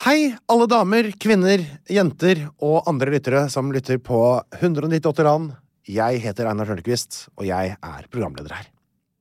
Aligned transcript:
Hei, 0.00 0.30
alle 0.48 0.64
damer, 0.64 1.10
kvinner, 1.20 1.60
jenter 1.92 2.38
og 2.64 2.86
andre 2.88 3.12
lyttere 3.12 3.42
som 3.52 3.68
lytter 3.68 3.98
på 4.00 4.16
198 4.56 5.26
land. 5.26 5.50
Jeg 5.84 6.22
heter 6.22 6.46
Einar 6.48 6.70
Tørnquist, 6.70 7.26
og 7.36 7.44
jeg 7.44 7.74
er 7.76 8.06
programleder 8.08 8.54
her. 8.56 8.70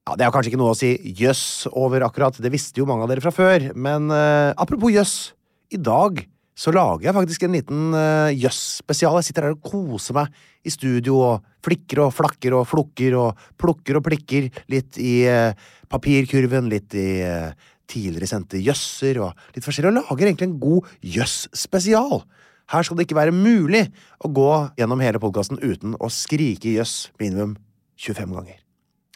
Ja, 0.07 0.15
Det 0.15 0.23
er 0.23 0.31
kanskje 0.31 0.53
ikke 0.53 0.61
noe 0.61 0.71
å 0.71 0.77
si 0.79 0.93
jøss 1.19 1.67
over 1.67 2.05
akkurat, 2.07 2.39
det 2.39 2.53
visste 2.53 2.79
jo 2.79 2.87
mange 2.87 3.03
av 3.03 3.11
dere 3.11 3.25
fra 3.25 3.33
før, 3.35 3.65
men 3.75 4.07
uh, 4.07 4.55
apropos 4.55 4.93
jøss, 4.95 5.33
i 5.67 5.81
dag 5.83 6.21
så 6.55 6.71
lager 6.71 7.09
jeg 7.09 7.17
faktisk 7.17 7.43
en 7.43 7.57
liten 7.57 7.83
uh, 7.91 8.31
jøss-spesial. 8.31 9.19
Jeg 9.19 9.33
sitter 9.33 9.49
her 9.49 9.57
og 9.57 9.67
koser 9.67 10.15
meg 10.15 10.31
i 10.63 10.71
studio 10.71 11.19
og 11.25 11.43
flikker 11.59 12.05
og 12.05 12.15
flakker 12.15 12.55
og 12.55 12.63
flukker 12.71 13.19
og 13.19 13.43
plukker 13.59 13.99
og 13.99 14.07
plikker 14.07 14.47
litt 14.71 14.95
i 14.95 15.27
uh, 15.27 15.51
papirkurven, 15.91 16.71
litt 16.71 16.95
i 16.95 17.09
eh, 17.25 17.51
tidligere 17.89 18.29
sendte 18.29 18.61
jøsser 18.61 19.19
og 19.23 19.55
litt 19.55 19.65
forskjellig, 19.65 19.91
og 19.91 20.11
lager 20.11 20.29
egentlig 20.29 20.49
en 20.49 20.59
god 20.61 20.91
jøss-spesial. 21.17 22.21
Her 22.69 22.85
skal 22.85 22.99
det 22.99 23.07
ikke 23.07 23.17
være 23.17 23.33
mulig 23.33 23.87
å 24.21 24.29
gå 24.29 24.51
gjennom 24.77 25.01
hele 25.01 25.21
podkasten 25.21 25.61
uten 25.63 25.95
å 25.97 26.11
skrike 26.13 26.75
jøss 26.75 27.09
minimum 27.21 27.55
25 27.99 28.35
ganger. 28.37 28.61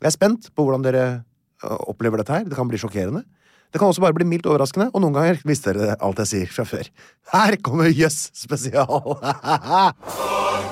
Jeg 0.01 0.09
er 0.09 0.15
spent 0.15 0.49
på 0.55 0.65
hvordan 0.65 0.83
dere 0.85 1.05
opplever 1.63 2.19
dette 2.19 2.33
her. 2.33 2.47
Det 2.49 2.57
kan 2.57 2.67
bli 2.67 2.81
sjokkerende. 2.81 3.23
Det 3.73 3.81
kan 3.81 3.89
også 3.89 4.03
bare 4.03 4.13
bli 4.13 4.27
mildt 4.29 4.45
overraskende, 4.45 4.91
og 4.93 5.01
noen 5.01 5.15
ganger 5.15 5.41
visste 5.49 5.73
dere 5.73 5.97
alt 5.97 6.21
jeg 6.21 6.29
sier 6.29 6.53
fra 6.53 6.67
før. 6.69 6.89
Her 7.33 7.57
kommer 7.65 7.89
Jøss 7.89 8.27
spesial! 8.37 9.17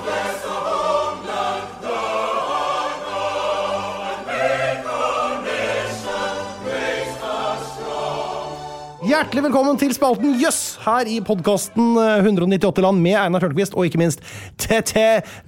Hjertelig 9.02 9.42
velkommen 9.48 9.78
til 9.80 9.90
spalten 9.96 10.36
Jøss 10.38 10.76
her 10.84 11.08
i 11.10 11.16
podkasten 11.26 11.96
198 11.98 12.82
land 12.84 13.00
med 13.02 13.16
Einar 13.18 13.42
Tørnquist 13.42 13.74
og 13.74 13.88
ikke 13.88 13.98
minst 13.98 14.20
TT 14.62 14.94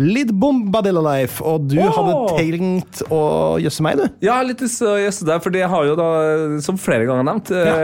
Lidbom 0.02 0.64
Badillalife. 0.74 1.38
Og 1.46 1.68
du 1.70 1.76
hadde 1.78 2.16
tenkt 2.34 3.04
å 3.14 3.20
jøsse 3.62 3.84
meg, 3.86 4.00
du? 4.00 4.08
Ja, 4.26 4.40
litt 4.42 4.64
å 4.64 4.96
jøsse 4.98 5.28
deg, 5.28 5.38
for 5.44 5.54
jeg 5.54 5.70
har 5.70 5.86
jo 5.86 5.94
da, 6.00 6.08
som 6.66 6.80
flere 6.82 7.06
ganger 7.06 7.28
nevnt, 7.30 7.52
ja. 7.54 7.76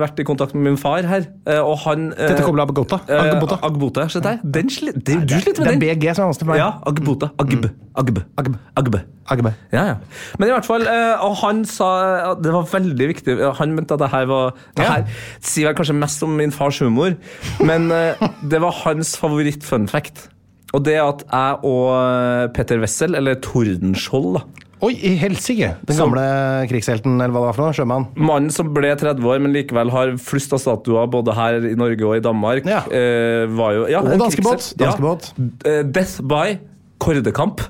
vært 0.00 0.22
i 0.24 0.26
kontakt 0.30 0.56
med 0.56 0.70
min 0.70 0.80
far 0.80 1.04
her. 1.10 1.28
eh, 1.44 1.60
Og 1.60 1.76
han 1.84 2.08
eh, 2.14 2.32
Tete 2.32 2.46
Kobla 2.48 2.64
Agbota. 2.64 3.02
eh, 3.04 3.28
Agbota. 3.34 3.60
Agbota, 3.68 4.08
skjønner 4.08 4.38
jeg. 4.38 4.52
Den 4.56 4.72
sli, 4.72 4.96
det, 4.96 5.20
du 5.28 5.36
sliter 5.36 5.60
Det 5.60 5.74
er 5.74 5.76
den? 5.76 5.84
BG 5.84 6.08
som 6.16 6.24
er 6.24 6.32
vanskelig 6.32 6.48
for 6.48 6.54
meg. 6.54 6.64
Ja, 6.64 6.72
Agbota. 6.88 7.30
Agb. 7.44 7.68
Agb. 7.98 8.24
Agb. 8.40 8.56
Agb. 8.80 9.00
AGB. 9.28 9.44
Ja, 9.74 9.82
ja. 9.90 9.96
Men 10.40 10.48
i 10.48 10.52
hvert 10.54 10.64
fall, 10.64 10.86
eh, 10.88 11.20
og 11.20 11.34
han 11.42 11.58
sa 11.68 12.32
det 12.40 12.48
var 12.54 12.64
veldig 12.70 13.08
viktig 13.10 13.34
Han 13.58 13.74
mente 13.76 13.92
at 13.92 14.00
det 14.00 14.08
her 14.14 14.24
var 14.30 14.54
Det 14.72 14.86
Ja. 14.86 14.94
Her 15.28 15.44
sier 15.44 15.68
vel 15.70 15.76
kanskje 15.78 15.94
mest 15.98 16.22
om 16.26 16.36
min 16.38 16.50
fars 16.54 16.78
humor, 16.84 17.16
men 17.64 17.90
eh, 17.92 18.14
det 18.48 18.60
var 18.64 18.72
hans 18.84 19.16
favoritt-fun 19.20 19.88
fact. 19.90 20.28
Og 20.76 20.82
det 20.84 20.98
at 21.00 21.22
jeg 21.24 21.60
og 21.64 21.84
eh, 21.96 22.46
Petter 22.56 22.80
Wessel, 22.82 23.14
eller 23.16 23.38
Tordenskjold, 23.44 24.34
da 24.40 24.46
Oi, 24.80 24.92
i 24.94 25.16
helsike! 25.18 25.72
Den 25.88 25.96
Som- 25.96 26.12
gamle 26.12 26.68
krigshelten, 26.70 27.16
eller 27.18 27.32
hva 27.34 27.40
det 27.40 27.46
var 27.48 27.56
for 27.56 27.64
noe? 27.66 27.74
Sjømann. 27.74 28.04
Mannen 28.14 28.52
som 28.54 28.68
ble 28.76 28.92
30 28.94 29.24
år, 29.26 29.40
men 29.42 29.50
likevel 29.56 29.90
har 29.90 30.12
flust 30.22 30.52
av 30.54 30.60
statuer 30.62 31.08
både 31.10 31.34
her 31.34 31.56
i 31.66 31.72
Norge 31.74 32.04
og 32.06 32.14
i 32.14 32.20
Danmark, 32.22 32.64
Ja. 32.70 32.84
eh, 32.86 33.48
var 33.50 33.72
jo 33.74 33.88
ja, 33.90 33.98
Og 34.04 34.12
danskebåt. 34.22 34.68
Danske 34.78 35.02
Ja. 35.02 35.32
Eh, 35.66 35.82
Death 35.82 36.22
by 36.22 36.58
Kordekamp. 37.02 37.60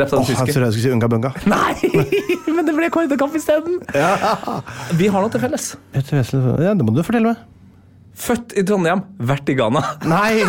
Drept 0.00 0.16
av 0.16 0.22
Åh, 0.22 0.26
tyske. 0.30 0.46
jeg 0.48 0.56
trodde 0.56 0.68
jeg 0.70 0.76
skulle 0.76 0.86
si 0.88 0.92
Unga 0.96 1.08
Bunga. 1.12 1.30
Nei, 1.52 2.50
men 2.56 2.64
det 2.64 2.72
ble 2.76 2.88
Kordekamp 2.94 3.36
isteden! 3.36 3.78
Vi 4.96 5.10
har 5.12 5.20
noe 5.20 5.32
til 5.32 5.42
felles. 5.44 5.74
Ja, 5.92 6.72
det 6.72 6.86
må 6.86 6.94
du 6.96 7.02
fortelle 7.04 7.34
meg. 7.34 7.48
Født 8.20 8.52
i 8.60 8.62
Trondheim, 8.68 9.00
vært 9.24 9.48
i 9.48 9.54
Ghana. 9.56 9.80
Nei, 10.10 10.42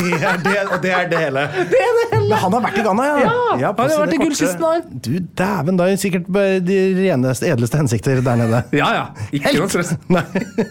det, 0.44 0.56
og 0.68 0.82
det 0.84 0.92
er 0.92 1.06
det 1.12 1.20
hele. 1.22 1.44
Det 1.72 1.80
er 1.80 1.94
det 1.96 2.06
hele. 2.12 2.28
Men 2.32 2.40
han 2.42 2.56
har 2.58 2.64
vært 2.66 2.80
i 2.82 2.84
Ghana, 2.86 3.06
ja. 3.08 3.16
Ja, 3.22 3.32
ja 3.62 3.70
han 3.78 3.92
har 3.94 4.02
vært 4.04 4.16
i 4.16 4.20
gullkisten 4.22 4.62
der. 4.64 4.82
Du 5.08 5.12
dæven, 5.40 5.80
da 5.80 5.88
er 5.88 6.00
sikkert 6.02 6.28
de 6.68 6.78
reneste, 6.98 7.48
edleste 7.52 7.80
hensikter 7.80 8.22
der 8.26 8.40
nede. 8.44 8.62
Ja, 8.82 8.90
ja. 8.96 9.06
Ikke 9.36 9.54
noe 9.58 9.70
stress. 9.72 9.94
Nei. 10.12 10.24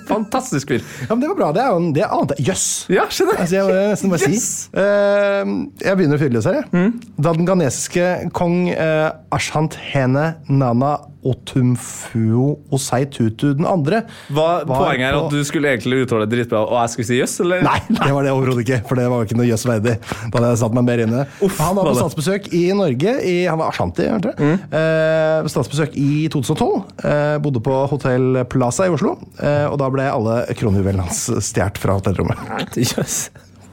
Fantastisk 0.08 0.72
fyr. 0.74 0.84
Ja, 1.06 1.14
men 1.14 1.24
det 1.24 1.30
var 1.32 1.38
bra. 1.40 1.50
Det 1.56 1.62
er 1.64 1.72
jo 1.72 1.90
det 1.96 2.06
annet. 2.06 2.36
Jøss. 2.50 2.66
Ja, 2.92 3.06
skjønner 3.12 3.40
Altså, 3.40 3.56
jeg 3.56 3.66
må 3.68 3.76
nesten 3.92 4.12
bare 4.12 4.30
Yes. 4.30 4.48
si. 4.50 4.70
Uh, 4.76 5.52
jeg 5.84 5.96
begynner 6.00 6.18
å 6.18 6.22
fylle 6.22 6.36
løs 6.38 6.48
her. 6.50 6.60
jeg. 6.60 6.90
Da 7.16 7.32
den 7.36 7.48
ghanesiske 7.48 8.08
kong 8.36 8.58
uh, 8.74 9.08
Ashant 9.34 9.78
Hene 9.90 10.34
Nana 10.50 10.98
Otumfuo 11.26 12.46
Oseitutu 12.74 13.52
den 13.58 13.66
andre 13.68 14.02
Hva, 14.32 14.62
poenget 14.68 15.10
er 15.10 15.18
at 15.18 15.32
du 15.32 15.40
skulle 15.46 15.72
egentlig 15.74 16.04
uttale 16.04 16.26
det 16.28 16.38
dritbra, 16.38 16.62
og 16.64 16.78
jeg 16.82 16.92
skulle 16.94 17.08
si 17.10 17.18
jøss, 17.18 17.36
eller? 17.44 17.64
Nei, 17.66 17.78
det 17.90 18.10
var 18.14 18.26
det 18.26 18.32
overhodet 18.34 18.64
ikke, 18.64 18.80
for 18.88 19.00
det 19.00 19.06
var 19.12 19.26
ikke 19.26 19.38
noe 19.40 19.48
jøss 19.48 19.66
verdig. 19.68 19.96
Da 20.00 20.30
hadde 20.38 20.52
jeg 20.52 20.60
satt 20.62 20.76
meg 20.78 20.86
mer 20.88 21.04
inne. 21.04 21.26
Uff, 21.44 21.58
han 21.60 21.76
var 21.78 21.90
på 21.90 21.94
statsbesøk 21.98 22.48
i 22.56 22.62
Norge, 22.76 23.16
i, 23.26 23.36
han 23.50 23.60
var 23.60 23.72
Ashanti, 23.74 24.06
hørte 24.08 24.32
jeg. 24.34 24.58
Eh, 24.80 25.50
statsbesøk 25.52 25.96
i 26.00 26.26
2012. 26.32 26.70
Eh, 27.04 27.36
bodde 27.44 27.62
på 27.64 27.76
Hotell 27.92 28.42
Plaza 28.50 28.88
i 28.88 28.94
Oslo, 28.94 29.16
eh, 29.42 29.66
og 29.68 29.78
da 29.82 29.90
ble 29.92 30.08
alle 30.10 30.40
kronjuvelene 30.56 31.06
hans 31.08 31.26
stjålet 31.50 31.80
fra 31.80 31.98
hotellrommet. 32.00 32.80
Jøss. 32.80 33.22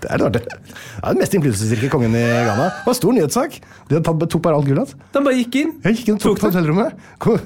Det 0.07 0.15
er 0.15 0.29
det 0.31 0.41
er 0.47 1.11
den 1.11 1.19
mest 1.19 1.33
innflytelsesrike 1.35 1.89
kongen 1.91 2.13
i 2.15 2.21
Ghana. 2.23 2.67
Det 2.71 2.85
var 2.85 2.93
en 2.93 2.97
stor 3.01 3.15
nyhetssak. 3.17 3.57
De 3.89 3.97
hadde 3.99 4.27
tok 4.31 4.41
bare 4.45 4.55
alt 4.55 4.69
gullet. 4.69 4.93
De 5.11 5.23
bare 5.25 5.35
gikk 5.41 5.57
inn. 5.59 5.73
Jeg 5.83 5.97
gikk 5.97 6.07
inn 6.13 6.15
og 6.15 6.21
tok 6.23 6.39
Tok 6.39 6.47
hotellrommet. 6.47 6.95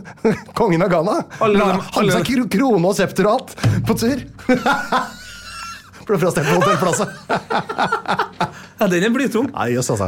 Kongen 0.60 0.86
av 0.86 0.92
Ghana. 0.94 1.16
Alle- 1.42 1.58
La- 1.58 1.80
Hadde 1.96 2.20
seg 2.20 2.46
krone 2.54 2.86
og 2.92 2.94
septer 3.00 3.26
og 3.32 3.40
alt 3.40 3.56
på 3.90 3.98
tur. 3.98 4.22
Ble 6.06 6.18
frastjålet 6.22 6.48
på 6.50 6.60
Hotell 6.60 6.80
Plaza. 6.82 7.10
Ja, 8.82 8.88
den 8.90 9.04
er 9.06 9.12
blytung. 9.14 9.46
Nei, 9.54 9.68
jøss, 9.76 9.92
altså. 9.94 10.08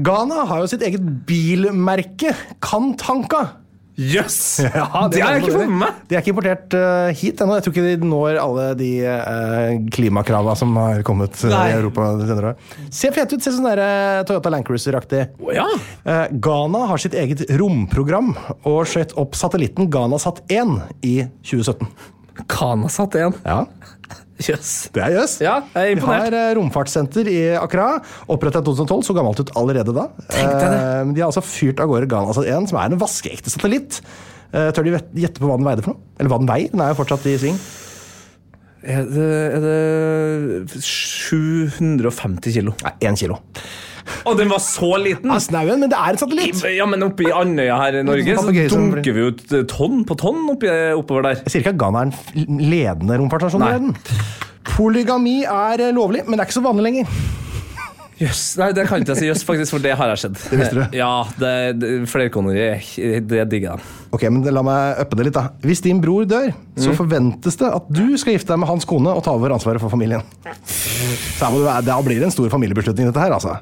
Ghana 0.00 0.44
har 0.48 0.62
jo 0.62 0.68
sitt 0.70 0.80
eget 0.86 1.02
bilmerke, 1.28 2.30
Kantanka. 2.64 3.42
Jøss! 3.98 4.38
Ja, 4.78 5.06
det 5.10 5.18
det 5.18 5.22
jeg 5.22 5.42
ikke 5.42 5.54
for 5.56 5.72
meg. 5.80 5.96
De 6.06 6.14
er 6.16 6.22
ikke 6.22 6.32
importert 6.32 6.74
uh, 6.78 7.08
hit 7.18 7.40
ennå. 7.42 7.56
Jeg 7.58 7.64
tror 7.66 7.74
ikke 7.74 7.86
de 7.88 8.08
når 8.08 8.38
alle 8.40 8.66
de 8.78 8.90
uh, 9.02 9.72
klimakravene 9.94 10.54
som 10.58 10.76
har 10.78 11.02
kommet 11.06 11.34
eh, 11.42 11.50
Nei. 11.50 11.64
i 11.72 11.76
Europa. 11.80 12.06
senere. 12.28 12.52
Ser 12.94 13.14
fet 13.16 13.32
ut. 13.34 13.42
Ser 13.42 13.56
sånn 13.56 13.66
der, 13.66 13.82
eh, 13.82 14.20
Toyota 14.28 14.52
Land 14.52 14.68
Cruiser-aktig. 14.68 15.24
Oh, 15.42 15.50
ja. 15.54 15.66
Eh, 16.04 16.24
Ghana 16.44 16.84
har 16.92 17.02
sitt 17.02 17.16
eget 17.18 17.42
romprogram 17.58 18.34
og 18.62 18.80
skjøt 18.88 19.16
opp 19.18 19.34
satellitten 19.38 19.90
Ghanasat 19.92 20.44
1 20.46 20.78
i 21.02 21.16
2017. 21.42 21.90
Kana 22.46 22.90
satt 22.92 23.18
én. 23.18 23.34
Ja, 23.42 23.64
Jøss. 24.38 24.72
det 24.94 25.02
er 25.02 25.14
jøss. 25.16 25.32
Ja, 25.42 25.56
jeg 25.74 25.96
er 25.96 25.98
Vi 25.98 26.04
har 26.06 26.34
eh, 26.38 26.52
romfartssenter 26.58 27.26
i 27.32 27.38
Accra, 27.58 27.88
opprettet 28.30 28.62
i 28.62 28.68
2012, 28.70 29.02
så 29.08 29.16
gammelt 29.16 29.40
ut 29.42 29.50
allerede 29.58 29.94
da. 29.96 30.04
Tenk 30.30 30.52
deg 30.54 30.68
det. 30.70 30.78
Eh, 30.78 31.00
Men 31.08 31.14
de 31.16 31.24
har 31.24 31.32
altså 31.32 31.42
fyrt 31.42 31.82
av 31.82 31.90
gårde 31.90 32.20
altså 32.22 32.46
en 32.46 32.68
som 32.70 32.78
er 32.78 32.92
en 32.94 33.00
vaskeekte 33.02 33.50
satellitt. 33.50 33.98
Eh, 34.52 34.70
Tør 34.72 34.86
de 34.86 34.94
gjette 35.24 35.42
på 35.42 35.50
hva 35.50 35.58
den 35.58 35.66
veide 35.66 35.82
for 35.84 35.94
noe? 35.96 36.00
Eller 36.20 36.30
hva 36.32 36.38
den 36.40 36.48
veier? 36.48 36.70
Den 36.72 36.84
er 36.84 36.94
jo 36.94 37.00
fortsatt 37.02 37.26
i 37.28 37.34
sving. 37.42 37.58
Er 38.88 39.02
det, 39.10 39.28
er 39.58 39.64
det 39.66 40.80
750 40.86 42.54
kilo? 42.54 42.76
Nei, 42.86 42.92
én 43.10 43.18
kilo. 43.18 43.40
Og 44.28 44.38
den 44.38 44.50
var 44.52 44.62
så 44.64 44.90
liten! 45.02 45.30
Ja, 45.32 45.38
snauen, 45.42 45.82
men 45.82 45.92
det 45.92 45.98
er 45.98 46.14
en 46.14 46.20
satellitt! 46.20 46.64
Ja, 46.74 46.86
men 46.88 47.04
oppe 47.06 47.26
i 47.26 47.32
Andøya 47.34 47.78
her 47.82 48.00
i 48.00 48.04
Norge 48.06 48.38
så 48.38 48.52
dunker 48.52 49.16
vi 49.16 49.28
ut 49.30 49.56
tonn 49.70 50.04
på 50.08 50.16
tonn 50.18 50.44
oppi, 50.54 50.70
oppover 50.96 51.30
der. 51.30 51.42
Jeg 51.46 51.54
sier 51.54 51.66
ikke 51.66 51.74
at 51.76 51.80
Ghana 51.82 52.04
er 52.06 52.44
den 52.46 52.62
ledende 52.70 53.18
romfartsnasjonen 53.22 53.68
i 53.68 53.74
verden. 53.76 53.96
Polygami 54.68 55.42
er 55.48 55.88
eh, 55.88 55.94
lovlig, 55.96 56.24
men 56.26 56.36
det 56.36 56.44
er 56.44 56.50
ikke 56.50 56.58
så 56.60 56.64
vanlig 56.66 56.84
lenger. 56.88 57.14
Jøss, 58.18 58.42
Nei, 58.58 58.72
det 58.74 58.84
kan 58.88 58.98
ikke 59.02 59.14
jeg 59.14 59.20
si 59.20 59.26
jøss, 59.28 59.44
faktisk, 59.46 59.70
for 59.76 59.84
det 59.84 59.92
har 59.98 60.10
jeg 60.10 60.18
sett. 60.24 60.40
Det 60.50 60.58
visste 60.58 60.74
du? 60.74 60.96
Ja, 60.98 61.10
det, 61.38 61.52
det, 61.78 61.90
flerkoneri, 62.10 62.64
det 63.30 63.44
digger 63.52 63.76
jeg. 63.76 63.90
Ok, 64.16 64.24
men 64.32 64.42
La 64.54 64.62
meg 64.66 65.02
uppe 65.04 65.18
det 65.20 65.28
litt. 65.28 65.36
da. 65.38 65.44
Hvis 65.62 65.82
din 65.84 66.00
bror 66.02 66.26
dør, 66.26 66.50
så 66.80 66.94
forventes 66.98 67.58
det 67.60 67.70
at 67.78 67.86
du 67.94 68.16
skal 68.18 68.34
gifte 68.34 68.50
deg 68.54 68.58
med 68.64 68.70
hans 68.72 68.88
kone 68.88 69.12
og 69.14 69.22
ta 69.26 69.36
over 69.38 69.54
ansvaret 69.54 69.82
for 69.82 69.92
familien. 69.92 70.24
Så 70.58 71.44
her 71.46 71.54
må 71.54 71.62
Da 71.86 71.98
blir 72.02 72.18
det 72.18 72.30
en 72.30 72.34
stor 72.34 72.50
familiebeslutning, 72.50 73.06
dette 73.12 73.22
her. 73.22 73.36
altså. 73.38 73.58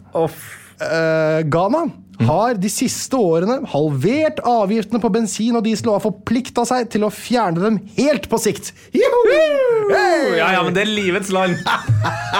Eh, 0.77 1.43
Ghana 1.49 1.87
har 2.27 2.57
de 2.57 2.69
siste 2.73 3.17
årene 3.21 3.59
halvert 3.69 4.39
avgiftene 4.49 5.01
på 5.03 5.11
bensin 5.13 5.57
og 5.59 5.65
diesel 5.67 5.91
og 5.91 5.99
har 5.99 6.05
forplikta 6.07 6.65
seg 6.69 6.89
til 6.93 7.05
å 7.05 7.11
fjerne 7.13 7.61
dem 7.61 7.77
helt 7.99 8.29
på 8.33 8.39
sikt. 8.41 8.71
Hey! 8.95 10.37
Ja, 10.39 10.49
ja, 10.57 10.63
men 10.65 10.73
det 10.77 10.87
er 10.87 10.91
livets 10.91 11.29
land. 11.35 11.61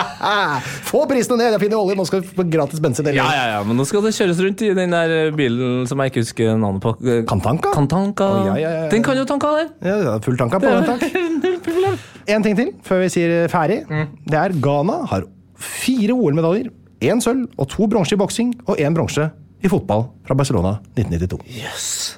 Få 0.89 1.05
prisene 1.11 1.39
ned! 1.43 1.57
Jeg 1.57 1.63
finner 1.67 1.81
olje, 1.81 1.97
nå 1.99 2.07
skal 2.09 2.25
vi 2.25 2.33
få 2.39 2.47
gratis 2.51 2.81
bensin. 2.83 3.09
Ja, 3.17 3.29
ja, 3.37 3.45
ja, 3.55 3.61
men 3.69 3.79
nå 3.79 3.85
skal 3.89 4.05
det 4.05 4.15
kjøres 4.17 4.41
rundt 4.45 4.65
i 4.65 4.73
den 4.77 4.97
der 4.97 5.15
bilen 5.37 5.85
som 5.89 6.01
jeg 6.03 6.13
ikke 6.13 6.25
husker 6.25 6.57
navnet 6.61 6.85
på. 6.85 6.95
Kantanka? 7.29 7.73
Kantanka. 7.77 8.31
Oh, 8.33 8.49
ja, 8.49 8.57
ja, 8.63 8.73
ja. 8.81 8.89
Den 8.93 9.05
kan 9.07 9.21
jo 9.21 9.29
tanka 9.29 9.53
den. 9.61 9.71
Ja, 9.85 10.01
det 10.01 10.11
er 10.15 10.25
full 10.25 10.41
tanka 10.41 10.61
på 10.63 10.73
den, 10.73 10.89
takk. 10.89 12.03
En 12.27 12.43
ting 12.43 12.57
til 12.59 12.73
før 12.83 13.05
vi 13.05 13.11
sier 13.13 13.47
ferdig. 13.53 13.85
Det 14.27 14.39
er 14.41 14.55
Ghana 14.59 15.05
har 15.13 15.29
fire 15.63 16.17
OL-medaljer. 16.17 16.73
Én 17.05 17.21
sølv 17.21 17.51
og 17.61 17.69
to 17.69 17.85
bronse 17.93 18.17
i 18.17 18.21
boksing 18.21 18.55
og 18.65 18.79
én 18.81 18.95
bronse 18.97 19.29
i 19.61 19.69
fotball 19.69 20.07
fra 20.25 20.37
Barcelona 20.39 20.79
1992. 20.97 21.43
Yes. 21.53 22.17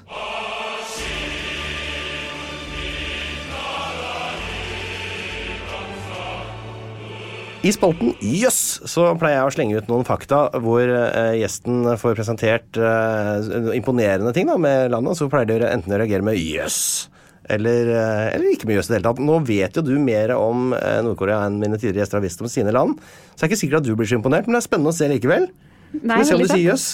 I 7.67 7.73
spalten 7.75 8.13
Jøss 8.23 8.79
så 8.87 9.09
pleier 9.19 9.41
jeg 9.41 9.49
å 9.49 9.55
slenge 9.57 9.81
ut 9.83 9.89
noen 9.91 10.07
fakta 10.07 10.45
hvor 10.63 10.87
eh, 10.87 11.35
gjesten 11.41 11.83
får 11.99 12.15
presentert 12.15 12.79
eh, 12.79 13.75
imponerende 13.75 14.31
ting 14.37 14.47
da, 14.47 14.55
med 14.63 14.95
landet. 14.95 15.19
Så 15.19 15.27
pleier 15.33 15.51
de 15.51 15.67
enten 15.67 15.91
å 15.91 15.99
reagere 15.99 16.23
med 16.23 16.39
jøss 16.39 17.09
eller, 17.53 17.91
eh, 17.95 18.25
eller 18.37 18.53
ikke 18.53 18.69
mye 18.69 18.79
jøss 18.79 18.91
i 18.91 18.95
det 18.95 18.99
hele 18.99 19.09
tatt. 19.09 19.23
Nå 19.25 19.39
vet 19.49 19.79
jo 19.79 19.85
du 19.85 19.95
mer 20.03 20.35
om 20.37 20.73
eh, 20.77 21.01
Nord-Korea 21.07 21.43
enn 21.49 21.61
mine 21.63 21.79
tidligere 21.79 22.05
gjester 22.05 22.21
har 22.21 22.27
visst 22.27 22.45
om 22.45 22.51
sine 22.53 22.75
land. 22.75 22.99
Så 23.33 23.41
det 23.41 23.47
er 23.47 23.53
ikke 23.53 23.63
sikkert 23.63 23.81
at 23.83 23.89
du 23.89 23.95
blir 23.99 24.11
så 24.11 24.19
imponert, 24.19 24.49
men 24.49 24.59
det 24.59 24.63
er 24.63 24.69
spennende 24.69 24.95
å 24.95 24.99
se 24.99 25.09
likevel. 25.11 25.49
Nei, 25.99 26.03
Skal 26.03 26.21
vi 26.21 26.29
se 26.29 26.37
om 26.37 26.45
du 26.45 26.53
sier 26.53 26.67
jøss. 26.67 26.89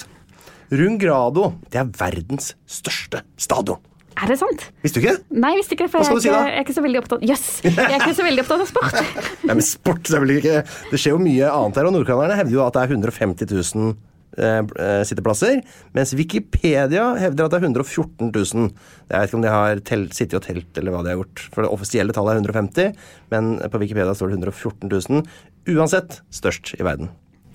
Rungrado 0.75 1.51
det 1.73 1.83
er 1.83 1.91
verdens 1.99 2.55
største 2.71 3.25
stadion. 3.41 3.83
Er 4.15 4.31
det 4.31 4.37
sant? 4.39 4.69
Visste 4.85 5.01
du 5.01 5.05
ikke? 5.09 5.17
Nei, 5.43 5.51
visste 5.59 5.75
ikke. 5.75 5.89
For 5.91 6.05
jeg, 6.05 6.23
si 6.23 6.31
er 6.31 6.35
ikke, 6.35 6.47
jeg 6.47 6.55
er 6.55 6.65
ikke 6.65 6.77
så 6.77 6.83
veldig 6.85 7.01
opptatt 7.01 7.25
Jøss! 7.27 7.47
Jeg 7.67 7.75
er 7.75 7.97
ikke 7.99 8.15
så 8.15 8.27
veldig 8.27 8.45
opptatt 8.45 8.63
av 8.63 8.69
sport. 8.71 8.99
Nei, 9.49 9.57
men 9.57 9.65
sport 9.67 10.11
vel 10.15 10.35
ikke 10.37 10.61
Det 10.93 11.01
skjer 11.01 11.17
jo 11.17 11.23
mye 11.23 11.51
annet 11.51 11.81
her, 11.81 11.89
og 11.89 11.97
nordkoreanerne 11.97 12.39
hevder 12.39 12.55
jo 12.55 12.63
at 12.63 12.77
det 12.77 12.85
er 12.85 12.95
150 12.95 13.51
000 13.51 13.65
eh, 13.65 13.89
eh, 13.91 14.13
sitteplasser, 14.35 15.61
mens 15.97 16.15
Wikipedia 16.19 17.07
hevder 17.21 17.47
at 17.47 17.55
det 17.55 17.61
er 17.61 17.67
114 17.71 18.31
000. 18.35 18.71
Jeg 19.09 19.15
vet 19.15 19.29
ikke 19.31 19.39
om 19.39 19.45
de 19.45 19.53
har 19.55 19.83
telt, 19.87 20.15
sittet 20.17 20.39
og 20.41 20.47
telt, 20.47 20.71
eller 20.81 20.95
hva 20.95 21.03
de 21.05 21.13
har 21.13 21.21
gjort. 21.21 21.49
For 21.55 21.65
det 21.65 21.73
offisielle 21.75 22.17
tallet 22.17 22.35
er 22.35 22.43
150, 22.43 23.05
men 23.35 23.53
på 23.71 23.83
Wikipedia 23.83 24.17
står 24.17 24.33
det 24.33 24.41
114 24.41 24.91
000. 24.91 25.29
Uansett 25.75 26.19
størst 26.35 26.75
i 26.79 26.83
verden. 26.87 27.13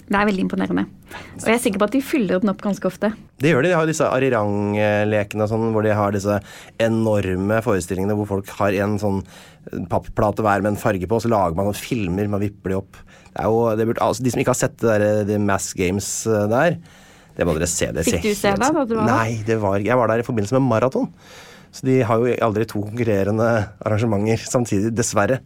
Det 0.09 0.17
er 0.17 0.25
veldig 0.25 0.41
imponerende. 0.47 0.87
Og 1.37 1.43
jeg 1.45 1.53
er 1.53 1.61
sikker 1.61 1.81
på 1.81 1.85
at 1.85 1.93
de 1.93 1.99
fyller 2.01 2.39
den 2.41 2.49
opp 2.49 2.63
ganske 2.63 2.87
ofte. 2.89 3.11
Det 3.37 3.51
gjør 3.51 3.61
de. 3.61 3.69
De 3.69 3.77
har 3.77 3.85
disse 3.85 4.07
arirang-lekene 4.09 5.45
og 5.45 5.51
sånn, 5.51 5.67
hvor 5.75 5.85
de 5.85 5.93
har 5.93 6.15
disse 6.15 6.39
enorme 6.81 7.59
forestillingene 7.61 8.15
hvor 8.17 8.31
folk 8.31 8.49
har 8.57 8.73
en 8.81 8.97
sånn 9.01 9.21
pappplate 9.91 10.41
hver 10.41 10.65
med 10.65 10.73
en 10.73 10.81
farge 10.81 11.05
på, 11.05 11.19
og 11.19 11.21
så 11.21 11.29
lager 11.29 11.53
man 11.53 11.69
noen 11.69 11.77
filmer, 11.77 12.31
man 12.31 12.41
vipper 12.41 12.73
de 12.73 12.79
opp. 12.79 12.97
Det 13.29 13.43
er 13.43 13.49
jo, 13.51 13.59
det 13.77 13.85
burde, 13.89 14.03
altså, 14.03 14.25
de 14.25 14.33
som 14.33 14.41
ikke 14.41 14.55
har 14.55 14.59
sett 14.61 14.77
det 14.81 14.95
der, 15.03 15.21
The 15.29 15.37
Mass 15.41 15.71
Games 15.77 16.09
eh, 16.27 16.47
der, 16.51 16.79
det 17.37 17.47
må 17.47 17.55
dere 17.55 17.69
se. 17.71 17.91
Det 17.95 18.03
Fikk 18.07 18.25
du 18.25 18.33
se 18.35 18.51
det 18.59 18.69
du? 18.89 18.97
Nei, 18.99 19.39
det 19.47 19.59
var, 19.61 19.79
jeg 19.79 19.95
var 19.95 20.11
der 20.11 20.23
i 20.23 20.27
forbindelse 20.27 20.57
med 20.57 20.67
maraton. 20.67 21.07
Så 21.71 21.85
de 21.85 21.99
har 22.03 22.17
jo 22.17 22.33
aldri 22.43 22.65
to 22.67 22.81
konkurrerende 22.81 23.49
arrangementer 23.85 24.41
samtidig, 24.49 24.89
dessverre. 24.97 25.39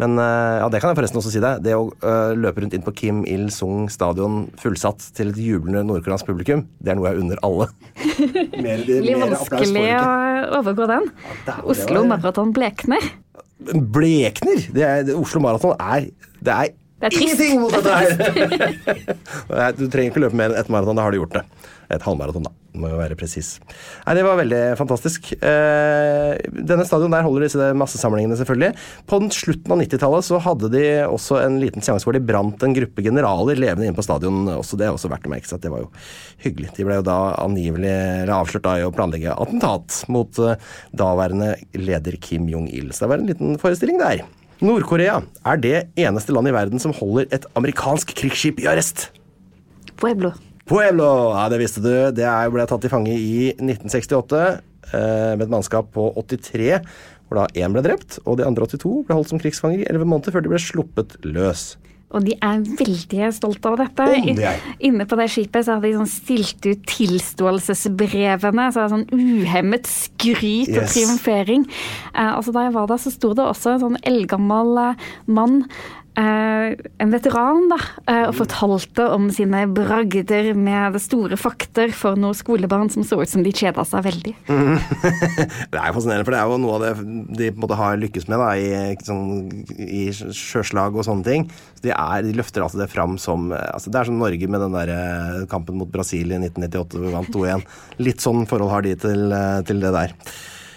Men 0.00 0.16
eh, 0.18 0.58
ja, 0.60 0.68
det 0.72 0.80
kan 0.80 0.90
jeg 0.92 0.98
forresten 0.98 1.20
også 1.20 1.32
si 1.34 1.40
deg. 1.42 1.62
Det 1.64 1.74
å 1.76 1.84
uh, 2.02 2.32
løpe 2.36 2.64
rundt 2.64 2.74
inn 2.76 2.84
på 2.84 2.94
Kim 2.96 3.22
Il-sung 3.28 3.90
stadion 3.92 4.46
fullsatt 4.60 5.04
til 5.16 5.32
et 5.32 5.40
jublende 5.40 5.84
nordkoreansk 5.88 6.28
publikum, 6.28 6.64
det 6.82 6.94
er 6.94 6.98
noe 6.98 7.12
jeg 7.12 7.22
unner 7.22 7.42
alle. 7.46 7.68
Mer, 8.64 8.84
Det 8.88 9.00
blir 9.04 9.20
vanskelig 9.20 9.86
å 10.00 10.60
overgå 10.60 10.88
den. 10.90 11.10
Ja, 11.46 11.58
var- 11.58 11.66
Oslo 11.74 12.04
Maraton 12.08 12.54
blekner. 12.56 13.10
Blekner! 13.62 14.64
Det 14.74 14.82
er, 14.82 15.04
det, 15.06 15.14
Oslo 15.14 15.38
Maraton 15.38 15.76
er 15.78 16.08
Det 16.42 16.50
er, 16.50 16.72
Det 17.02 17.08
er 17.08 17.14
trist. 17.16 17.40
ingenting 17.40 17.60
mot 17.64 17.74
dette 17.74 17.90
her! 17.98 19.14
Du 19.78 19.88
trenger 19.90 20.12
ikke 20.12 20.22
løpe 20.22 20.38
mer 20.38 20.52
enn 20.52 20.60
ett 20.60 20.70
maraton, 20.70 20.96
da 20.96 21.02
har 21.02 21.14
du 21.14 21.18
gjort 21.18 21.34
det. 21.34 21.42
Et 21.92 22.04
halvmaraton, 22.06 22.44
da. 22.46 22.52
Må 22.78 22.88
jo 22.88 22.96
være 22.96 23.16
presis. 23.20 23.58
Nei, 24.06 24.14
det 24.16 24.22
var 24.24 24.38
veldig 24.38 24.60
fantastisk. 24.78 25.32
Eh, 25.34 26.38
denne 26.70 26.86
stadion 26.88 27.12
der 27.12 27.26
holder 27.26 27.44
disse 27.44 27.66
massesamlingene, 27.76 28.38
selvfølgelig. 28.38 28.70
På 29.10 29.18
den 29.20 29.32
slutten 29.34 29.74
av 29.74 29.82
90-tallet 29.82 30.28
så 30.28 30.40
hadde 30.46 30.70
de 30.72 30.84
også 31.04 31.42
en 31.42 31.58
liten 31.60 31.84
seanse 31.84 32.08
hvor 32.08 32.16
de 32.16 32.22
brant 32.24 32.64
en 32.64 32.76
gruppe 32.78 33.04
generaler 33.04 33.60
levende 33.60 33.90
inne 33.90 33.98
på 33.98 34.06
stadion. 34.06 34.46
Også 34.54 34.78
det 34.80 34.88
er 34.88 34.96
også 34.96 35.10
verdt 35.12 35.28
å 35.28 35.34
merke 35.34 35.50
seg 35.50 35.58
at 35.58 35.66
det 35.66 35.74
var 35.74 35.84
jo 35.84 35.90
hyggelig. 36.46 36.72
De 36.78 36.86
ble 36.88 37.00
jo 37.02 37.08
da 37.10 37.18
angivelig 37.42 37.96
avslørt 38.38 38.68
da 38.70 38.78
i 38.80 38.86
å 38.86 38.94
planlegge 38.94 39.36
attentat 39.36 40.04
mot 40.12 40.40
eh, 40.46 40.70
daværende 40.96 41.56
leder 41.76 42.16
Kim 42.22 42.48
Jong-il. 42.48 42.94
Så 42.94 43.04
det 43.04 43.12
var 43.12 43.20
en 43.20 43.34
liten 43.34 43.60
forestilling 43.60 44.00
der. 44.00 44.24
Nord-Korea 44.62 45.16
er 45.42 45.58
det 45.58 45.78
eneste 45.98 46.30
land 46.30 46.46
i 46.46 46.52
verden 46.54 46.78
som 46.78 46.92
holder 46.94 47.26
et 47.34 47.46
amerikansk 47.58 48.12
krigsskip 48.14 48.60
i 48.62 48.68
arrest. 48.70 49.08
Pueblo. 49.98 50.30
Pueblo! 50.70 51.08
Ja, 51.34 51.48
det 51.50 51.58
visste 51.58 51.82
du. 51.82 51.90
Det 52.14 52.28
ble 52.54 52.66
tatt 52.70 52.84
til 52.84 52.92
fange 52.92 53.10
i 53.10 53.50
1968 53.56 54.42
eh, 54.46 55.32
med 55.34 55.42
et 55.48 55.50
mannskap 55.50 55.90
på 55.96 56.06
83, 56.14 56.78
hvor 57.26 57.40
da 57.40 57.48
én 57.58 57.74
ble 57.74 57.82
drept, 57.82 58.20
og 58.22 58.38
de 58.38 58.46
andre 58.46 58.68
82 58.70 59.02
ble 59.08 59.18
holdt 59.18 59.32
som 59.32 59.42
krigsfanger 59.42 59.82
i 59.82 59.88
11 59.90 60.06
måneder 60.12 60.36
før 60.36 60.46
de 60.46 60.54
ble 60.54 60.62
sluppet 60.62 61.18
løs. 61.26 61.72
Og 62.12 62.24
de 62.26 62.34
er 62.44 62.60
veldig 62.78 63.30
stolte 63.32 63.70
av 63.72 63.78
dette. 63.80 64.04
Oh. 64.04 64.74
Inne 64.84 65.06
på 65.08 65.16
det 65.16 65.28
skipet 65.32 65.64
så 65.64 65.76
har 65.78 65.80
de 65.84 65.94
sånn 65.96 66.10
stilt 66.10 66.66
ut 66.68 66.82
tilståelsesbrevene. 66.90 68.66
Så 68.72 68.80
det 68.80 68.84
er 68.84 68.92
sånn 68.96 69.08
uhemmet 69.16 69.88
skryt 69.90 70.68
og 70.76 70.82
Yes. 70.82 70.94
triumfering. 70.94 71.66
Eh, 72.14 72.36
altså 72.36 72.52
Da 72.52 72.64
jeg 72.66 72.74
var 72.74 72.86
der, 72.86 72.96
så 73.00 73.10
sto 73.12 73.32
det 73.34 73.44
også 73.44 73.74
en 73.74 73.80
sånn 73.80 73.98
eldgammel 74.04 74.78
eh, 74.90 74.94
mann. 75.26 75.64
Eh, 76.20 76.74
en 77.02 77.12
veteran 77.12 77.68
da, 77.70 77.78
eh, 78.06 78.24
og 78.28 78.36
fortalte 78.38 79.06
om 79.14 79.28
sine 79.34 79.64
bragder 79.72 80.52
med 80.58 80.98
store 81.02 81.38
fakter 81.40 81.92
for 81.96 82.18
noen 82.20 82.36
skolebarn 82.36 82.90
som 82.92 83.06
så 83.06 83.20
ut 83.22 83.30
som 83.30 83.44
de 83.44 83.52
kjeda 83.54 83.84
seg 83.88 84.06
veldig. 84.08 84.34
Det 85.72 85.80
er 85.80 85.88
jo 85.88 85.96
fascinerende, 85.96 86.26
for 86.26 86.34
det 86.34 86.40
er 86.40 86.50
jo 86.50 86.58
noe 86.60 86.76
av 86.76 86.82
det 86.84 86.92
de 87.38 87.48
på 87.50 87.56
en 87.56 87.64
måte 87.64 87.78
har 87.78 87.98
lykkes 88.00 88.26
med 88.30 88.40
da, 88.42 88.50
i, 88.56 88.96
sånn, 89.06 89.64
i 89.82 90.02
sjøslag 90.12 90.96
og 90.96 91.06
sånne 91.06 91.26
ting. 91.26 91.46
Så 91.78 91.86
de, 91.86 91.92
er, 91.94 92.24
de 92.26 92.36
løfter 92.36 92.64
altså 92.64 92.80
det 92.82 92.90
fram 92.92 93.16
som 93.20 93.50
altså 93.52 93.90
Det 93.92 94.00
er 94.00 94.08
som 94.08 94.20
Norge 94.20 94.48
med 94.50 94.62
den 94.62 94.76
der 94.76 94.92
eh, 94.94 95.44
kampen 95.50 95.78
mot 95.80 95.90
Brasil 95.92 96.32
i 96.32 96.40
1998 96.40 96.98
hvor 96.98 97.06
vi 97.06 97.14
vant 97.16 97.36
2-1. 97.36 97.66
Litt 98.04 98.24
sånn 98.24 98.46
forhold 98.50 98.72
har 98.72 98.86
de 98.86 98.96
til, 99.06 99.24
eh, 99.32 99.60
til 99.68 99.82
det 99.82 99.94
der. 99.96 100.16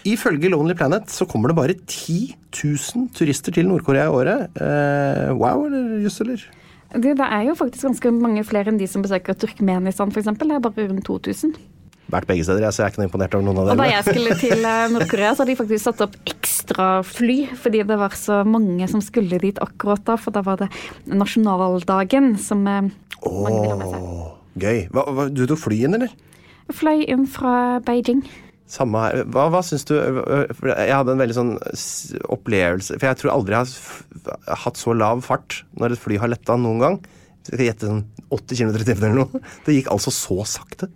Ifølge 0.06 0.52
Lonely 0.54 0.76
Planet 0.78 1.10
så 1.10 1.26
kommer 1.26 1.50
det 1.50 1.58
bare 1.58 1.76
10 1.76 2.36
000 2.54 3.08
turister 3.18 3.56
til 3.56 3.66
Nord-Korea 3.70 4.06
i 4.06 4.14
året. 4.14 4.60
Eh, 4.62 5.32
wow, 5.34 5.66
eller 5.66 6.04
jøss, 6.04 6.20
eller? 6.22 6.44
Det, 6.94 7.16
det 7.18 7.26
er 7.26 7.48
jo 7.48 7.56
faktisk 7.58 7.88
ganske 7.90 8.12
mange 8.14 8.44
flere 8.48 8.70
enn 8.72 8.78
de 8.80 8.88
som 8.88 9.04
besøker 9.04 9.36
Turkmenistan 9.36 10.14
f.eks. 10.14 10.30
Det 10.38 10.46
er 10.46 10.62
bare 10.64 10.86
rundt 10.92 11.08
2000. 11.10 11.56
Vært 12.14 12.28
begge 12.30 12.46
steder, 12.46 12.62
jeg, 12.62 12.76
så 12.76 12.84
jeg 12.84 12.86
er 12.86 12.94
ikke 12.94 13.02
noe 13.02 13.10
imponert 13.10 13.34
over 13.34 13.46
noen 13.48 13.60
av 13.64 13.72
Og 13.74 13.80
da 13.82 13.88
jeg 13.90 14.06
skulle 14.06 14.36
til 14.38 14.60
eh, 14.62 14.84
Nord-Korea, 14.94 15.32
så 15.34 15.42
hadde 15.42 15.56
de 15.56 15.58
faktisk 15.64 15.88
satt 15.88 16.04
opp 16.06 16.20
ekstra 16.30 16.90
fly, 17.08 17.40
fordi 17.64 17.82
det 17.90 17.98
var 17.98 18.14
så 18.20 18.44
mange 18.46 18.86
som 18.92 19.02
skulle 19.02 19.42
dit 19.42 19.58
akkurat 19.64 20.06
da, 20.06 20.20
for 20.22 20.36
da 20.36 20.46
var 20.46 20.62
det 20.62 20.70
nasjonaldagen 21.10 22.36
som 22.38 22.62
eh, 22.70 22.94
mange 23.26 23.58
ville 23.58 23.74
ha 23.74 23.80
med 23.82 23.90
seg. 23.90 24.06
Åh, 24.06 24.30
gøy. 24.68 24.84
Hva, 24.94 25.08
hva, 25.18 25.28
du 25.34 25.44
tok 25.50 25.64
fly 25.66 25.82
inn, 25.88 25.98
eller? 25.98 26.14
Jeg 26.70 26.78
fløy 26.78 27.02
inn 27.10 27.26
fra 27.30 27.56
Beijing. 27.86 28.22
Samme 28.66 29.02
her. 29.04 29.24
Hva, 29.30 29.46
hva 29.54 29.62
syns 29.62 29.86
du 29.86 29.94
Jeg 29.94 30.90
hadde 30.90 31.14
en 31.14 31.20
veldig 31.22 31.36
sånn 31.38 31.52
opplevelse 32.34 32.96
For 32.98 33.06
jeg 33.12 33.20
tror 33.20 33.36
aldri 33.36 33.60
jeg 33.60 33.76
har 34.48 34.62
hatt 34.64 34.80
så 34.82 34.96
lav 34.98 35.22
fart 35.28 35.60
når 35.78 35.94
et 35.94 36.02
fly 36.02 36.18
har 36.22 36.32
letta 36.32 36.58
noen 36.58 36.82
gang. 36.82 37.00
Skal 37.46 37.62
gjette 37.68 37.92
sånn 37.92 38.06
80 38.34 38.58
km 38.58 38.72
i 38.74 38.88
timen 38.88 39.04
eller 39.12 39.20
noe? 39.22 39.42
Det 39.68 39.76
gikk 39.78 39.92
altså 39.94 40.14
så 40.14 40.40
sakte. 40.50 40.90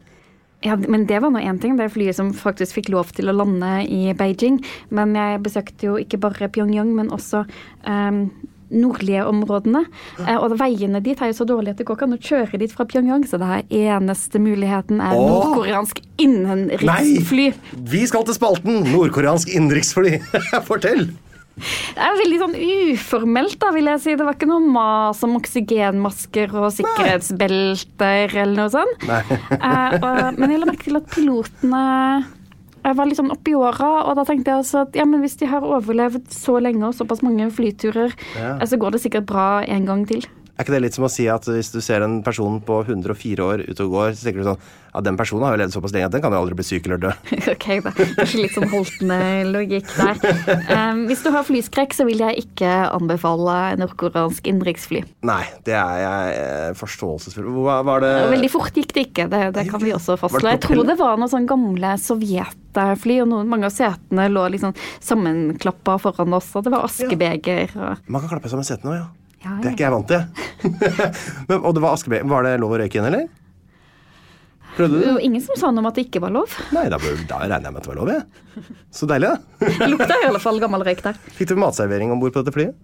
Ja, 0.65 0.75
men 0.75 1.05
det 1.07 1.21
var 1.23 1.31
nå 1.31 1.39
én 1.39 1.59
ting. 1.61 1.77
Det 1.79 1.88
flyet 1.93 2.17
som 2.17 2.33
faktisk 2.35 2.79
fikk 2.79 2.89
lov 2.91 3.13
til 3.15 3.31
å 3.31 3.35
lande 3.35 3.69
i 3.88 4.11
Beijing. 4.17 4.59
Men 4.91 5.13
jeg 5.15 5.43
besøkte 5.45 5.88
jo 5.88 5.99
ikke 6.01 6.19
bare 6.19 6.49
Pyongyang, 6.51 6.91
men 6.97 7.13
også 7.15 7.45
um, 7.85 8.25
nordlige 8.71 9.25
områdene. 9.29 9.85
Eh, 10.25 10.35
og 10.38 10.57
veiene 10.59 11.01
dit 11.03 11.19
er 11.19 11.31
jo 11.31 11.39
så 11.41 11.47
dårlige 11.49 11.75
at 11.75 11.81
det 11.81 11.88
går 11.89 11.99
ikke 11.99 12.09
an 12.09 12.17
å 12.17 12.21
kjøre 12.29 12.61
dit 12.61 12.73
fra 12.73 12.88
Pyongyang, 12.89 13.25
så 13.29 13.39
det 13.41 13.49
her 13.49 13.95
eneste 13.95 14.41
muligheten 14.41 15.01
er 15.03 15.15
nordkoreansk 15.17 16.03
innenriksfly. 16.19 17.49
Nei! 17.53 17.81
Vi 17.95 18.03
skal 18.09 18.27
til 18.27 18.38
spalten 18.38 18.83
Nordkoreansk 18.91 19.51
innenriksfly. 19.53 20.19
Fortell! 20.69 21.09
Det 21.59 21.99
er 21.99 22.15
veldig 22.15 22.38
sånn 22.39 22.53
uformelt, 22.55 23.57
da, 23.59 23.71
vil 23.75 23.89
jeg 23.91 24.01
si. 24.03 24.15
Det 24.15 24.23
var 24.23 24.38
ikke 24.38 24.47
noe 24.47 24.63
mas 24.63 25.19
om 25.27 25.35
oksygenmasker 25.39 26.53
og 26.55 26.69
sikkerhetsbelter 26.77 28.35
eller 28.45 28.55
noe 28.61 28.71
sånt. 28.71 29.07
Nei. 29.09 29.21
Eh, 29.59 29.95
men 30.39 30.53
jeg 30.53 30.61
la 30.61 30.69
merke 30.69 30.88
til 30.88 30.99
at 31.01 31.09
pilotene 31.11 31.83
jeg 32.89 32.98
var 32.98 33.10
litt 33.10 33.19
sånn 33.19 33.31
oppi 33.34 33.53
åra, 33.58 33.89
og 34.10 34.15
da 34.19 34.24
tenkte 34.27 34.51
jeg 34.51 34.62
altså 34.63 34.81
at 34.88 34.98
ja, 34.98 35.05
men 35.05 35.22
hvis 35.24 35.38
de 35.39 35.48
har 35.51 35.65
overlevd 35.65 36.27
så 36.34 36.58
lenge 36.62 36.84
og 36.89 36.96
såpass 36.98 37.22
mange 37.25 37.48
flyturer, 37.53 38.13
Ja. 38.38 38.58
så 38.65 38.77
går 38.81 38.98
det 38.98 39.01
sikkert 39.05 39.25
bra 39.29 39.62
en 39.67 39.86
gang 39.86 40.05
til. 40.10 40.25
Er 40.60 40.66
ikke 40.66 40.74
det 40.75 40.82
litt 40.84 40.96
som 40.98 41.06
å 41.08 41.10
si 41.12 41.24
at 41.32 41.46
hvis 41.48 41.70
du 41.72 41.78
ser 41.80 42.04
en 42.04 42.18
person 42.20 42.58
på 42.68 42.82
104 42.84 43.44
år 43.46 43.62
ute 43.63 43.86
og 43.86 43.94
går, 43.94 44.10
så 44.12 44.25
tenker 44.28 44.42
du 44.42 44.48
sånn 44.50 44.58
Ja, 44.89 45.00
den 45.06 45.16
personen 45.16 45.46
har 45.46 45.54
jo 45.54 45.60
levd 45.62 45.72
såpass 45.72 45.94
lenge 45.96 46.10
at 46.10 46.16
den 46.18 46.24
kan 46.25 46.34
jo 46.36 46.39
aldri 46.42 46.58
bli 46.58 46.66
syk 46.68 46.89
eller 46.89 47.00
dø. 47.00 47.12
ok, 47.54 47.68
da. 47.86 47.94
Kanskje 47.96 48.42
litt 48.42 48.58
sånn 48.58 48.68
holtende 48.74 49.20
logikk 49.48 49.88
der. 49.96 50.20
Um, 50.74 51.06
hvis 51.08 51.22
du 51.24 51.30
har 51.32 51.46
flyskrekk, 51.48 51.96
så 51.96 52.04
vil 52.10 52.20
jeg 52.25 52.44
ikke 52.44 52.74
anbefale 52.89 53.56
nordkoreansk 53.80 54.50
innenriksfly. 54.51 55.06
Nei, 55.30 55.44
det 55.70 55.78
er 55.80 56.01
jeg 56.04 56.34
eh, 56.42 56.66
forståelsesfull 56.82 57.48
Hva 57.63 57.78
var 57.88 58.04
det 58.04 58.12
Veldig 58.34 58.51
fort 58.51 58.82
gikk 58.82 58.92
det 58.98 59.06
ikke, 59.08 59.28
det, 59.32 59.44
det 59.56 59.68
kan 59.70 59.86
vi 59.86 59.94
også 59.96 60.18
fastslå. 60.20 60.44
Jeg 60.58 60.63
tror 60.66 60.84
det 60.89 60.98
var 61.00 61.22
noen 61.22 61.32
sånn 61.38 61.48
gamle 61.48 61.94
sovjetfly, 62.04 63.22
og 63.24 63.32
noen, 63.32 63.48
mange 63.54 63.70
av 63.70 63.78
setene 63.78 64.28
lå 64.34 64.50
liksom 64.58 64.75
sammenklappa 65.08 65.96
foran 66.04 66.36
oss, 66.36 66.51
og 66.60 66.68
det 66.68 66.75
var 66.75 66.89
askebeger 66.89 67.78
og 67.78 68.12
Man 68.12 68.25
kan 68.25 68.34
klappe 68.36 68.51
sammen 68.51 68.68
setene 68.68 68.98
òg, 68.98 69.00
ja. 69.06 69.08
Ja, 69.43 69.55
Det 69.62 69.69
er 69.69 69.75
ikke 69.75 69.86
jeg 69.88 69.93
vant 69.96 70.10
til. 70.10 70.24
Men, 71.50 71.62
og 71.63 71.75
det 71.77 71.84
var 71.84 71.93
Askeby. 71.96 72.19
Var 72.27 72.43
det 72.48 72.55
lov 72.60 72.74
å 72.75 72.79
røyke 72.81 72.98
igjen, 73.00 73.08
eller? 73.08 73.27
Prøvde 74.75 75.00
Det 75.01 75.13
var 75.15 75.24
ingen 75.25 75.41
som 75.43 75.58
sa 75.60 75.72
noe 75.74 75.81
om 75.84 75.88
at 75.89 75.96
det 75.98 76.05
ikke 76.08 76.22
var 76.24 76.31
lov. 76.36 76.53
Nei, 76.75 76.86
da, 76.91 77.00
da 77.00 77.39
regner 77.41 77.65
jeg 77.69 77.74
med 77.74 77.79
at 77.81 77.88
det 77.88 77.91
var 77.93 78.00
lov, 78.00 78.12
jeg. 78.13 78.67
Så 78.96 79.08
deilig, 79.10 79.31
da. 79.31 79.72
Det 79.79 79.89
lukta 79.91 80.19
i 80.22 80.27
alle 80.29 80.41
fall 80.43 80.60
gammel 80.62 80.84
røyk 80.88 81.01
der. 81.08 81.17
Fikk 81.36 81.51
du 81.53 81.58
matservering 81.60 82.13
om 82.13 82.22
bord 82.22 82.36
på 82.36 82.43
dette 82.43 82.55
flyet? 82.55 82.77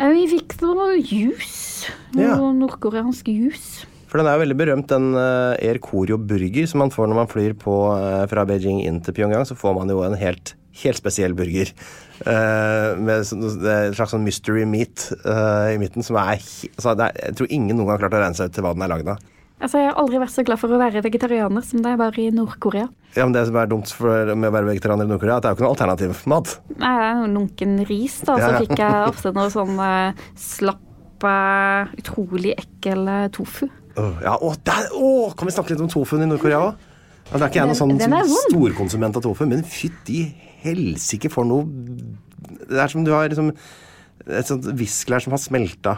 Eh, 0.00 0.12
Vi 0.16 0.24
fikk 0.32 0.56
noe 0.64 0.94
juice. 0.98 1.90
Noe 2.16 2.26
Ja. 2.30 2.36
nordkoreansk 2.56 3.28
juice. 3.30 3.84
For 4.10 4.18
den 4.18 4.26
er 4.26 4.38
jo 4.38 4.42
veldig 4.42 4.56
berømt, 4.58 4.88
den 4.90 5.12
uh, 5.14 5.54
Air 5.62 5.78
Koryo 5.78 6.16
burger 6.18 6.66
som 6.66 6.80
man 6.82 6.90
får 6.90 7.06
når 7.12 7.18
man 7.20 7.28
flyr 7.30 7.52
på, 7.54 7.74
eh, 7.94 8.24
fra 8.26 8.42
Beijing 8.48 8.80
inn 8.82 8.98
til 9.06 9.14
Pyongyang. 9.14 9.44
Så 9.46 9.54
får 9.58 9.76
man 9.76 9.92
jo 9.92 10.00
en 10.02 10.16
helt, 10.18 10.54
helt 10.82 10.98
spesiell 10.98 11.36
burger. 11.38 11.70
Eh, 12.26 12.94
med 13.00 13.24
sånn- 13.28 13.44
er 13.64 13.88
en 13.90 13.94
slags 13.96 14.12
sånn 14.14 14.24
mystery 14.24 14.64
meat 14.68 15.12
eh, 15.24 15.74
i 15.74 15.78
midten 15.80 16.02
som 16.04 16.16
er, 16.20 16.36
altså, 16.76 16.94
er 16.98 17.12
Jeg 17.28 17.36
tror 17.38 17.46
ingen 17.50 17.76
noen 17.76 17.86
gang 17.86 17.96
har 17.98 18.02
klart 18.08 18.16
å 18.18 18.22
regne 18.24 18.36
seg 18.38 18.50
ut 18.50 18.54
til 18.58 18.64
hva 18.66 18.74
den 18.74 18.82
er 18.86 18.92
lagd 18.92 19.08
av. 19.08 19.18
Altså, 19.60 19.76
jeg 19.76 19.90
har 19.90 19.98
aldri 20.00 20.16
vært 20.22 20.32
så 20.32 20.42
glad 20.48 20.56
for 20.62 20.72
å 20.72 20.78
være 20.80 21.02
vegetarianer 21.04 21.64
som 21.68 21.82
det 21.84 21.90
jeg 21.92 21.98
var 22.00 22.18
i 22.18 22.30
Nord-Korea. 22.32 22.86
Ja, 23.12 23.24
men 23.26 23.32
Det 23.36 23.42
som 23.46 23.56
er 23.60 23.66
dumt 23.68 23.90
for, 23.92 24.30
med 24.34 24.48
å 24.48 24.54
være 24.54 24.70
vegetarianer 24.70 25.04
i 25.04 25.10
Nord-Korea, 25.10 25.34
er 25.34 25.36
at 25.36 25.42
det 25.42 25.48
er 25.50 25.52
jo 25.52 25.58
ikke 25.58 25.66
noe 25.66 25.74
alternativ 25.74 26.22
mat. 26.32 26.54
Nei, 26.78 26.92
det 26.96 27.08
er 27.10 27.18
noe 27.18 27.32
lunken 27.34 27.74
ris, 27.90 28.20
da. 28.24 28.36
Så 28.36 28.40
Ja, 28.40 28.52
ja. 28.54 28.60
fikk 28.64 28.78
jeg 28.80 29.02
ofte 29.12 29.32
noe 29.36 29.50
sånn 29.52 29.76
uh, 29.76 30.12
slapp, 30.40 30.86
utrolig 32.00 32.54
ekkel 32.56 33.04
tofu. 33.36 33.66
Åh, 34.00 34.22
ja, 34.24 34.36
å, 34.40 34.54
der, 34.64 34.86
å, 34.96 35.10
kan 35.36 35.48
vi 35.50 35.52
snakke 35.52 35.74
litt 35.74 35.82
om 35.84 35.90
tofuen 35.92 36.24
i 36.24 36.30
Nord-Korea 36.30 36.60
òg? 36.70 36.86
Ja, 37.30 37.36
det 37.36 37.42
er 37.44 37.50
ikke 37.50 37.60
jeg 37.60 37.68
noen 37.70 37.78
sånn 37.78 38.16
er 38.16 38.30
storkonsument 38.48 39.18
av 39.20 39.22
tofu, 39.26 39.44
men 39.50 39.60
fytti 39.66 40.22
helsike 40.64 41.30
for 41.32 41.48
noe 41.48 41.66
Det 42.66 42.78
er 42.80 42.92
som 42.92 43.04
du 43.06 43.12
har 43.14 43.28
liksom 43.30 43.52
et 44.28 44.48
sånt 44.48 44.66
viskelær 44.76 45.22
som 45.24 45.32
har 45.32 45.40
smelta. 45.40 45.94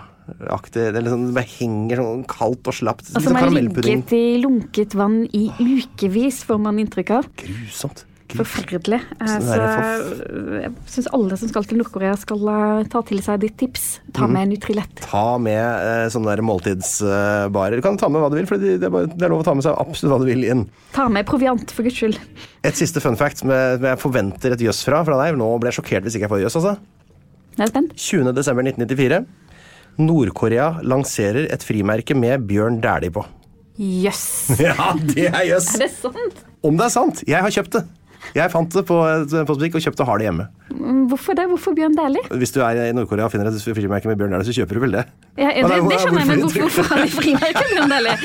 Aktig, 0.54 0.78
det, 0.78 1.00
er 1.00 1.04
liksom, 1.04 1.24
det 1.26 1.34
bare 1.36 1.50
henger 1.56 2.02
sånn 2.02 2.22
kaldt 2.30 2.70
og 2.70 2.76
slapt. 2.78 3.08
Og 3.08 3.16
Litt 3.16 3.16
som 3.16 3.26
sånn 3.26 3.40
har 3.40 3.50
ligget 3.56 4.14
i 4.14 4.22
lunket 4.42 4.94
vann 4.98 5.24
i 5.34 5.48
ukevis, 5.58 6.42
får 6.46 6.60
man 6.62 6.78
inntrykk 6.82 7.12
av. 7.18 7.28
Grusomt. 7.42 8.04
Forferdelig. 8.38 8.98
Eh, 9.20 9.32
Så 9.44 9.58
jeg 9.58 10.70
syns 10.94 11.08
alle 11.16 11.36
som 11.40 11.50
skal 11.50 11.66
til 11.68 11.80
Nord-Korea, 11.80 12.14
skal 12.20 12.48
eh, 12.52 12.86
ta 12.92 13.02
til 13.08 13.20
seg 13.24 13.42
ditt 13.44 13.56
tips. 13.60 13.86
Ta 14.16 14.26
med 14.28 14.48
mm. 14.48 14.52
Nutrilett. 14.54 15.02
Ta 15.04 15.24
med 15.42 15.60
eh, 15.60 16.06
sånne 16.12 16.32
der 16.32 16.44
måltidsbarer. 16.46 17.78
Du 17.78 17.84
kan 17.84 18.00
ta 18.00 18.08
med 18.12 18.24
hva 18.24 18.30
du 18.32 18.38
vil, 18.40 18.48
for 18.50 18.62
det 18.62 18.78
er, 18.78 19.28
lov 19.28 19.42
å 19.42 19.46
ta 19.46 19.56
med 19.58 19.66
seg 19.66 19.76
absolutt 19.76 20.14
hva 20.14 20.20
du 20.22 20.28
vil 20.30 20.46
inn. 20.48 20.64
Ta 20.96 21.08
med 21.12 21.28
proviant, 21.28 21.74
for 21.74 21.86
guds 21.86 22.00
skyld. 22.00 22.18
Et 22.66 22.78
siste 22.78 23.02
fun 23.04 23.18
fact 23.20 23.42
som 23.42 23.52
jeg, 23.52 23.98
forventer 24.02 24.56
et 24.56 24.66
jøss 24.68 24.82
fra 24.86 25.02
fra 25.06 25.20
deg. 25.24 25.38
Nå 25.40 25.50
ble 25.62 25.72
jeg 25.72 25.80
sjokkert 25.80 26.08
hvis 26.08 26.16
ikke 26.18 26.28
jeg 26.28 26.34
får 26.36 26.44
jøss, 26.46 26.58
altså. 26.62 26.76
Jeg 27.58 27.66
er 27.66 27.72
spent. 27.74 27.94
20. 28.00 28.32
desember 28.36 28.64
1994. 28.70 29.22
Nord-Korea 30.00 30.78
lanserer 30.88 31.50
et 31.52 31.64
frimerke 31.66 32.16
med 32.16 32.46
Bjørn 32.48 32.80
Dæhlie 32.80 33.12
på. 33.12 33.26
Jøss. 33.76 34.52
Ja, 34.62 34.92
det 34.96 35.28
er 35.30 35.44
jøss! 35.48 35.74
Er 35.76 35.86
det 35.86 35.90
sant? 35.96 36.42
Om 36.62 36.78
det 36.78 36.86
er 36.86 36.92
sant. 36.94 37.22
Jeg 37.26 37.42
har 37.42 37.52
kjøpt 37.52 37.76
det. 37.78 37.82
Jeg 38.36 38.50
fant 38.52 38.70
det 38.72 38.82
på 38.88 38.96
et 39.10 39.32
postbutikk 39.48 39.74
og 39.80 39.82
kjøpte 39.84 40.04
og 40.04 40.08
har 40.12 40.20
det 40.22 40.26
hjemme. 40.28 40.46
Mm, 40.72 41.00
Hvorfor 41.10 41.36
det? 41.36 41.44
Hvorfor 41.50 41.74
Bjørn 41.76 41.96
Dæhlie? 41.98 42.22
Hvis 42.40 42.52
du 42.54 42.60
er 42.64 42.78
i 42.86 42.92
Nord-Korea 42.96 43.26
og 43.26 43.32
finner 43.34 43.50
et 43.50 43.58
frimerke 43.76 44.08
med 44.08 44.16
Bjørn 44.20 44.32
Dæhlie, 44.32 44.46
så 44.48 44.54
kjøper 44.56 44.78
du 44.78 44.80
vel 44.86 44.94
det? 44.96 45.02
Ja, 45.36 45.50
det, 45.52 45.64
er- 45.66 45.88
det 45.90 45.98
skjønner 46.00 46.22
jeg, 46.22 46.28
men 46.30 46.44
hvorfor- 46.46 46.88
har 46.88 47.02
de 47.02 47.10
frimerke 47.12 47.64
Bjørn 47.72 47.92
Dæhlie? 47.92 48.16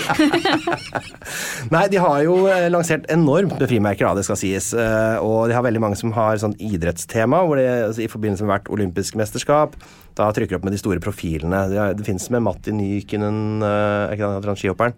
Nei, 1.75 1.83
de 1.91 1.99
har 2.01 2.21
jo 2.23 2.35
eh, 2.51 2.67
lansert 2.71 3.07
enormt 3.11 3.57
med 3.59 3.67
frimerker, 3.69 4.07
da, 4.07 4.15
det 4.21 4.25
skal 4.27 4.39
sies. 4.39 4.71
Eh, 4.77 5.17
Og 5.23 5.47
de 5.51 5.55
har 5.57 5.65
veldig 5.65 5.81
mange 5.83 5.99
som 5.99 6.13
har 6.15 6.39
sånn 6.41 6.55
idrettstema, 6.61 7.41
hvor 7.47 7.59
de 7.59 7.67
altså, 7.89 8.03
i 8.05 8.11
forbindelse 8.11 8.45
med 8.47 8.53
hvert 8.55 8.71
olympisk 8.77 9.17
mesterskap 9.19 9.75
da 10.17 10.31
trykker 10.33 10.55
de 10.55 10.57
opp 10.57 10.63
med 10.65 10.73
de 10.73 10.79
store 10.81 11.01
profilene. 11.03 11.65
Det, 11.69 11.77
finnes 11.77 11.97
det 11.99 12.05
fins 12.07 12.29
med 12.33 12.41
Matti 12.47 12.71
Nykinen, 12.73 13.59
er 13.61 14.15
ikke 14.15 14.31
det 14.41 14.49
han 14.49 14.57
skihopperen. 14.57 14.95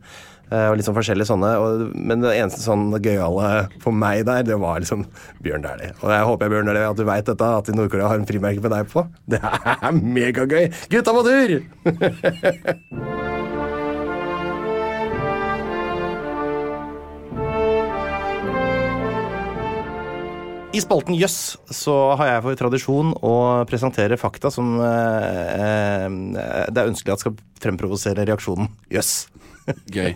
Eh, 0.51 0.67
og 0.69 0.77
litt 0.77 0.87
sånn 0.87 0.97
forskjellige 0.97 1.29
sånne. 1.31 1.51
Og, 1.61 1.85
men 1.95 2.25
det 2.25 2.35
eneste 2.37 2.61
sånn 2.63 2.89
gøyale 2.97 3.69
for 3.83 3.95
meg 3.95 4.25
der, 4.29 4.45
det 4.47 4.59
var 4.61 4.81
liksom 4.83 5.05
Bjørn 5.45 5.65
Dæhlie. 5.65 5.95
Og 6.01 6.13
jeg 6.13 6.29
håper 6.31 6.53
Bjørn 6.53 6.71
Dæhlie, 6.71 6.89
at 6.89 6.99
du 6.99 7.07
veit 7.09 7.29
dette, 7.29 7.53
at 7.61 7.73
Nord-Korea 7.73 8.11
har 8.13 8.21
en 8.21 8.29
frimerke 8.29 8.63
med 8.65 8.75
deg 8.75 8.91
på. 8.91 9.05
Det 9.29 9.41
er 9.41 9.91
megagøy! 9.99 10.69
Gutta 10.91 11.15
på 11.15 11.25
tur! 11.27 11.59
I 20.69 20.81
spalten 20.83 21.15
Jøss 21.17 21.57
så 21.73 21.93
har 22.19 22.27
jeg 22.29 22.41
for 22.45 22.57
tradisjon 22.59 23.09
å 23.25 23.33
presentere 23.67 24.19
fakta 24.21 24.51
som 24.53 24.75
eh, 24.85 25.55
eh, 25.57 26.67
det 26.69 26.83
er 26.83 26.91
ønskelig 26.91 27.15
at 27.15 27.23
skal 27.23 27.39
fremprovosere 27.59 28.23
reaksjonen 28.29 28.69
jøss. 28.93 29.25
Gøy. 29.95 30.15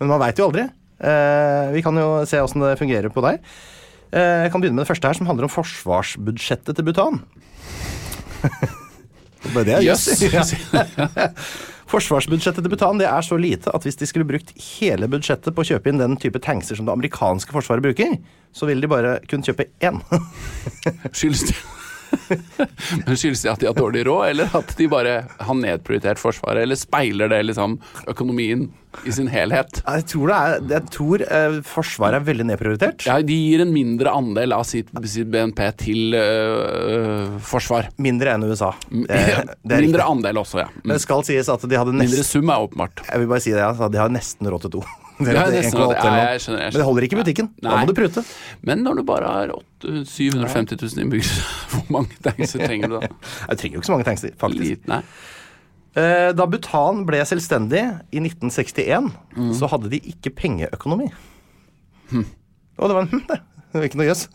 Men 0.00 0.10
man 0.10 0.20
veit 0.22 0.40
jo 0.40 0.48
aldri. 0.48 0.66
Eh, 1.02 1.72
vi 1.74 1.82
kan 1.84 1.98
jo 1.98 2.22
se 2.28 2.40
åssen 2.42 2.62
det 2.62 2.78
fungerer 2.80 3.12
på 3.12 3.24
deg. 3.24 3.42
Eh, 4.12 4.44
jeg 4.46 4.52
kan 4.52 4.62
begynne 4.62 4.78
med 4.78 4.84
det 4.84 4.92
første 4.92 5.10
her, 5.10 5.18
som 5.18 5.28
handler 5.30 5.48
om 5.48 5.52
forsvarsbudsjettet 5.52 6.78
til 6.78 6.86
Bhutan. 6.86 7.20
Bare 9.50 9.64
det 9.68 9.76
er 9.78 9.86
jøss. 9.88 10.08
Yes. 10.22 10.54
Forsvarsbudsjettet 11.92 12.64
til 12.64 12.72
Bhutan 12.72 13.00
det 13.02 13.08
er 13.10 13.24
så 13.26 13.36
lite 13.36 13.72
at 13.76 13.84
hvis 13.84 13.98
de 14.00 14.08
skulle 14.08 14.28
brukt 14.28 14.54
hele 14.56 15.10
budsjettet 15.12 15.52
på 15.52 15.64
å 15.64 15.68
kjøpe 15.74 15.92
inn 15.92 16.00
den 16.00 16.16
type 16.20 16.40
tankser 16.40 16.78
som 16.78 16.88
det 16.88 16.94
amerikanske 16.94 17.52
forsvaret 17.52 17.84
bruker, 17.84 18.16
så 18.56 18.68
ville 18.68 18.84
de 18.84 18.88
bare 18.88 19.18
kun 19.28 19.44
kjøpe 19.44 19.68
én. 19.84 20.00
Skyldes 21.12 21.50
det 21.50 21.58
Men 23.06 23.16
skyldes 23.16 23.42
det 23.44 23.50
at 23.52 23.62
de 23.62 23.68
har 23.70 23.76
dårlig 23.76 24.04
råd, 24.08 24.28
eller 24.32 24.54
at 24.58 24.72
de 24.78 24.88
bare 24.90 25.16
har 25.28 25.58
nedprioritert 25.58 26.20
Forsvaret? 26.20 26.62
Eller 26.64 26.78
speiler 26.78 27.30
det 27.32 27.42
liksom 27.48 27.78
økonomien 28.10 28.68
i 29.08 29.12
sin 29.14 29.30
helhet? 29.32 29.80
Jeg 29.86 30.06
tror, 30.12 30.30
det 30.32 30.38
er, 30.38 30.64
jeg 30.74 30.92
tror 30.92 31.24
eh, 31.26 31.58
Forsvaret 31.66 32.20
er 32.20 32.26
veldig 32.26 32.48
nedprioritert. 32.52 33.06
Ja, 33.08 33.18
De 33.24 33.36
gir 33.36 33.64
en 33.64 33.72
mindre 33.74 34.12
andel 34.12 34.56
av 34.56 34.66
sitt, 34.68 34.92
sitt 35.08 35.30
BNP 35.32 35.62
til 35.82 36.16
øh, 36.18 37.38
forsvar. 37.52 37.90
Mindre 38.02 38.36
enn 38.36 38.48
USA. 38.48 38.72
Det, 38.90 39.06
det 39.08 39.82
mindre 39.86 40.02
riktig. 40.02 40.08
andel 40.08 40.42
også, 40.44 40.64
ja. 40.64 40.68
Mm. 40.82 40.90
Det 40.94 41.00
skal 41.04 41.24
sies 41.28 41.52
at 41.52 41.68
de 41.68 41.80
hadde 41.80 41.96
Mindre 41.96 42.26
sum 42.26 42.52
er 42.52 42.66
åpenbart. 42.68 43.04
Jeg 43.08 43.22
vil 43.24 43.32
bare 43.32 43.44
si 43.44 43.54
det, 43.54 43.62
ja. 43.62 43.88
de 43.92 44.02
har 44.04 44.12
nesten 44.12 44.52
råd 44.52 44.68
til 44.68 44.78
to. 44.78 44.84
Det 45.24 45.32
er 45.32 45.38
det 45.38 45.42
er 45.42 45.62
nesten 45.62 45.78
1,8 45.78 45.82
råd. 45.82 45.92
eller 45.92 46.04
Ja, 46.04 46.12
noe. 46.16 46.32
jeg 46.32 46.40
skjønner, 46.44 46.62
Men 46.62 46.78
det 46.80 46.86
holder 46.88 47.02
ikke 47.06 47.16
i 47.18 47.20
butikken. 47.22 47.48
Da 47.62 47.76
må 47.76 47.86
du 47.86 47.94
prute. 47.98 48.24
Men 48.62 48.82
når 48.86 48.96
du 48.96 49.02
bare 49.08 49.32
har 49.36 49.52
8 49.56 50.04
750 50.06 50.76
000 50.82 51.04
innbyggere, 51.04 51.46
hvor 51.72 51.86
mange 51.98 52.18
tankser 52.24 52.62
trenger 52.66 52.88
du 52.88 52.98
da? 53.00 53.08
Jeg 53.48 53.58
trenger 53.62 53.74
jo 53.78 53.80
ikke 53.82 53.90
så 53.90 53.96
mange 53.96 54.08
tankser, 54.10 54.34
faktisk. 54.40 54.86
Nei. 54.92 55.00
Eh, 55.94 56.32
Da 56.32 56.46
Bhutan 56.48 57.02
ble 57.08 57.20
selvstendig 57.28 57.82
i 58.12 58.20
1961, 58.24 59.10
Mm. 59.36 59.52
så 59.56 59.68
hadde 59.72 59.88
de 59.92 59.98
ikke 60.12 60.30
pengeøkonomi. 60.36 61.10
Hm. 62.12 62.24
Og 62.78 62.88
det 62.88 62.94
var 62.96 63.02
en 63.06 63.08
hm, 63.12 63.26
det. 63.28 63.38
Det 63.72 63.80
var 63.80 63.86
ikke 63.88 63.98
noe 64.00 64.06
jøss. 64.10 64.26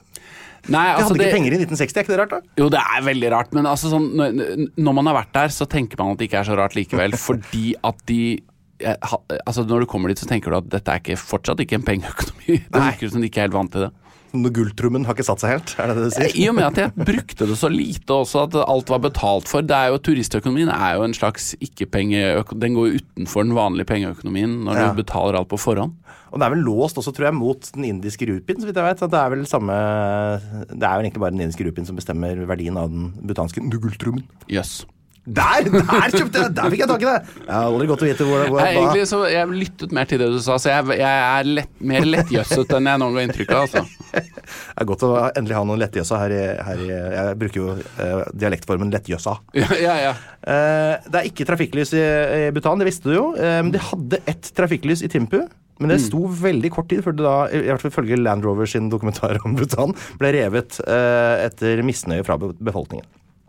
Nei, 0.67 0.83
De 0.97 1.03
hadde 1.05 1.15
det, 1.17 1.27
ikke 1.29 1.35
penger 1.37 1.53
i 1.53 1.57
1960, 1.61 1.97
er 1.97 2.03
ikke 2.03 2.11
det 2.13 2.19
rart, 2.19 2.31
da? 2.33 2.39
Jo, 2.59 2.65
det 2.73 2.79
er 2.81 3.03
veldig 3.05 3.29
rart, 3.31 3.53
men 3.55 3.67
altså 3.69 3.91
sånn, 3.93 4.07
når 4.75 4.95
man 4.97 5.05
har 5.07 5.15
vært 5.21 5.31
der, 5.37 5.53
så 5.53 5.67
tenker 5.69 5.95
man 6.01 6.11
at 6.15 6.19
det 6.19 6.27
ikke 6.27 6.41
er 6.41 6.47
så 6.49 6.57
rart 6.59 6.75
likevel, 6.75 7.13
fordi 7.27 7.73
at 7.87 8.01
de 8.09 8.19
eh, 8.79 8.95
altså 9.45 9.63
Når 9.67 9.85
du 9.85 9.85
kommer 9.89 10.09
dit, 10.09 10.19
så 10.19 10.27
tenker 10.29 10.51
du 10.53 10.57
at 10.57 10.67
dette 10.69 10.91
er 10.91 10.99
ikke, 11.01 11.17
fortsatt 11.19 11.59
ikke 11.63 11.79
en 11.79 11.87
pengeøkonomi. 11.87 12.59
Det 12.73 12.83
virker 12.83 13.09
som 13.13 13.21
de 13.23 13.29
ikke 13.31 13.41
er 13.43 13.49
helt 13.49 13.57
vant 13.57 13.71
til 13.73 13.87
det. 13.87 13.93
Når 14.37 14.51
gulltrommen 14.53 15.05
har 15.07 15.15
ikke 15.15 15.23
satt 15.23 15.39
seg 15.39 15.53
helt, 15.53 15.71
er 15.79 15.87
det 15.87 15.93
det 15.97 16.07
du 16.09 16.15
sier? 16.17 16.33
I 16.35 16.47
og 16.51 16.55
med 16.57 16.65
at 16.67 16.79
jeg 16.81 17.05
brukte 17.07 17.45
det 17.47 17.55
så 17.57 17.69
lite 17.71 18.11
også, 18.11 18.41
at 18.43 18.57
alt 18.59 18.89
var 18.91 18.99
betalt 19.05 19.47
for. 19.47 19.63
Det 19.63 19.73
er 19.73 19.93
jo, 19.93 20.01
turistøkonomien 20.03 20.67
er 20.69 20.97
jo 20.99 21.05
en 21.07 21.15
slags 21.15 21.53
ikke-pengeøkonomi. 21.63 22.59
Den 22.65 22.75
går 22.75 22.89
jo 22.91 22.99
utenfor 22.99 23.47
den 23.47 23.55
vanlige 23.55 23.87
pengeøkonomien 23.87 24.57
når 24.67 24.75
Ja. 24.81 24.89
du 24.91 24.99
betaler 24.99 25.39
alt 25.39 25.47
på 25.47 25.57
forhånd. 25.57 25.95
Og 26.27 26.41
det 26.41 26.45
er 26.45 26.53
vel 26.57 26.65
låst 26.67 26.99
også, 26.99 27.13
tror 27.15 27.29
jeg, 27.31 27.37
mot 27.39 27.71
den 27.71 27.85
indiske 27.87 28.27
rupien, 28.27 28.59
så 28.59 28.67
vidt 28.67 28.75
jeg 28.75 28.83
vet. 28.89 29.01
At 29.07 29.15
det 29.15 29.19
er 29.23 29.29
vel 29.31 29.45
samme 29.47 29.71
Det 30.75 30.83
er 30.83 30.93
jo 30.99 31.05
egentlig 31.07 31.23
bare 31.23 31.31
den 31.31 31.41
indiske 31.47 31.63
rupien 31.65 31.87
som 31.87 31.95
bestemmer 31.95 32.43
verdien 32.45 32.77
av 32.77 32.91
den 32.91 33.13
butanske 33.23 33.63
gulltrommen. 33.63 34.27
Jøss. 34.51 34.81
Der! 35.27 35.65
Der 35.67 36.13
kjøpte 36.13 36.39
jeg! 36.39 36.51
Der 36.55 36.71
fikk 36.71 36.81
jeg 36.85 36.89
tak 36.89 37.01
i 37.03 37.07
det! 37.09 37.15
Jeg 37.41 37.51
har 37.51 37.65
aldri 37.67 37.87
godt 37.89 38.03
å 38.05 38.07
vite 38.07 38.27
hvor, 38.29 38.43
hvor 38.47 38.61
Jeg, 38.63 38.77
egentlig 38.79 39.07
så 39.09 39.19
jeg 39.27 39.49
lyttet 39.51 39.95
mer 39.97 40.07
til 40.07 40.21
det 40.21 40.29
du 40.31 40.37
sa, 40.43 40.55
så 40.61 40.71
jeg, 40.71 40.95
jeg 41.01 41.23
er 41.25 41.49
lett, 41.57 41.73
mer 41.91 42.07
lettjøsset 42.07 42.71
enn 42.77 42.87
jeg 42.91 43.01
nå 43.03 43.09
ga 43.11 43.25
inntrykk 43.27 43.51
av. 43.57 43.65
Altså. 43.67 43.83
Det 44.47 44.79
er 44.79 44.87
godt 44.87 45.03
å 45.03 45.11
endelig 45.27 45.57
ha 45.57 45.65
noen 45.67 45.81
lettjøssa 45.81 46.21
her 46.21 46.31
i, 46.31 46.41
her 46.63 46.81
i 46.85 46.87
Jeg 46.93 47.37
bruker 47.41 47.59
jo 47.59 47.73
eh, 47.75 48.23
dialektformen 48.39 48.93
lettjøssa. 48.95 49.35
Ja, 49.57 49.67
ja, 49.81 49.95
ja. 50.05 50.15
Eh, 50.47 51.07
det 51.11 51.19
er 51.19 51.27
ikke 51.27 51.47
trafikklys 51.49 51.91
i, 51.97 52.03
i 52.03 52.41
Bhutan, 52.55 52.79
det 52.79 52.87
visste 52.87 53.11
du 53.11 53.17
jo. 53.17 53.25
Eh, 53.35 53.59
de 53.73 53.83
hadde 53.89 54.21
ett 54.31 54.51
trafikklys 54.55 55.03
i 55.03 55.11
Timpu. 55.11 55.41
Men 55.77 55.91
det 55.91 55.99
sto 56.01 56.23
veldig 56.33 56.71
kort 56.73 56.87
tid 56.89 57.03
før 57.05 57.13
det 57.13 57.25
da, 57.27 57.35
i 57.53 57.67
hvert 57.67 57.83
fall 57.83 57.91
ifølge 57.91 58.17
Land 58.17 58.47
Rover 58.47 58.69
sin 58.69 58.87
dokumentar 58.89 59.37
om 59.45 59.53
Bhutan, 59.59 59.93
ble 60.17 60.31
revet 60.33 60.79
eh, 60.87 61.45
etter 61.45 61.83
misnøye 61.85 62.25
fra 62.25 62.39
befolkningen. 62.39 63.05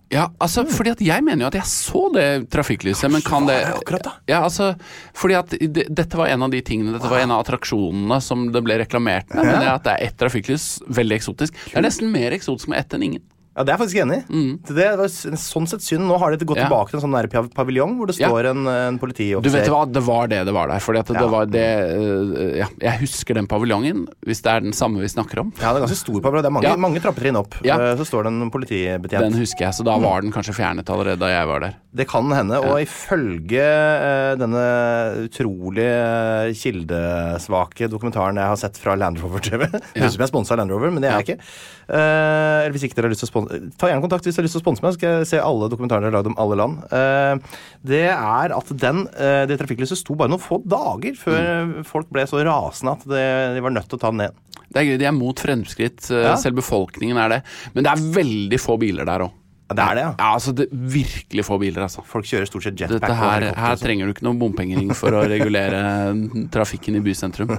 Ja, 0.08 0.30
altså, 0.40 0.64
fordi 0.72 0.92
at 0.94 1.00
jeg 1.04 1.24
mener 1.24 1.44
jo 1.44 1.48
at 1.50 1.58
jeg 1.58 1.68
så 1.68 2.06
det 2.14 2.26
trafikklyset, 2.52 3.10
men 3.12 3.24
kan 3.24 3.48
det 3.48 3.58
det 3.60 3.72
akkurat 3.76 4.06
da? 4.06 4.12
Ja, 4.30 4.38
altså, 4.46 4.70
fordi 5.16 5.36
at 5.36 5.52
det, 5.58 5.84
dette 5.92 6.16
var 6.20 6.32
en 6.32 6.46
av 6.46 6.52
de 6.54 6.62
tingene, 6.64 6.94
dette 6.96 7.10
var 7.12 7.20
en 7.20 7.34
av 7.34 7.42
attraksjonene 7.44 8.20
som 8.24 8.46
det 8.54 8.62
ble 8.64 8.78
reklamert 8.80 9.28
med. 9.34 9.44
Men 9.44 9.60
det 9.60 9.72
at 9.74 9.84
det 9.84 9.96
er 9.96 10.06
ett 10.08 10.16
trafikklys, 10.20 10.68
veldig 10.88 11.18
eksotisk. 11.20 11.58
Det 11.68 11.76
er 11.76 11.84
nesten 11.84 12.12
mer 12.14 12.36
eksotisk 12.36 12.72
med 12.72 12.80
ett 12.80 12.96
enn 12.96 13.04
ingen. 13.10 13.26
Ja, 13.58 13.64
Det 13.66 13.72
er 13.72 13.76
jeg 13.76 13.80
faktisk 13.82 14.00
enig 14.04 14.18
i. 14.22 14.42
Det 14.70 14.88
var 15.00 15.10
sånn 15.10 15.66
sett 15.66 15.82
synd. 15.82 16.06
Nå 16.06 16.16
har 16.22 16.30
de 16.30 16.44
gått 16.46 16.58
Mm. 16.58 16.62
Ja. 16.62 16.68
tilbake 16.68 16.90
til 16.92 16.98
en 17.00 17.04
sånn 17.04 17.16
der 17.18 17.48
paviljong 17.50 17.96
hvor 17.98 18.06
det 18.06 18.16
Ja. 18.20 18.28
står 18.28 18.46
en, 18.50 18.98
politioffiser. 18.98 19.42
Du 19.42 19.50
vet 19.50 19.66
hva, 19.68 19.84
det 19.90 20.02
var 20.06 20.28
det 20.28 20.44
det 20.46 20.54
var 20.54 20.68
der. 20.68 20.78
Fordi 20.78 20.98
at 21.00 21.06
det 21.06 21.16
Ja. 21.20 21.26
var 21.26 21.46
det 21.46 21.68
uh, 21.90 22.56
Ja, 22.58 22.66
jeg 22.80 23.00
husker 23.00 23.34
den 23.34 23.46
paviljongen, 23.48 24.06
hvis 24.24 24.42
det 24.42 24.50
er 24.52 24.60
den 24.60 24.72
samme 24.72 25.00
vi 25.00 25.08
snakker 25.10 25.40
om. 25.40 25.52
Ja, 25.60 25.72
det 25.74 25.82
er 25.82 25.86
ganske 25.86 25.98
stor 26.06 26.20
paviljong. 26.20 26.42
Det 26.42 26.46
er 26.46 26.54
mange, 26.54 26.78
mange 26.78 27.00
trappetrinn 27.02 27.36
opp. 27.36 27.54
Ja. 27.64 27.74
Eh, 27.78 27.96
Så 27.98 28.06
står 28.06 28.22
det 28.24 28.32
en 28.32 28.50
politibetjent. 28.50 29.20
Den 29.26 29.32
husker 29.34 29.66
jeg, 29.66 29.74
så 29.74 29.82
da 29.84 29.98
var 29.98 30.20
den 30.22 30.30
kanskje 30.30 30.54
fjernet 30.54 30.86
allerede 30.86 31.18
da 31.18 31.26
jeg 31.26 31.46
var 31.48 31.60
der. 31.60 31.74
Det 31.94 32.06
kan 32.06 32.30
hende. 32.30 32.62
Og 32.62 32.78
ifølge 32.78 33.58
uh, 33.58 34.36
denne 34.38 35.26
utrolig 35.26 35.82
eh, 35.82 36.52
kildesvake 36.54 37.88
dokumentaren 37.90 38.36
jeg 38.38 38.46
har 38.52 38.56
sett 38.60 38.78
fra 38.78 38.94
Land 38.94 39.18
Rover 39.22 39.40
TV 39.40 39.66
ut 39.66 39.82
jeg 39.96 40.28
sponsa 40.30 40.56
Land 40.56 40.70
Rover, 40.70 40.90
men 40.92 41.02
det 41.02 41.10
er 41.10 41.18
jeg 41.22 41.26
ikke. 41.38 41.44
Eh, 41.88 42.58
eller 42.66 42.74
hvis 42.76 42.82
ikke 42.84 42.98
dere 42.98 43.08
har 43.08 43.14
lyst 43.14 43.22
til 43.24 43.30
å 43.30 43.32
sponse 43.32 43.58
Ta 43.80 43.88
gjerne 43.88 44.02
kontakt 44.04 44.26
hvis 44.26 44.36
dere 44.36 44.42
har 44.42 44.48
lyst 44.48 44.56
til 44.58 44.60
å 44.60 44.64
sponse 44.66 44.82
meg, 44.84 44.92
så 44.92 44.98
skal 44.98 45.14
jeg 45.22 45.28
se 45.30 45.38
alle 45.40 45.70
dokumentarene 45.72 46.04
dere 46.04 46.12
har 46.12 46.18
lagd 46.20 46.28
om 46.34 46.36
alle 46.44 46.58
land. 46.60 46.82
Eh, 46.92 47.60
det 47.88 48.02
er 48.12 48.52
at 48.58 48.72
den, 48.84 49.06
eh, 49.16 49.46
det 49.48 49.56
trafikklyset 49.58 49.96
sto 50.02 50.14
bare 50.14 50.28
noen 50.28 50.42
få 50.44 50.60
dager 50.68 51.16
før 51.16 51.38
Mm. 51.48 51.84
folk 51.86 52.10
ble 52.12 52.26
så 52.28 52.44
rasende 52.44 52.92
at 52.92 53.08
de 53.08 53.60
var 53.64 53.70
nødt 53.72 53.88
til 53.88 53.96
å 53.96 54.00
ta 54.00 54.10
den 54.12 54.18
ned. 54.26 54.32
Det 54.68 54.76
er 54.82 54.84
gøy, 54.84 54.98
De 54.98 55.06
er 55.06 55.12
mot 55.16 55.34
fremskritt, 55.40 56.10
Ja. 56.12 56.34
selv 56.36 56.56
befolkningen 56.60 57.16
er 57.16 57.28
det. 57.28 57.42
Men 57.74 57.84
det 57.84 57.92
er 57.92 58.04
veldig 58.20 58.60
få 58.60 58.78
biler 58.78 59.04
der 59.06 59.20
òg. 59.24 59.32
Det 59.68 59.84
er 59.84 59.98
det, 59.98 60.02
ja. 60.06 60.12
Ja, 60.16 60.28
altså 60.32 60.54
det, 60.56 60.64
virkelig 60.72 61.44
få 61.44 61.58
biler, 61.60 61.82
altså. 61.84 62.00
Folk 62.08 62.24
kjører 62.28 62.46
stort 62.48 62.64
sett 62.64 62.78
jetpack. 62.80 63.02
Dette 63.02 63.16
her, 63.18 63.44
her 63.52 63.74
sånn. 63.76 63.84
trenger 63.84 64.08
du 64.08 64.12
ikke 64.14 64.24
noen 64.24 64.38
bompengering 64.40 64.94
for 64.96 65.12
å 65.12 65.26
regulere 65.28 65.80
trafikken 66.54 66.96
i 66.96 67.02
bysentrum. 67.04 67.50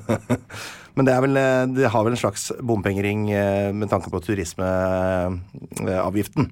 Men 0.98 1.06
det, 1.06 1.13
vel, 1.24 1.38
eh, 1.38 1.65
det 1.78 1.91
har 1.93 2.02
vel 2.04 2.13
en 2.17 2.24
slags 2.24 2.43
bompengering 2.65 3.19
eh, 3.32 3.69
med 3.78 3.88
tanke 3.93 4.10
på 4.12 4.19
turismeavgiften. 4.26 6.43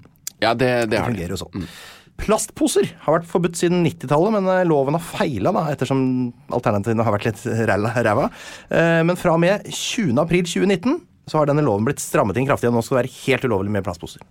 Ja, 0.44 0.52
det, 0.54 0.70
det 0.86 0.92
Det 0.94 1.06
fungerer 1.10 1.32
jo 1.34 1.42
sånn. 1.42 1.66
Plastposer 2.18 2.86
har 3.04 3.14
vært 3.18 3.30
forbudt 3.30 3.58
siden 3.58 3.86
90-tallet, 3.86 4.32
men 4.38 4.46
eh, 4.54 4.70
loven 4.70 4.96
har 4.96 5.04
feila, 5.04 5.50
ettersom 5.74 6.00
alternativene 6.54 7.04
har 7.06 7.14
vært 7.18 7.28
litt 7.32 7.42
ræva. 8.06 8.26
Men 8.70 9.16
fra 9.18 9.32
og 9.34 9.40
med 9.42 9.62
20. 9.68 10.14
april 10.22 10.44
2019 10.46 11.02
så 11.28 11.38
har 11.42 11.46
denne 11.50 11.66
loven 11.66 11.84
blitt 11.88 12.00
strammet 12.00 12.38
inn 12.40 12.48
kraftig, 12.48 12.70
og 12.70 12.76
nå 12.78 12.82
skal 12.86 12.96
det 12.96 13.02
være 13.04 13.16
helt 13.26 13.46
ulovlig 13.50 13.72
med 13.74 13.84
plastposer. 13.84 14.22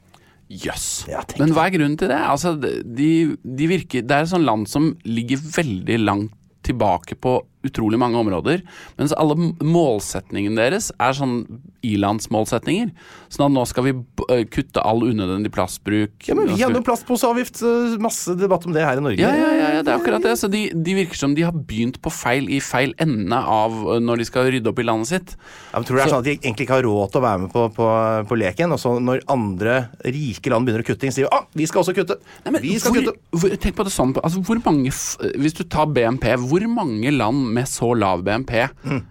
Jøss. 0.46 1.06
Yes. 1.10 1.36
Men 1.40 1.54
hva 1.56 1.66
er 1.66 1.74
grunnen 1.74 1.96
til 1.98 2.10
det? 2.12 2.18
Altså, 2.22 2.54
de, 2.56 3.10
de 3.42 3.70
virker, 3.70 4.04
det 4.06 4.14
er 4.14 4.26
et 4.26 4.30
sånt 4.30 4.46
land 4.46 4.68
som 4.70 4.92
ligger 5.06 5.42
veldig 5.42 5.98
langt 6.04 6.34
tilbake 6.66 7.18
på 7.22 7.38
utrolig 7.68 7.98
mange 8.00 8.18
områder, 8.20 8.62
mens 8.98 9.12
alle 9.16 9.36
målsetningene 9.62 10.56
deres 10.58 10.90
er 10.98 11.12
sånn 11.16 11.40
ilandsmålsetninger. 11.86 12.90
Sånn 13.32 13.46
at 13.48 13.54
nå 13.54 13.62
skal 13.68 13.86
vi 13.86 13.92
øh, 13.94 14.42
kutte 14.52 14.82
all 14.86 15.02
unødvendig 15.06 15.52
plastbruk. 15.54 16.14
Ja, 16.28 16.34
men 16.38 16.48
Vi 16.50 16.56
har 16.60 16.70
hadde 16.70 16.80
jo 16.80 16.86
plastposeavgift, 16.86 17.60
eh, 17.66 17.96
masse 18.02 18.34
debatt 18.38 18.66
om 18.66 18.74
det 18.74 18.84
her 18.86 18.98
i 19.00 19.04
Norge. 19.04 19.20
ja, 19.22 19.32
ja, 19.34 19.50
ja, 19.56 19.68
ja, 19.76 19.82
det 19.86 19.92
er 19.92 19.98
akkurat 20.00 20.24
det. 20.24 20.34
Så 20.40 20.50
de, 20.52 20.64
de 20.74 20.96
virker 20.98 21.18
som 21.20 21.34
de 21.36 21.44
har 21.46 21.54
begynt 21.54 22.00
på 22.02 22.10
feil 22.12 22.48
i 22.50 22.60
feil 22.64 22.94
ende 23.02 23.36
av 23.38 23.72
øh, 23.76 24.00
når 24.02 24.22
de 24.22 24.28
skal 24.28 24.50
rydde 24.52 24.70
opp 24.72 24.82
i 24.82 24.86
landet 24.86 25.10
sitt. 25.12 25.36
Ja, 25.72 25.78
men 25.80 25.86
tror 25.88 25.96
du 25.96 26.00
det 26.00 26.06
er 26.06 26.10
Så- 26.10 26.16
sånn 26.16 26.24
at 26.24 26.28
de 26.30 26.36
egentlig 26.38 26.66
ikke 26.66 26.78
har 26.78 26.86
råd 26.88 27.12
til 27.12 27.20
å 27.22 27.26
være 27.26 27.42
med 27.44 27.52
på, 27.54 27.66
på, 27.76 27.88
på 28.30 28.40
leken, 28.40 28.72
og 28.74 28.82
så 28.82 28.96
når 29.02 29.22
andre 29.32 29.76
rike 30.04 30.50
land 30.52 30.66
begynner 30.66 30.84
å 30.84 30.88
kutte, 30.90 31.12
sier 31.12 31.26
de 31.28 31.32
ah, 31.34 31.46
vi 31.56 31.66
skal 31.68 31.82
også 31.84 31.94
kutte. 31.96 32.18
Nei, 32.46 32.60
vi 32.62 32.76
skal 32.82 32.92
hvor, 32.94 33.02
kutte. 33.12 33.40
hvor, 33.40 33.56
tenk 33.62 33.76
på 33.78 33.86
det 33.86 33.92
sånn, 33.94 34.14
altså 34.22 34.42
hvor 34.46 34.60
mange, 34.64 34.90
hvis 34.90 35.56
du 35.58 35.64
tar 35.64 35.86
BNP, 35.92 36.28
hvor 36.46 36.64
mange 36.70 37.12
land 37.14 37.52
med 37.56 37.68
så 37.72 37.94
lav 37.94 38.22
BNP 38.26 38.68
Mm. 38.84 39.02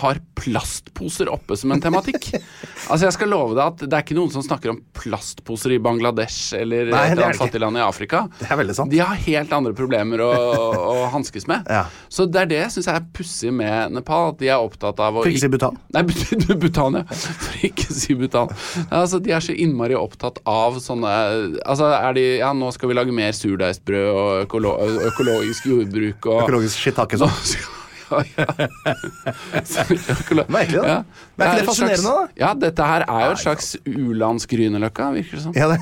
Har 0.00 0.20
plastposer 0.34 1.28
oppe 1.28 1.56
som 1.56 1.72
en 1.72 1.80
tematikk? 1.80 2.30
altså 2.90 3.06
Jeg 3.06 3.14
skal 3.16 3.30
love 3.30 3.56
deg 3.56 3.64
at 3.64 3.84
det 3.84 3.92
er 3.98 4.04
ikke 4.04 4.16
noen 4.18 4.32
som 4.32 4.44
snakker 4.44 4.72
om 4.72 4.80
plastposer 4.96 5.76
i 5.76 5.78
Bangladesh 5.82 6.56
eller 6.56 6.90
Nei, 6.92 7.02
et 7.10 7.18
er 7.18 7.22
eller 7.26 7.38
fattig 7.38 7.60
land 7.62 7.78
i 7.78 7.84
Afrika. 7.84 8.24
Det 8.40 8.48
er 8.48 8.60
veldig 8.60 8.76
sant. 8.78 8.92
De 8.92 9.00
har 9.02 9.18
helt 9.26 9.52
andre 9.52 9.74
problemer 9.76 10.22
å, 10.24 10.30
å 10.32 11.06
hanskes 11.14 11.48
med. 11.50 11.64
Ja. 11.76 11.82
Så 12.08 12.24
det 12.30 12.38
er 12.40 12.48
det 12.48 12.58
jeg 12.60 12.72
syns 12.72 12.86
er 12.88 13.02
pussig 13.12 13.50
med 13.52 13.92
Nepal, 13.92 14.30
at 14.30 14.38
de 14.40 14.48
er 14.48 14.62
opptatt 14.62 15.00
av 15.02 15.18
å 15.18 15.24
For 15.24 15.28
ikke 15.28 15.42
si 15.42 15.50
Bhutan. 15.52 15.76
Nei, 15.92 16.02
Bhutan, 16.62 16.96
ja. 17.02 17.04
For 17.10 17.66
ikke 17.68 17.92
si 17.92 18.16
Bhutan. 18.16 18.52
Altså, 18.86 19.20
de 19.20 19.34
er 19.36 19.44
så 19.44 19.52
innmari 19.52 19.98
opptatt 19.98 20.40
av 20.48 20.78
sånne 20.80 21.12
Altså, 21.66 21.90
er 21.92 22.16
de 22.16 22.26
Ja, 22.38 22.52
nå 22.56 22.70
skal 22.72 22.90
vi 22.90 22.96
lage 22.96 23.14
mer 23.16 23.36
surdeigsbrød 23.36 24.08
og 24.08 24.44
økolo 24.46 24.76
økologisk 25.10 25.68
jordbruk 25.68 26.30
og 26.30 26.46
Økologisk 26.46 26.86
shiitake 26.86 27.20
sånn. 27.20 27.74
Ja, 28.10 28.20
ja. 28.36 28.46
Merkelig, 30.48 30.80
da. 30.80 30.86
Ja. 30.86 30.98
Det 31.36 31.44
er 31.44 31.50
ikke 31.50 31.60
det 31.60 31.66
fascinerende, 31.68 32.12
da? 32.12 32.26
Ja, 32.40 32.50
dette 32.56 32.86
her 32.88 33.04
er 33.04 33.24
jo 33.26 33.32
et 33.34 33.42
slags 33.42 33.66
u-lands 33.84 34.46
Grünerløkka, 34.50 35.08
virker 35.16 35.36
det 35.36 35.42
som. 35.44 35.56
Ja, 35.56 35.68
det. 35.72 35.78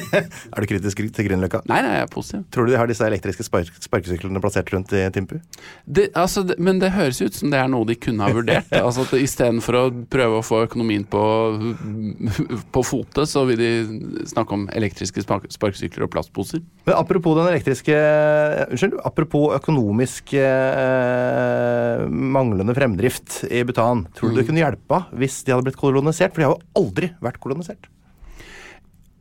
er 0.54 0.64
du 0.64 0.68
kritisk 0.70 1.02
til 1.02 1.28
Grünerløkka? 1.28 1.64
Nei, 1.70 1.80
nei, 1.84 1.92
jeg 1.98 2.06
er 2.06 2.12
positiv. 2.12 2.44
Tror 2.54 2.68
du 2.68 2.72
de 2.72 2.78
har 2.80 2.90
disse 2.90 3.04
elektriske 3.06 3.46
spark 3.46 3.72
sparkesyklene 3.84 4.42
plassert 4.42 4.72
rundt 4.74 4.94
i 4.96 5.02
Timpu? 5.14 5.36
Det, 5.84 6.08
altså, 6.16 6.44
det, 6.48 6.58
men 6.62 6.80
det 6.82 6.94
høres 6.94 7.20
ut 7.20 7.36
som 7.36 7.52
det 7.52 7.60
er 7.60 7.68
noe 7.72 7.88
de 7.88 7.98
kunne 8.00 8.24
ha 8.24 8.32
vurdert. 8.34 8.70
altså 8.84 9.04
at 9.04 9.16
Istedenfor 9.18 9.78
å 9.78 9.84
prøve 10.10 10.40
å 10.40 10.46
få 10.46 10.62
økonomien 10.68 11.04
på, 11.10 11.24
på 12.74 12.84
fote, 12.86 13.26
så 13.28 13.44
vil 13.50 13.60
de 13.60 13.72
snakke 14.30 14.56
om 14.56 14.68
elektriske 14.74 15.24
spark 15.24 15.50
sparkesykler 15.52 16.06
og 16.06 16.12
plastposer. 16.14 16.62
Men 16.86 16.96
apropos 16.96 17.36
den 17.38 17.50
elektriske 17.50 17.94
Unnskyld. 18.74 18.98
Apropos 19.04 19.54
økonomisk 19.56 20.34
eh, 21.64 22.04
manglende 22.08 22.74
fremdrift 22.76 23.40
i 23.50 23.64
Bhutan. 23.64 24.04
Tror 24.14 24.30
Mm. 24.30 24.34
du 24.34 24.40
det 24.42 24.46
kunne 24.50 24.62
hjelpa 24.64 25.02
hvis 25.16 25.42
de 25.44 25.52
hadde 25.54 25.64
blitt 25.70 25.80
kolonisert? 25.80 26.34
For 26.34 26.42
de 26.42 26.48
har 26.50 26.56
jo 26.58 26.84
aldri 26.84 27.10
vært 27.24 27.40
kolonisert. 27.40 27.90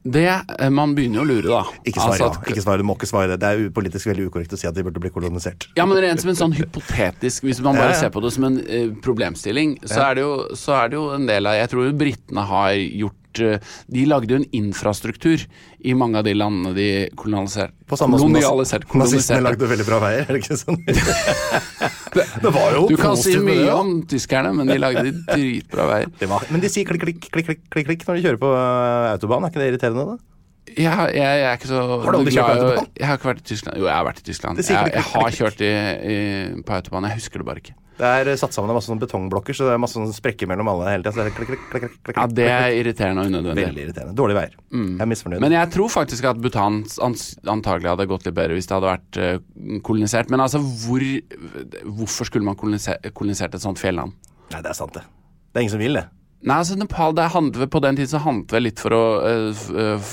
Det, 0.05 0.27
eh, 0.59 0.69
Man 0.69 0.93
begynner 0.97 1.21
jo 1.21 1.23
å 1.23 1.27
lure, 1.29 1.47
da. 1.47 1.61
Ikke 1.87 2.01
svar, 2.01 2.11
Altså 2.11 2.25
ja. 2.27 2.51
Ikke 2.51 2.61
svar, 2.65 2.77
du 2.77 2.83
må 2.83 2.95
ikke 2.97 3.07
svare. 3.07 3.37
Det 3.39 3.47
er 3.47 3.69
politisk 3.71 4.09
veldig 4.11 4.25
ukorrekt 4.27 4.51
å 4.51 4.59
si 4.59 4.67
at 4.67 4.75
de 4.75 4.83
burde 4.83 4.99
bli 4.99 5.09
kolonisert. 5.15 5.69
Ja, 5.77 5.85
men 5.87 5.97
rent 6.03 6.19
som 6.19 6.29
en 6.33 6.35
sånn 6.35 6.55
hypotetisk 6.57 7.45
Hvis 7.47 7.61
man 7.63 7.75
bare 7.79 7.93
ja. 7.95 7.99
ser 8.01 8.09
på 8.11 8.21
det 8.21 8.33
som 8.35 8.43
en 8.49 8.57
uh, 8.59 8.91
problemstilling, 9.01 9.77
så, 9.87 9.95
Ja. 10.01 10.09
er 10.11 10.15
det 10.15 10.25
jo, 10.25 10.33
så 10.59 10.75
er 10.83 10.89
det 10.89 10.99
jo 10.99 11.05
en 11.15 11.25
del 11.25 11.47
av 11.47 11.53
Jeg 11.55 11.69
tror 11.71 11.93
britene 11.97 12.43
har 12.51 12.73
gjort 12.73 13.15
De 13.39 14.05
lagde 14.09 14.35
jo 14.35 14.39
en 14.41 14.47
infrastruktur 14.55 15.45
i 15.83 15.95
mange 15.97 16.19
av 16.19 16.27
de 16.27 16.33
landene 16.37 16.73
de 16.77 16.89
kolonialiserte. 17.19 17.75
På 17.89 17.99
samme 17.99 18.19
måte 18.19 18.43
som 18.69 18.99
nazistene 19.01 19.43
lagde 19.43 19.69
veldig 19.69 19.87
bra 19.87 19.99
veier, 20.03 20.25
er 20.25 20.37
det 20.37 20.43
ikke 20.43 20.59
sånn? 20.59 20.79
det 22.43 22.51
var 22.55 22.77
jo 22.77 22.85
Du 22.91 22.97
kan 22.99 23.17
si 23.19 23.35
det, 23.35 23.43
mye 23.45 23.71
om 23.75 23.95
tyskerne, 24.09 24.53
men 24.55 24.69
de 24.69 24.77
lagde 24.81 25.05
dritbra 25.29 25.87
veier. 25.91 26.13
Det 26.19 26.29
var, 26.31 26.45
men 26.53 26.63
de 26.63 26.71
sier 26.71 26.87
klikk, 26.89 27.05
klikk, 27.05 27.25
klikk, 27.29 27.49
klikk, 27.49 27.65
klikk, 27.73 27.89
klikk 27.89 28.05
når 28.07 28.19
de 28.19 28.27
kjører 28.27 28.43
på 28.43 28.53
eh, 28.59 29.09
autobahn. 29.15 29.47
Er 29.47 29.53
ikke 29.53 29.63
det 29.63 29.71
irriterende, 29.73 30.07
da? 30.13 30.29
Jeg, 30.73 30.87
jeg, 30.87 31.19
jeg 31.19 31.45
er 31.45 31.57
ikke 31.59 31.69
så 31.69 31.81
Har 31.85 32.15
du 32.15 32.17
aldri 32.21 32.33
kjørt 32.33 32.47
på 32.47 32.57
autobahn? 32.57 32.91
Jeg 32.97 33.09
har 33.09 33.19
ikke 33.19 33.29
vært 33.33 33.43
i 33.43 33.47
Tyskland. 33.51 33.79
Jo, 33.81 33.87
jeg 33.89 33.97
har 33.97 34.07
vært 34.07 34.21
i 34.21 34.27
Tyskland. 34.29 34.63
Jeg, 34.63 34.91
jeg 34.95 35.07
har 35.11 35.39
kjørt 35.39 35.63
i, 35.63 35.71
i, 36.13 36.19
på 36.63 36.77
autobahn. 36.79 37.09
Jeg 37.11 37.19
husker 37.19 37.43
det 37.43 37.49
bare 37.49 37.63
ikke. 37.63 37.75
Det 37.97 38.09
er 38.09 38.29
eh, 38.31 38.37
satt 38.39 38.55
sammen 38.55 38.71
av 38.73 38.77
masse 38.79 38.89
sånne 38.89 39.03
betongblokker, 39.03 39.55
så 39.57 39.67
det 39.67 39.75
er 39.75 39.81
masse 39.81 39.97
sånne 39.97 40.15
sprekker 40.15 40.49
mellom 40.49 40.71
alle 40.71 40.95
hele 40.95 41.05
tida. 41.13 41.89
Ja, 42.15 42.25
det 42.25 42.47
er 42.49 42.77
irriterende 42.79 43.25
og 43.25 43.29
unødvendig. 43.29 43.67
Veldig 43.69 43.85
irriterende. 43.85 44.15
Dårlige 44.17 44.39
veier. 44.39 44.57
Jeg 44.73 45.05
er 45.05 45.11
misfornøyd. 45.11 45.43
Men 45.45 45.57
jeg 45.57 45.71
tror 45.75 45.93
faktisk 45.93 46.29
at 46.31 46.41
Bhutan 46.41 46.81
antagelig 47.53 47.93
hadde 47.93 48.09
gått 48.09 48.25
litt 48.27 48.37
bedre 48.39 48.57
hvis 48.57 48.69
det 48.69 48.77
hadde 48.79 48.89
vært 48.89 49.21
eh, 49.21 49.79
kolonisert. 49.85 50.33
Men 50.33 50.45
altså, 50.45 50.63
hvor, 50.87 51.05
hvorfor 52.01 52.31
skulle 52.31 52.49
man 52.49 52.57
kolonisert, 52.59 53.13
kolonisert 53.13 53.59
et 53.59 53.65
sånt 53.65 53.81
fjelland? 53.81 54.17
Nei, 54.53 54.61
det 54.61 54.73
er 54.73 54.77
sant, 54.77 54.97
det. 54.97 55.05
Det 55.53 55.61
er 55.61 55.67
ingen 55.67 55.75
som 55.77 55.85
vil 55.85 56.01
det. 56.01 56.07
Nei, 56.43 56.57
altså 56.59 56.75
Nepal, 56.75 57.13
det 57.15 57.29
handler, 57.31 57.69
På 57.71 57.79
den 57.79 57.95
tid 57.95 58.09
så 58.11 58.19
handlet 58.19 58.51
det 58.51 58.59
litt 58.65 58.81
for 58.83 58.91
å 58.91 59.01
eh, 59.23 60.09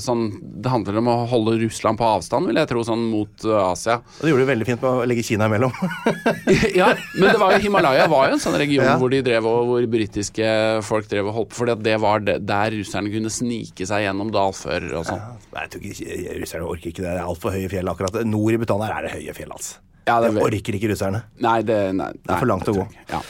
sånn, 0.00 0.22
Det 0.64 0.70
handler 0.72 0.96
om 1.02 1.10
å 1.12 1.16
holde 1.28 1.58
Russland 1.60 2.00
på 2.00 2.06
avstand, 2.08 2.48
vil 2.48 2.56
jeg 2.56 2.70
tro, 2.70 2.84
sånn 2.88 3.02
mot 3.10 3.44
Asia. 3.66 3.98
Og 4.00 4.22
det 4.24 4.32
gjorde 4.32 4.46
du 4.46 4.50
veldig 4.52 4.68
fint 4.68 4.84
med 4.84 5.02
å 5.02 5.08
legge 5.08 5.26
Kina 5.28 5.48
imellom. 5.50 5.74
ja, 6.78 6.88
Men 7.18 7.26
det 7.34 7.40
var 7.42 7.52
jo 7.52 7.60
Himalaya 7.66 8.06
var 8.08 8.30
jo 8.30 8.38
en 8.38 8.42
sånn 8.44 8.56
region 8.60 8.86
Ja. 8.88 8.94
hvor 9.00 9.12
de 9.12 9.20
drev 9.26 9.48
og 9.50 9.72
hvor 9.72 9.88
britiske 9.92 10.48
folk 10.88 11.10
drev 11.10 11.28
og 11.28 11.36
holdt 11.36 11.52
på. 11.52 11.58
Fordi 11.60 11.74
at 11.76 11.84
det 11.84 11.98
var 12.00 12.24
det, 12.24 12.38
der 12.48 12.72
russerne 12.78 13.12
kunne 13.12 13.32
snike 13.32 13.88
seg 13.88 14.06
gjennom 14.06 14.32
dalfører 14.32 14.96
og 15.02 15.04
sånn. 15.10 15.20
Nei, 15.52 15.66
jeg 15.66 15.74
tror 15.74 15.86
ikke 15.92 16.38
Russerne 16.38 16.70
orker 16.72 16.92
ikke 16.94 17.04
det. 17.04 17.12
Det 17.12 17.20
er 17.20 17.28
altfor 17.28 17.52
høye 17.58 17.68
fjell 17.74 17.92
akkurat. 17.92 18.18
Nord 18.28 18.56
i 18.56 18.62
Bhutan 18.62 18.86
er 18.88 19.04
det 19.04 19.12
høye 19.18 19.36
fjell, 19.36 19.52
altså. 19.52 19.82
Ja, 20.08 20.16
det 20.24 20.32
det 20.32 20.40
er 20.40 20.48
orker 20.48 20.80
ikke 20.80 20.88
russerne. 20.94 21.22
Nei, 21.44 21.58
det, 21.68 21.78
nei, 21.98 22.08
Det 22.16 22.32
er 22.32 22.40
for 22.40 22.48
langt 22.48 22.72
å 22.72 22.76
gå. 22.78 22.88
Ja. 23.12 23.20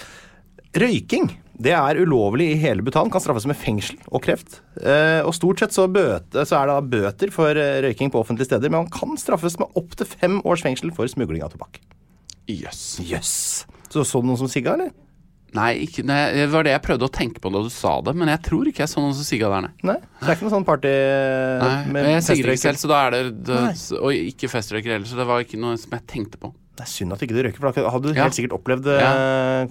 Røyking 0.79 1.33
det 1.59 1.73
er 1.75 1.99
ulovlig 1.99 2.53
i 2.53 2.59
hele 2.63 2.85
Bhutan, 2.87 3.11
kan 3.11 3.23
straffes 3.23 3.47
med 3.51 3.59
fengsel 3.59 3.99
og 4.15 4.23
kreft. 4.23 4.61
Eh, 4.79 5.25
og 5.27 5.35
Stort 5.35 5.63
sett 5.63 5.75
så, 5.75 5.89
bøte, 5.91 6.45
så 6.47 6.61
er 6.61 6.71
det 6.71 6.79
bøter 6.93 7.33
for 7.35 7.59
eh, 7.59 7.81
røyking 7.83 8.13
på 8.15 8.21
offentlige 8.23 8.53
steder, 8.53 8.71
men 8.71 8.85
man 8.85 8.93
kan 8.95 9.19
straffes 9.19 9.59
med 9.59 9.75
opptil 9.79 10.07
fem 10.07 10.39
års 10.47 10.63
fengsel 10.63 10.95
for 10.95 11.11
smugling 11.11 11.43
av 11.43 11.51
tobakk. 11.55 11.81
Jøss. 12.49 12.85
Yes. 13.03 13.33
Så 13.91 14.07
så 14.07 14.23
du 14.23 14.31
noen 14.31 14.39
som 14.41 14.51
sigga, 14.51 14.77
eller? 14.79 14.95
Nei, 15.57 15.73
ikke, 15.87 16.05
nei, 16.05 16.19
det 16.37 16.47
var 16.53 16.67
det 16.67 16.75
jeg 16.75 16.85
prøvde 16.85 17.07
å 17.09 17.13
tenke 17.13 17.41
på 17.41 17.51
da 17.51 17.63
du 17.65 17.71
sa 17.73 17.95
det, 18.05 18.13
men 18.21 18.29
jeg 18.31 18.43
tror 18.45 18.69
ikke 18.69 18.85
jeg 18.85 18.93
så 18.93 19.01
noen 19.01 19.17
som 19.17 19.25
sigga 19.25 19.49
der, 19.49 19.65
nei. 19.65 19.73
Nei? 19.89 19.99
Så 20.05 20.27
det 20.27 20.29
er 20.29 20.37
ikke 20.37 20.47
noe 20.47 20.55
sånn 20.55 20.67
party 20.69 20.95
Nei, 21.63 21.77
men 21.95 22.09
jeg 22.13 22.25
sigger 22.27 22.53
ikke 22.53 22.65
selv, 22.67 22.81
så 22.83 22.91
da 22.93 22.99
er 23.07 23.17
det, 23.17 23.23
det 23.49 23.61
Og 23.97 24.13
ikke 24.13 24.51
festrøyker 24.53 24.95
heller, 24.95 25.09
så 25.09 25.17
det 25.19 25.27
var 25.31 25.43
ikke 25.43 25.61
noe 25.61 25.79
som 25.81 25.97
jeg 25.97 26.05
tenkte 26.13 26.41
på. 26.43 26.53
Det 26.79 26.85
er 26.87 26.91
synd 26.93 27.11
at 27.17 27.23
ikke 27.27 27.35
du 27.35 27.41
røyker, 27.43 27.59
for 27.59 27.75
da 27.75 27.91
hadde 27.91 28.07
du 28.07 28.15
Ja. 28.15 28.23
helt 28.29 28.37
sikkert 28.37 28.53
opplevd 28.55 28.87
ja. 28.87 29.09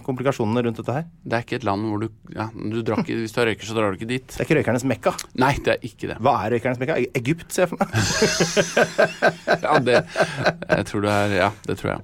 komplikasjonene 0.03 0.63
rundt 0.65 0.81
dette 0.81 0.91
her. 0.97 1.05
Det 1.23 1.37
er 1.37 1.45
ikke 1.45 1.55
et 1.61 1.67
land 1.69 1.85
hvor 1.87 2.01
du, 2.03 2.09
ja, 2.35 2.49
du 2.51 2.81
drakk, 2.83 3.07
Hvis 3.07 3.31
du 3.31 3.39
har 3.39 3.47
røyker, 3.47 3.63
så 3.69 3.77
drar 3.77 3.93
du 3.93 3.97
ikke 4.01 4.09
dit. 4.11 4.27
Det 4.27 4.41
er 4.41 4.47
ikke 4.49 4.57
røykernes 4.59 4.83
mekka. 4.91 5.13
Nei, 5.39 5.53
det 5.63 5.77
er 5.77 5.87
ikke 5.87 6.09
det. 6.11 6.17
Hva 6.19 6.33
er 6.43 6.51
røykernes 6.57 6.81
mekka? 6.83 6.97
E- 6.99 7.11
Egypt, 7.15 7.47
ser 7.55 7.63
jeg 7.63 7.71
for 7.71 7.79
meg. 7.79 7.95
Ja, 9.63 9.79
det 9.79 9.97
jeg 10.03 10.85
tror 10.89 11.01
du 11.03 11.09
er 11.11 11.33
Ja, 11.37 11.49
det 11.67 11.77
tror 11.79 11.93
jeg. 11.95 12.03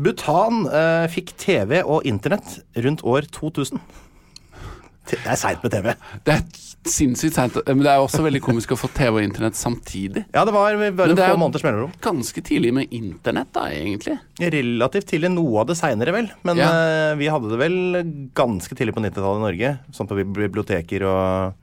Bhutan 0.00 0.64
eh, 0.70 1.06
fikk 1.14 1.32
TV 1.40 1.80
og 1.84 2.04
internett 2.08 2.58
rundt 2.82 3.02
år 3.06 3.26
2000. 3.34 3.78
Det 5.10 5.18
er 5.26 5.38
seint 5.40 5.62
med 5.64 5.72
TV. 5.72 5.94
Det 6.24 6.34
er 6.34 6.42
sinnssykt 6.90 7.34
seint, 7.34 7.56
men 7.66 7.80
det 7.82 7.90
er 7.92 7.98
også 8.02 8.20
veldig 8.22 8.40
komisk 8.44 8.72
å 8.72 8.78
få 8.78 8.88
TV 8.94 9.16
og 9.18 9.24
internett 9.24 9.56
samtidig. 9.58 10.22
Ja, 10.32 10.44
det 10.46 10.52
var 10.54 10.76
bare 10.96 11.14
det 11.16 11.24
få 11.32 11.38
måneders 11.40 11.64
mellomrom. 11.66 11.92
Ganske 12.04 12.42
tidlig 12.46 12.70
med 12.76 12.92
internett, 12.94 13.50
da, 13.56 13.64
egentlig. 13.74 14.18
Relativt 14.40 15.08
tidlig. 15.10 15.32
Noe 15.34 15.60
av 15.64 15.66
det 15.72 15.76
seinere, 15.80 16.12
vel. 16.14 16.30
Men 16.46 16.56
Ja. 16.60 16.68
eh, 16.70 17.14
vi 17.16 17.26
hadde 17.32 17.50
det 17.50 17.58
vel 17.58 18.30
ganske 18.34 18.76
tidlig 18.76 18.94
på 18.94 19.02
90-tallet 19.02 19.40
i 19.40 19.46
Norge. 19.48 19.72
Sånn 19.92 20.08
på 20.08 20.20
biblioteker 20.32 21.02
og 21.08 21.54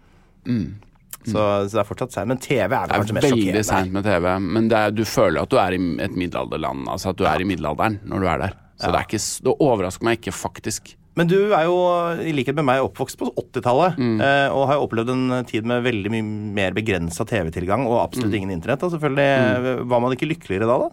Så, 1.28 1.34
så 1.34 1.72
det 1.76 1.82
er 1.82 1.88
fortsatt 1.88 2.14
seint. 2.14 2.28
Men 2.28 2.38
TV 2.38 2.72
er 2.74 2.88
vel 2.88 2.88
Mm. 2.88 2.88
Det 2.88 2.94
er 2.96 3.02
kanskje 3.02 3.14
mest 3.18 3.28
veldig 3.28 3.44
sjokkerende. 3.44 3.66
seint 3.66 3.92
med 3.92 4.04
TV, 4.04 4.40
men 4.40 4.68
det 4.70 4.78
er, 4.78 4.92
du 4.92 5.04
føler 5.04 5.42
at 5.42 5.50
du 5.50 5.58
er 5.58 5.72
i 5.76 5.80
et 6.04 6.16
middelalderland. 6.16 6.88
Altså 6.88 7.10
at 7.10 7.18
du 7.18 7.26
er 7.26 7.42
i 7.42 7.44
middelalderen 7.44 8.00
når 8.06 8.20
du 8.20 8.28
er 8.28 8.38
der. 8.38 8.54
Så 8.80 8.92
det, 8.92 8.96
er 8.96 9.06
ikke, 9.08 9.44
det 9.44 9.56
overrasker 9.60 10.04
meg 10.04 10.20
ikke, 10.22 10.32
faktisk. 10.34 10.96
Men 11.18 11.30
du 11.32 11.38
er 11.58 11.64
jo, 11.66 11.76
i 12.22 12.34
likhet 12.38 12.54
med 12.60 12.68
meg, 12.68 12.84
oppvokst 12.86 13.18
på 13.18 13.32
80-tallet. 13.34 13.98
Mm. 13.98 14.20
eh, 14.22 14.48
og 14.54 14.68
har 14.70 14.78
jo 14.78 14.86
opplevd 14.86 15.10
en 15.16 15.46
tid 15.50 15.66
med 15.66 15.82
veldig 15.88 16.12
mye 16.14 16.28
mer 16.60 16.76
begrensa 16.78 17.26
TV-tilgang 17.26 17.88
og 17.90 18.04
absolutt 18.04 18.30
Mm. 18.32 18.38
ingen 18.44 18.52
internett. 18.60 18.84
Og 18.86 18.94
selvfølgelig 18.94 19.88
Var 19.90 20.00
man 20.04 20.14
ikke 20.14 20.30
lykkeligere 20.30 20.70
da, 20.70 20.78
da? 20.86 20.90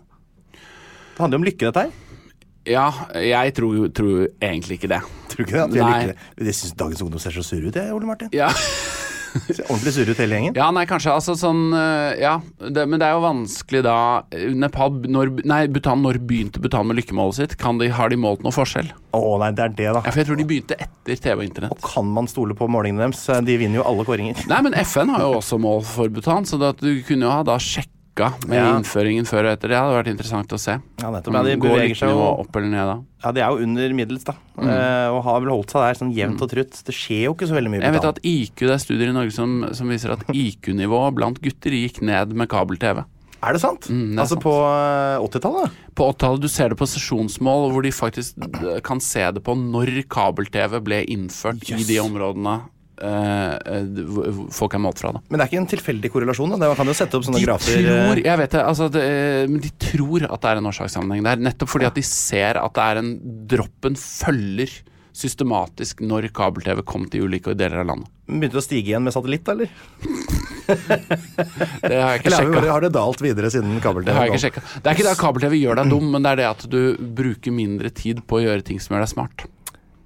Det 0.54 1.20
handler 1.20 1.36
jo 1.38 1.42
om 1.42 1.48
lykke, 1.50 1.68
dette 1.68 1.84
her. 1.84 1.92
Ja, 2.64 2.86
jeg 3.20 3.52
tror, 3.58 3.76
tror 3.92 4.22
egentlig 4.40 4.78
ikke 4.80 4.88
det. 4.94 5.02
Tror 5.28 5.36
du 5.36 5.42
ikke 5.44 5.58
det? 5.58 5.64
At 5.66 5.74
vi 5.74 5.80
er 5.84 5.84
Nei. 5.84 6.46
Jeg 6.48 6.54
syns 6.56 6.72
dagens 6.80 7.02
ungdom 7.04 7.20
ser 7.20 7.30
så 7.36 7.44
sur 7.44 7.60
ut, 7.60 7.74
jeg, 7.76 7.92
Ole 7.92 8.06
Martin. 8.08 8.30
Ja, 8.32 8.48
ordentlig 9.70 9.94
surret 9.96 10.20
hele 10.22 10.38
gjengen. 10.38 10.58
ja 10.58 10.68
nei, 10.74 10.84
kanskje. 10.90 11.14
Altså 11.14 11.34
sånn 11.38 11.66
øh, 11.74 12.12
Ja, 12.20 12.34
det, 12.60 12.84
men 12.90 13.00
det 13.02 13.08
er 13.08 13.16
jo 13.16 13.24
vanskelig 13.24 13.82
da 13.86 13.96
Nepal, 14.54 15.00
når, 15.10 15.32
Nei, 15.48 15.64
Bhutan, 15.72 16.02
når 16.04 16.20
begynte 16.22 16.62
Bhutan 16.62 16.86
med 16.90 16.98
lykkemålet 17.00 17.38
sitt? 17.40 17.56
Kan 17.60 17.80
de, 17.82 17.90
har 17.94 18.12
de 18.12 18.18
målt 18.20 18.44
noe 18.46 18.54
forskjell? 18.54 18.92
Å 19.14 19.22
nei, 19.42 19.50
det 19.54 19.66
er 19.66 19.74
det, 19.78 19.88
da. 19.94 20.02
Ja, 20.04 20.10
for 20.10 20.22
jeg 20.22 20.30
tror 20.30 20.40
de 20.40 20.46
begynte 20.48 20.78
etter 20.78 21.20
TV 21.26 21.36
og 21.38 21.46
internett. 21.46 21.74
Og 21.74 21.84
kan 21.86 22.06
man 22.16 22.30
stole 22.30 22.56
på 22.58 22.68
målingene 22.70 23.06
deres? 23.06 23.24
De 23.46 23.58
vinner 23.60 23.80
jo 23.80 23.88
alle 23.88 24.06
kåringer. 24.08 24.44
Nei, 24.50 24.60
men 24.66 24.78
FN 24.84 25.12
har 25.14 25.26
jo 25.26 25.36
også 25.40 25.58
mål 25.62 25.84
for 25.88 26.10
Bhutan, 26.14 26.46
så 26.48 26.58
at 26.70 26.82
du 26.82 26.92
kunne 27.06 27.28
jo 27.28 27.34
ha 27.34 27.42
da 27.46 27.58
sjekka 27.62 27.92
med 28.46 28.54
Ja. 28.58 28.78
innføringen 28.78 29.26
før 29.26 29.48
og 29.48 29.52
etter. 29.58 29.68
Det 29.68 29.76
hadde 29.76 29.96
vært 29.96 30.10
interessant 30.12 30.52
å 30.54 30.58
se. 30.58 30.76
Ja, 31.00 31.10
nettopp. 31.10 31.34
Ja, 31.34 31.42
de 31.42 31.56
beveger 31.56 31.96
seg 31.98 32.10
jo 32.10 32.20
opp 32.40 32.54
eller 32.56 32.68
ned 32.68 32.86
da. 32.86 32.96
Ja, 33.24 33.32
de 33.32 33.40
er 33.40 33.50
jo 33.50 33.62
under 33.64 33.94
middels, 33.94 34.24
da. 34.24 34.34
Eh, 34.58 35.08
og 35.10 35.24
har 35.24 35.40
vel 35.40 35.50
holdt 35.50 35.70
seg 35.70 35.80
der 35.82 35.94
sånn 35.98 36.14
jevnt 36.14 36.40
og 36.40 36.50
trutt. 36.50 36.84
Det 36.84 36.94
skjer 36.94 37.24
jo 37.26 37.34
ikke 37.34 37.48
så 37.48 37.54
veldig 37.58 37.70
mye. 37.70 37.82
Jeg 37.82 37.92
vet 37.92 38.04
at 38.04 38.20
IQ, 38.22 38.56
det 38.56 38.70
er 38.70 38.78
studier 38.78 39.08
i 39.08 39.16
Norge 39.16 39.32
som, 39.32 39.68
som 39.74 39.88
viser 39.88 40.12
at 40.12 40.22
IQ-nivået 40.30 41.14
blant 41.14 41.40
gutter 41.42 41.70
gikk 41.74 42.02
ned 42.02 42.32
med 42.34 42.48
kabel-TV. 42.48 43.04
Er 43.44 43.52
det 43.52 43.60
sant? 43.60 43.88
Mm, 43.92 44.14
det 44.14 44.22
altså 44.22 44.38
sant. 44.38 44.44
på 44.46 44.54
eh, 44.56 45.24
80-tallet? 45.26 45.70
På 45.94 46.06
80-tallet, 46.14 46.40
du 46.40 46.48
ser 46.48 46.68
det 46.72 46.78
på 46.80 46.86
sesjonsmål, 46.88 47.72
hvor 47.74 47.82
de 47.84 47.90
faktisk 47.92 48.38
eh, 48.40 48.78
kan 48.80 49.00
se 49.04 49.26
det 49.36 49.42
på 49.44 49.52
når 49.58 50.06
kabel-TV 50.08 50.80
ble 50.80 51.02
innført 51.12 51.60
i 51.68 51.82
de 51.84 51.98
områdene 52.00 52.62
hvor 52.98 54.48
folk 54.54 54.74
er 54.78 54.82
målt 54.84 55.00
fra. 55.02 55.12
da. 55.16 55.20
Men 55.28 55.38
det 55.40 55.44
er 55.46 55.50
ikke 55.52 55.60
en 55.62 55.70
tilfeldig 55.74 56.10
korrelasjon? 56.14 56.54
da? 56.54 56.60
Man 56.70 56.78
kan 56.78 56.86
jo 56.90 56.96
sette 56.96 57.18
opp 57.18 57.26
sånne 57.26 57.40
De 57.42 57.46
grafer. 57.48 57.82
tror, 57.82 58.16
eh, 58.18 58.22
jeg 58.24 58.38
vet 58.44 58.50
det, 58.56 58.62
altså 58.64 58.88
det, 58.94 59.04
men 59.50 59.60
de 59.64 59.70
tror 59.90 60.26
at 60.30 60.40
det 60.44 60.50
er 60.54 60.62
en 60.62 60.70
årsakssammenheng 60.72 61.24
der, 61.26 61.36
nettopp 61.50 61.68
fordi 61.74 61.88
at 61.90 61.94
de 61.98 62.02
ser 62.06 62.60
at 62.62 62.74
det 62.78 62.84
er 62.88 63.02
en 63.02 63.12
droppen 63.50 63.96
følger 63.98 64.70
systematisk 65.14 66.00
når 66.02 66.26
kabel-TV 66.34 66.82
kom 66.82 67.04
til 67.06 67.28
ulike 67.28 67.52
deler 67.54 67.84
av 67.84 67.86
landet. 67.92 68.08
Begynte 68.26 68.56
det 68.56 68.62
å 68.62 68.64
stige 68.66 68.88
igjen 68.90 69.04
med 69.06 69.14
satellitt, 69.14 69.46
eller? 69.52 69.70
Det 70.64 71.98
har 72.00 72.14
jeg 72.16 72.20
ikke 72.22 72.30
Eller 72.30 72.38
har, 72.38 72.46
sjekka. 72.48 72.70
har 72.72 72.80
det 72.86 72.90
dalt 72.94 73.20
videre 73.22 73.50
siden 73.52 73.74
kabel-TV? 73.84 74.08
Det 74.08 74.14
har 74.16 74.24
jeg 74.26 74.32
ikke 74.32 74.42
sjekka. 74.46 74.62
Det 74.80 74.88
er 74.90 74.96
ikke 74.96 75.04
det 75.06 75.12
at 75.12 75.20
kabel-TV 75.20 75.58
gjør 75.60 75.80
deg 75.82 75.90
dum, 75.94 76.06
men 76.14 76.24
det 76.24 76.30
er 76.32 76.40
det 76.40 76.46
at 76.50 76.64
du 76.72 76.78
bruker 77.20 77.54
mindre 77.54 77.90
tid 77.94 78.22
på 78.26 78.38
å 78.40 78.42
gjøre 78.46 78.64
ting 78.66 78.80
som 78.82 78.96
gjør 78.96 79.04
deg 79.04 79.12
smart. 79.12 79.44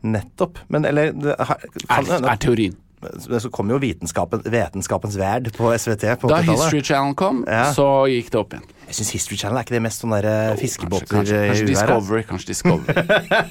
Nettopp. 0.03 0.59
Men 0.69 0.85
eller 0.89 1.13
det, 1.13 1.35
her- 1.39 1.65
kan, 1.89 2.07
Er, 2.11 2.29
er 2.33 2.37
teorien. 2.43 2.77
Så 3.23 3.47
kom 3.55 3.69
jo 3.71 3.77
vitenskapen, 3.79 4.41
Vetenskapens 4.43 5.15
verd 5.21 5.53
på 5.55 5.69
SVT 5.79 6.17
på 6.19 6.31
Da 6.33 6.41
History 6.43 6.81
Channel 6.83 7.15
kom, 7.15 7.45
Ja. 7.47 7.69
så 7.71 7.85
gikk 8.11 8.33
det 8.35 8.41
opp 8.41 8.57
igjen. 8.57 8.65
Jeg 8.89 8.97
syns 8.99 9.11
History 9.15 9.37
Channel 9.39 9.61
er 9.61 9.67
ikke 9.67 9.77
det 9.77 9.83
mest 9.85 10.03
sånn 10.03 10.15
derre 10.17 10.33
oh, 10.55 10.59
fiskebåter 10.59 11.07
Kanskje, 11.13 11.39
kanskje, 11.47 11.47
kanskje? 11.47 11.69
Discovery. 11.69 12.23
Kanskje 12.27 12.49
Discovery. 12.51 12.95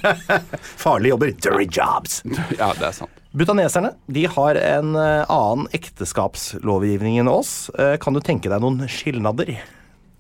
Farlige 0.84 1.14
jobber. 1.14 1.32
Dirty 1.48 1.68
jobs. 1.80 2.20
ja, 2.60 2.72
det 2.76 2.90
er 2.90 2.96
sant. 3.00 3.24
Butaneserne 3.38 3.94
de 4.12 4.26
har 4.34 4.58
en 4.60 4.96
eh, 4.98 5.24
annen 5.32 5.68
ekteskapslovgivning 5.78 7.20
enn 7.22 7.30
oss. 7.32 7.70
Eh, 7.78 7.96
Kan 8.02 8.18
du 8.18 8.20
tenke 8.26 8.50
deg 8.52 8.64
noen 8.64 8.84
skilnader? 8.92 9.56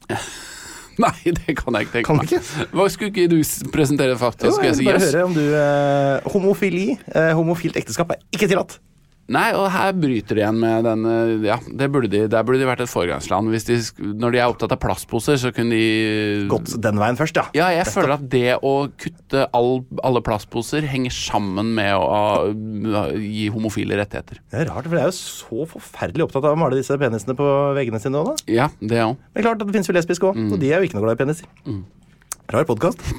Nei, 1.05 1.13
det 1.25 1.55
kan 1.59 1.75
jeg 1.77 1.87
ikke 1.87 1.93
tenke 1.99 2.07
Kan 2.09 2.17
meg. 2.21 2.31
ikke? 2.31 2.67
Hva 2.73 2.87
Skulle 2.89 3.11
ikke 3.13 3.27
du 3.29 3.37
presentere 3.73 4.17
faktisk? 4.17 4.57
Jo, 4.57 4.63
jeg 4.65 4.73
jeg 4.73 4.77
vil 4.79 4.89
bare 4.91 5.01
yes? 5.01 5.13
høre 5.13 5.25
om 5.29 5.35
du 5.37 5.43
eh, 5.61 6.29
Homofili, 6.33 6.85
eh, 7.13 7.31
homofilt 7.37 7.77
ekteskap, 7.77 8.15
er 8.15 8.23
ikke 8.33 8.49
tillatt. 8.49 8.79
Nei, 9.27 9.49
og 9.59 9.65
her 9.73 9.91
bryter 9.91 10.37
de 10.37 10.39
igjen 10.39 10.59
med 10.61 10.85
den 10.87 11.01
eh, 11.11 11.31
Ja, 11.49 11.57
det 11.67 11.89
burde 11.91 12.07
de, 12.11 12.21
der 12.31 12.45
burde 12.47 12.61
de 12.61 12.67
vært 12.69 12.79
et 12.85 12.91
foregangsland. 12.91 13.49
Hvis 13.51 13.65
de, 13.67 13.75
når 14.21 14.35
de 14.35 14.39
er 14.39 14.47
opptatt 14.47 14.71
av 14.71 14.79
plastposer, 14.79 15.35
så 15.41 15.51
kunne 15.55 15.75
de 15.75 16.45
Gått 16.51 16.71
den 16.83 16.99
veien 17.01 17.19
først, 17.19 17.35
ja. 17.35 17.43
Ja, 17.57 17.67
jeg 17.75 17.89
føler 17.91 18.15
at 18.15 18.23
det 18.31 18.55
å 18.63 18.71
kutte 18.95 19.43
all, 19.57 19.81
alle 20.07 20.21
plastposer 20.23 20.87
henger 20.87 21.11
sammen 21.11 21.73
med 21.75 21.91
å, 21.99 22.07
å 22.07 23.03
gi 23.19 23.49
homofile 23.51 23.99
rettigheter. 23.99 24.39
Det 24.47 24.63
er 24.63 24.71
rart, 24.71 24.87
for 24.87 24.95
de 24.95 25.03
er 25.03 25.11
jo 25.11 25.17
så 25.19 25.67
forferdelig 25.75 26.23
opptatt 26.29 26.47
av 26.47 26.55
å 26.55 26.61
male 26.63 26.79
disse 26.79 26.95
penisene 27.01 27.35
på 27.37 27.51
veggene 27.75 27.99
sine 28.03 28.23
òg, 28.23 28.31
da. 28.31 28.35
Ja, 28.61 28.71
det 28.79 29.03
òg. 29.03 29.19
Men 29.35 29.43
klart 29.49 29.59
at 29.59 29.67
det 29.67 29.75
fins 29.75 29.91
jo 29.91 29.97
lesbiske 29.97 30.31
òg, 30.31 30.39
og 30.55 30.59
de 30.63 30.71
er 30.71 30.79
jo 30.79 30.87
ikke 30.87 31.01
noe 31.01 31.09
glad 31.09 31.19
i 31.19 31.23
peniser. 31.25 31.51
Rar 32.47 32.63
podkast. 32.63 33.03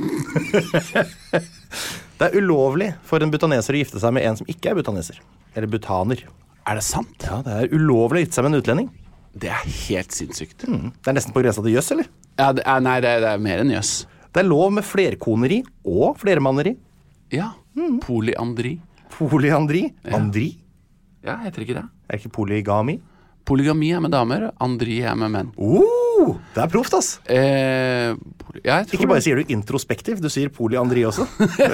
det 2.19 2.29
er 2.29 2.39
ulovlig 2.43 2.93
for 3.07 3.23
en 3.23 3.31
butaneser 3.33 3.77
å 3.77 3.81
gifte 3.81 4.01
seg 4.03 4.15
med 4.17 4.25
en 4.27 4.39
som 4.41 4.49
ikke 4.51 4.73
er 4.73 4.79
butaneser. 4.81 5.21
Eller 5.55 5.71
butaner. 5.71 6.25
Er 6.69 6.79
det 6.79 6.85
sant? 6.85 7.23
Ja, 7.25 7.41
Det 7.47 7.55
er 7.55 7.75
ulovlig 7.75 8.21
å 8.21 8.25
gifte 8.27 8.39
seg 8.41 8.47
med 8.47 8.55
en 8.57 8.63
utlending. 8.63 8.89
Det 9.39 9.51
er 9.55 9.63
helt 9.89 10.15
sinnssykt. 10.17 10.65
Det 10.67 11.11
er 11.13 11.15
nesten 11.17 11.35
på 11.35 11.43
grensa 11.45 11.63
til 11.63 11.77
jøss, 11.77 11.93
eller? 11.95 12.09
Ja, 12.39 12.51
det 12.57 12.65
er, 12.67 12.81
nei, 12.83 12.97
det 13.05 13.11
er, 13.13 13.21
det 13.23 13.31
er 13.37 13.43
mer 13.45 13.63
enn 13.63 13.71
jøss. 13.71 13.93
Det 14.35 14.43
er 14.43 14.49
lov 14.49 14.73
med 14.75 14.85
flerkoneri 14.87 15.61
og 15.89 16.19
flermanneri. 16.21 16.75
Ja. 17.35 17.53
Polyandri. 18.03 18.75
Polyandri. 19.15 19.85
Andri. 20.15 20.49
Ja, 21.25 21.39
heter 21.45 21.65
ikke 21.65 21.79
det? 21.79 21.87
Er 22.09 22.17
det 22.17 22.21
ikke 22.25 22.35
polygami? 22.41 22.99
Polygami 23.49 23.93
er 23.97 24.03
med 24.05 24.13
damer, 24.13 24.51
andri 24.61 24.99
er 25.07 25.17
med 25.19 25.33
menn. 25.33 25.53
Oh, 26.19 26.33
det 26.55 26.61
er 26.65 26.69
proft, 26.73 26.95
ass! 26.99 27.09
Eh, 27.31 28.11
Ja, 28.65 28.81
Ikke 28.83 29.07
bare 29.07 29.19
det. 29.21 29.25
sier 29.29 29.37
du 29.39 29.45
introspektiv, 29.55 30.19
du 30.25 30.29
sier 30.33 30.49
polyandri 30.51 31.05
også. 31.07 31.25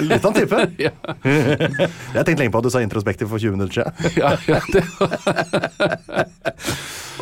Litt 0.04 0.24
av 0.26 0.34
en 0.34 0.36
type. 0.36 0.58
Ja. 0.84 0.90
Jeg 1.24 2.22
tenkte 2.26 2.40
lenge 2.42 2.52
på 2.52 2.60
at 2.60 2.66
du 2.66 2.70
sa 2.74 2.82
introspektiv 2.84 3.26
for 3.30 3.38
20 3.40 3.54
minutter 3.56 3.74
siden. 3.78 3.92
Ja, 4.18 4.34
ja, 4.50 4.58
det, 4.74 4.82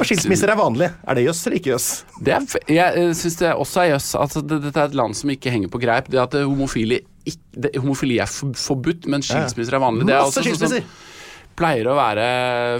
Og 0.01 0.05
skilsmisser 0.09 0.49
er 0.51 0.57
vanlig. 0.59 0.89
Er 1.05 1.15
det 1.19 1.27
jøss 1.29 1.45
eller 1.47 1.59
ikke 1.61 1.73
jøss? 1.75 1.89
jeg 2.25 3.13
syns 3.19 3.37
det 3.43 3.51
også 3.53 3.83
er 3.85 3.89
jøss. 3.93 4.09
Altså, 4.19 4.39
det, 4.43 4.57
dette 4.65 4.81
er 4.83 4.89
et 4.91 4.97
land 4.99 5.15
som 5.19 5.31
ikke 5.31 5.53
henger 5.53 5.69
på 5.71 5.79
greip. 5.85 6.09
Det 6.11 6.19
at 6.23 6.33
homofili, 6.43 6.99
ikke, 7.29 7.43
det, 7.67 7.71
homofili 7.79 8.17
er 8.25 8.31
forbudt, 8.33 9.07
men 9.13 9.21
skilsmisser 9.23 9.75
er 9.79 9.83
vanlig. 9.85 10.09
Det 10.09 10.15
er 10.17 10.21
Masse 10.25 10.41
sånn 10.41 10.47
skilsmisser. 10.49 10.83
Pleier 11.59 11.91
å 11.91 11.97
være 11.99 12.25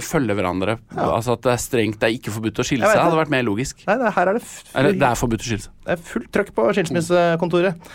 følge 0.05 0.35
hverandre. 0.37 0.77
Altså 0.95 1.37
at 1.37 1.45
det 1.45 1.53
er 1.53 1.61
strengt, 1.61 1.99
det 2.01 2.09
er 2.09 2.17
ikke 2.17 2.33
forbudt 2.35 2.63
å 2.63 2.65
skille 2.67 2.87
seg. 2.87 2.97
det. 2.97 3.05
hadde 3.05 3.21
vært 3.21 3.33
mer 3.33 3.45
logisk. 3.47 3.85
Nei, 3.89 3.99
det, 4.01 4.11
her 4.17 4.31
er 4.33 4.39
det, 4.39 4.43
Eller 4.73 4.99
det 4.99 5.07
er 5.09 5.19
forbudt 5.19 5.45
å 5.45 5.49
skille 5.51 5.65
seg. 5.67 5.77
det 5.85 5.95
er 5.95 6.03
fullt 6.11 6.29
trøkk 6.35 6.53
på 6.57 6.67
skilsmissekontoret. 6.79 7.89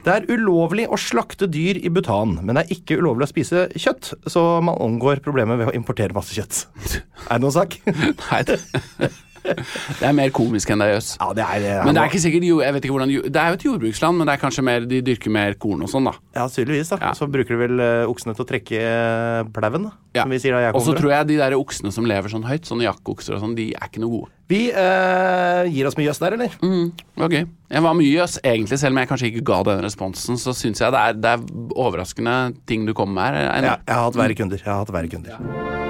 Det 0.00 0.12
er 0.14 0.28
ulovlig 0.32 0.86
å 0.88 0.96
slakte 0.96 1.44
dyr 1.50 1.76
i 1.76 1.90
Bhutan, 1.92 2.38
men 2.40 2.56
det 2.56 2.62
er 2.62 2.76
ikke 2.78 2.96
ulovlig 3.02 3.26
å 3.26 3.32
spise 3.34 3.66
kjøtt, 3.76 4.14
så 4.32 4.44
man 4.64 4.78
omgår 4.80 5.20
problemet 5.24 5.60
ved 5.60 5.72
å 5.72 5.74
importere 5.76 6.16
masse 6.16 6.32
kjøtt. 6.36 6.62
Er 7.28 7.36
det 7.36 7.42
noen 7.44 7.56
sak? 7.58 7.76
Nei, 7.84 8.40
det, 9.44 9.56
det 10.00 10.06
er 10.08 10.16
mer 10.16 10.32
komisk 10.34 10.72
enn 10.72 10.82
det 10.82 10.90
er 10.90 10.96
jøss. 10.96 11.10
Ja, 11.20 11.30
det 11.36 11.46
er 11.46 11.84
Men 11.86 11.96
det 11.96 12.02
er 12.02 12.12
ikke 12.12 12.22
sikkert 12.22 12.46
jo, 12.48 12.60
jeg 12.64 12.76
vet 12.76 12.86
ikke 12.86 12.96
hvordan, 12.96 13.14
Det 13.26 13.42
er 13.42 13.52
jo 13.52 13.58
et 13.58 13.66
jordbruksland, 13.68 14.20
men 14.20 14.30
det 14.30 14.34
er 14.36 14.42
kanskje 14.42 14.66
mer, 14.66 14.88
de 14.90 15.00
dyrker 15.06 15.34
mer 15.34 15.56
korn 15.60 15.84
og 15.86 15.92
sånn, 15.92 16.10
da. 16.10 16.14
Ja, 16.36 16.46
tydeligvis. 16.50 16.92
da. 16.94 17.00
Ja. 17.08 17.12
Så 17.18 17.28
bruker 17.30 17.56
de 17.56 17.60
vel 17.64 17.84
eh, 17.84 18.10
oksene 18.10 18.36
til 18.36 18.46
å 18.46 18.50
trekke 18.50 18.82
eh, 18.82 19.50
plauen, 19.54 19.88
da. 19.88 19.94
Ja. 20.16 20.24
Som 20.24 20.34
vi 20.34 20.40
sier 20.42 20.56
da 20.56 20.64
jeg 20.64 20.74
Og 20.74 20.82
så 20.82 20.94
tror 20.98 21.12
jeg 21.14 21.28
de 21.28 21.38
der 21.38 21.54
oksene 21.54 21.92
som 21.94 22.08
lever 22.08 22.32
sånn 22.32 22.46
høyt, 22.48 22.66
sånne 22.66 22.88
jakkokser 22.88 23.36
og 23.36 23.44
sånn, 23.44 23.56
de 23.58 23.68
er 23.76 23.90
ikke 23.90 24.02
noe 24.02 24.14
gode. 24.16 24.32
Vi 24.50 24.64
eh, 24.74 25.68
gir 25.70 25.86
oss 25.86 25.94
med 25.98 26.08
jøss 26.08 26.18
der, 26.22 26.34
eller? 26.34 26.56
Mm, 26.64 26.88
ok. 27.22 27.36
Jeg 27.70 27.84
var 27.86 27.94
mye 27.94 28.10
jøss, 28.10 28.40
egentlig, 28.42 28.80
selv 28.82 28.96
om 28.96 29.02
jeg 29.02 29.10
kanskje 29.12 29.30
ikke 29.30 29.46
ga 29.52 29.60
den 29.70 29.84
responsen, 29.86 30.40
så 30.42 30.56
syns 30.56 30.82
jeg 30.82 30.90
det 30.96 31.04
er, 31.04 31.20
det 31.22 31.36
er 31.36 31.46
overraskende 31.78 32.40
ting 32.66 32.88
du 32.88 32.96
kommer 32.98 33.20
med 33.20 33.38
her. 33.38 33.54
Ja, 33.62 33.78
jeg 33.78 33.94
har 33.94 34.10
hatt 34.10 34.18
verre 34.24 34.42
kunder. 34.42 34.58
Jeg 34.58 34.72
har 34.72 34.82
hatt 34.82 34.92
verre 34.98 35.14
kunder. 35.14 35.89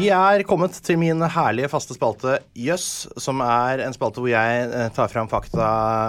Vi 0.00 0.06
er 0.08 0.40
kommet 0.48 0.72
til 0.80 0.96
min 0.96 1.20
herlige 1.28 1.68
faste 1.68 1.92
spalte 1.92 2.38
Jøss, 2.56 3.04
som 3.20 3.42
er 3.44 3.82
en 3.84 3.92
spalte 3.92 4.22
hvor 4.22 4.30
jeg 4.32 4.62
eh, 4.72 4.86
tar 4.96 5.10
fram 5.12 5.28
fakta 5.28 5.66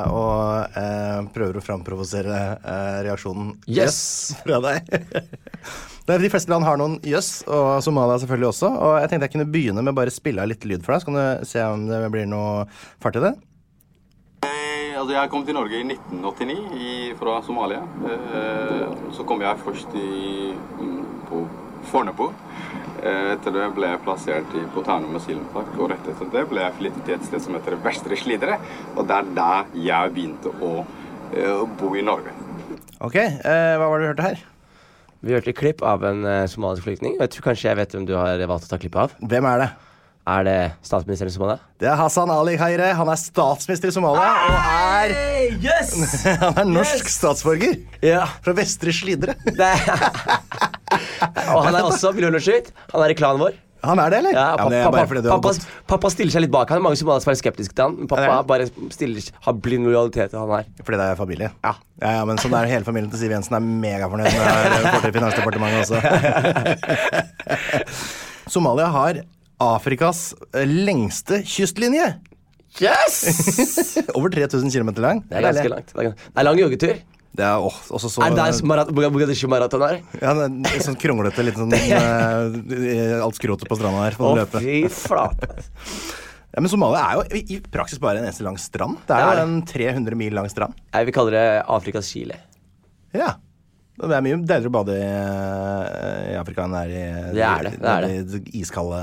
og 0.08 0.77
eh, 0.80 1.17
prøver 1.36 1.60
å 1.60 1.63
framprovosere 1.65 2.38
eh, 2.56 2.99
reaksjonen 3.10 3.49
Yes! 3.67 3.97
fra 4.45 4.62
deg. 4.63 4.88
De 6.12 6.30
fleste 6.32 6.51
land 6.51 6.63
har 6.67 6.80
noen 6.80 6.97
jøss, 7.08 7.43
og 7.51 7.84
Somalia 7.86 8.17
selvfølgelig 8.19 8.47
også. 8.49 8.69
Og 8.73 8.95
jeg 8.99 9.12
tenkte 9.12 9.27
jeg 9.27 9.34
kunne 9.36 9.51
begynne 9.54 9.84
med 9.86 9.95
bare 9.95 10.12
spille 10.12 10.43
av 10.43 10.49
litt 10.51 10.63
lyd 10.67 10.84
for 10.84 10.95
deg, 10.95 11.04
så 11.04 11.08
kan 11.12 11.19
du 11.19 11.45
se 11.47 11.63
om 11.67 11.86
det 11.88 11.99
blir 12.15 12.27
noe 12.32 12.65
fart 13.04 13.19
i 13.19 13.25
det. 13.27 13.34
Eh, 14.47 14.71
Altså, 15.01 15.15
jeg 15.15 15.32
kom 15.32 15.43
til 15.47 15.56
Norge 15.58 15.80
i 15.80 15.86
1989 15.88 16.56
i, 16.77 16.89
fra 17.17 17.38
Somalia. 17.45 17.84
Eh, 18.08 18.88
så 19.15 19.23
kom 19.27 19.41
jeg 19.41 19.62
først 19.65 19.95
i, 19.97 20.51
mm, 20.80 20.97
på 21.30 21.45
Fornebu. 21.89 22.27
Eh, 23.02 23.32
etter 23.34 23.56
det 23.56 23.68
ble 23.74 23.90
jeg 23.90 24.02
plassert 24.06 24.52
i, 24.54 24.62
på 24.74 24.84
Ternum 24.86 25.18
asylmottak, 25.18 25.74
og 25.80 25.90
rett 25.90 26.10
etter 26.12 26.28
det 26.36 26.44
ble 26.52 26.62
jeg 26.62 26.78
flyttet 26.78 27.08
til 27.08 27.16
et 27.16 27.26
sted 27.26 27.42
som 27.42 27.58
heter 27.58 27.80
Vestre 27.82 28.18
Slidre. 28.20 28.60
Og 28.94 29.08
det 29.10 29.18
er 29.18 29.32
der 29.40 29.72
jeg 29.88 30.14
begynte 30.14 30.54
å 30.62 30.72
eh, 31.34 31.64
bo 31.80 31.96
i 31.98 32.06
Norge. 32.06 32.36
Ok, 33.02 33.18
eh, 33.18 33.74
hva 33.82 33.88
var 33.88 33.98
det 33.98 34.06
du 34.06 34.12
hørte 34.12 34.28
her? 34.28 34.44
Vi 35.22 35.34
hørte 35.34 35.54
klipp 35.54 35.82
av 35.86 36.02
en 36.06 36.24
uh, 36.26 36.50
somalisk 36.50 36.88
flyktning. 36.88 37.18
Og 37.18 37.26
jeg 37.26 37.34
tror 37.36 37.52
kanskje 37.52 37.68
jeg 37.70 37.78
vet 37.78 37.92
hvem 37.94 38.06
du 38.10 38.16
har 38.18 38.42
valgt 38.50 38.66
å 38.66 38.72
ta 38.72 38.80
klipp 38.82 38.98
av. 38.98 39.14
Hvem 39.22 39.48
er 39.50 39.62
det? 39.62 39.68
Er 40.32 40.46
det 40.48 40.58
statsministeren 40.86 41.32
i 41.32 41.34
Somalia? 41.34 41.58
Det 41.82 41.88
er 41.91 41.98
Hassan 42.00 42.30
Ali 42.32 42.54
Khaire. 42.60 42.91
Han 42.96 43.10
er 43.12 43.20
statsminister 43.20 43.89
i 43.89 43.96
Somalia 43.96 44.30
og 44.48 44.54
er 44.70 45.15
Yes! 45.60 45.91
Han 46.46 46.62
er 46.62 46.70
norsk 46.70 47.10
statsborger 47.12 47.76
Ja. 48.06 48.24
fra 48.46 48.54
Vestre 48.56 48.94
Slidre. 48.96 49.36
Det 49.62 49.74
og 51.52 51.63
han 51.65 51.76
er 51.76 51.86
også 51.88 52.12
miljøunderskudd. 52.15 52.72
Han 52.94 53.04
er 53.06 53.13
i 53.13 53.15
klanen 53.17 53.39
vår. 53.41 53.54
Han 53.82 53.98
er 53.98 54.12
det, 54.13 54.17
eller? 54.22 54.36
Ja, 54.36 54.41
det 54.70 54.78
er 54.78 54.84
pappa, 54.86 54.91
bare 54.94 55.08
fordi 55.10 55.22
du 55.26 55.30
har 55.32 55.39
pappa, 55.39 55.54
gått 55.56 55.88
pappa 55.89 56.10
stiller 56.13 56.34
seg 56.36 56.44
litt 56.44 56.52
bak 56.54 56.70
han. 56.70 56.84
Mange 56.86 57.00
somaliere 57.00 57.24
som 57.24 57.32
er 57.34 57.39
skeptiske 57.39 57.74
til 57.74 57.86
han. 57.88 57.96
Men 57.98 58.10
pappa 58.12 58.28
Ja, 58.28 58.36
det 58.44 58.50
bare 58.52 58.67
stiller, 58.94 59.30
har 59.48 59.56
blind 59.58 59.88
lojalitet 59.88 60.30
til 60.36 60.39
han 60.44 60.52
her. 60.54 60.67
Fordi 60.86 61.00
det 61.02 61.08
er 61.10 61.17
familie. 61.20 61.50
Ja. 61.65 61.74
ja, 62.04 62.12
ja 62.20 62.24
men 62.30 62.38
sånn 62.44 62.54
er 62.60 62.70
hele 62.70 62.86
familien 62.88 63.10
til 63.13 63.24
Siv 63.24 63.34
Jensen 63.34 63.58
er 63.58 63.63
megafornøyd 63.65 64.38
med 64.38 65.06
det 65.08 65.13
Finansdepartementet 65.17 65.80
også. 65.88 65.98
Somalia 68.54 68.91
har 68.94 69.24
Afrikas 69.62 70.32
eh, 70.56 70.65
lengste 70.65 71.41
kystlinje. 71.45 72.08
Yes! 72.82 73.24
Over 74.17 74.32
3000 74.34 74.71
km 74.71 74.93
lang. 75.04 75.24
Det 75.28 75.38
er 75.38 75.47
ganske 75.50 75.71
langt. 75.71 75.91
Det 75.93 76.08
er, 76.08 76.45
lang 76.47 76.60
joggetur. 76.60 77.02
Det 77.32 77.45
er 77.47 77.63
oh, 77.63 77.76
også 77.95 78.10
så 78.12 78.24
Er 78.26 78.34
det 78.36 78.43
der 78.43 78.65
marat 78.67 78.89
Mogadishu-maraton 78.91 79.84
er? 79.88 80.02
ja, 80.19 80.34
det 80.36 80.50
litt 80.65 80.84
sånn 80.84 80.97
kronglete, 81.00 81.45
litt 81.47 81.60
sånn 81.60 81.71
eh, 81.78 83.21
alt 83.21 83.38
skrotet 83.39 83.69
på 83.71 83.78
stranda 83.80 84.04
her. 84.08 84.17
Å, 84.19 84.34
oh, 84.34 84.60
fy 84.60 84.84
flate. 84.91 85.54
Ja, 86.52 86.60
men 86.60 86.67
Somalia 86.67 87.00
er 87.00 87.13
jo 87.15 87.39
i, 87.39 87.58
praksis 87.71 88.00
bare 88.04 88.19
en 88.19 88.26
eneste 88.28 88.43
lang 88.43 88.58
strand. 88.60 88.97
Det 89.08 89.15
er 89.15 89.21
Det 89.21 89.28
er 89.30 89.38
jo 89.39 89.43
en 89.45 89.62
300 89.69 90.17
mil 90.19 90.34
lang 90.36 90.50
strand. 90.52 90.76
Jeg 90.91 91.08
vil 91.08 91.15
kalle 91.15 91.32
det 91.32 91.45
Afrikas 91.63 92.10
Chile. 92.12 92.41
Ja. 93.15 93.38
Det 94.02 94.16
er 94.18 94.24
mye 94.26 94.38
deiligere 94.40 94.72
å 94.72 94.74
bade 94.74 94.94
i, 94.98 95.02
eh, 95.06 96.40
Afrika 96.40 96.64
enn 96.66 96.74
det 96.74 96.80
er 96.82 96.94
i 96.94 97.02
Det 97.36 97.44
er 97.46 97.68
det, 97.68 97.74
det 97.84 97.92
er 97.92 98.08
i 98.08 98.22
det 98.32 98.40
iskalde 98.58 99.02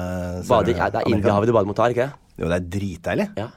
Bade, 0.49 0.75
ja, 0.75 0.89
det 0.91 1.03
er 1.05 1.13
Indiahavet 1.13 1.51
du 1.51 1.55
bader 1.55 1.71
mot 1.71 1.83
her, 1.85 1.95
ikke 1.95 2.09
det? 2.09 2.25
Jo, 2.39 2.47
det 2.51 2.57
er 2.59 2.67
dritdeilig. 2.71 3.29
Ja. 3.39 3.49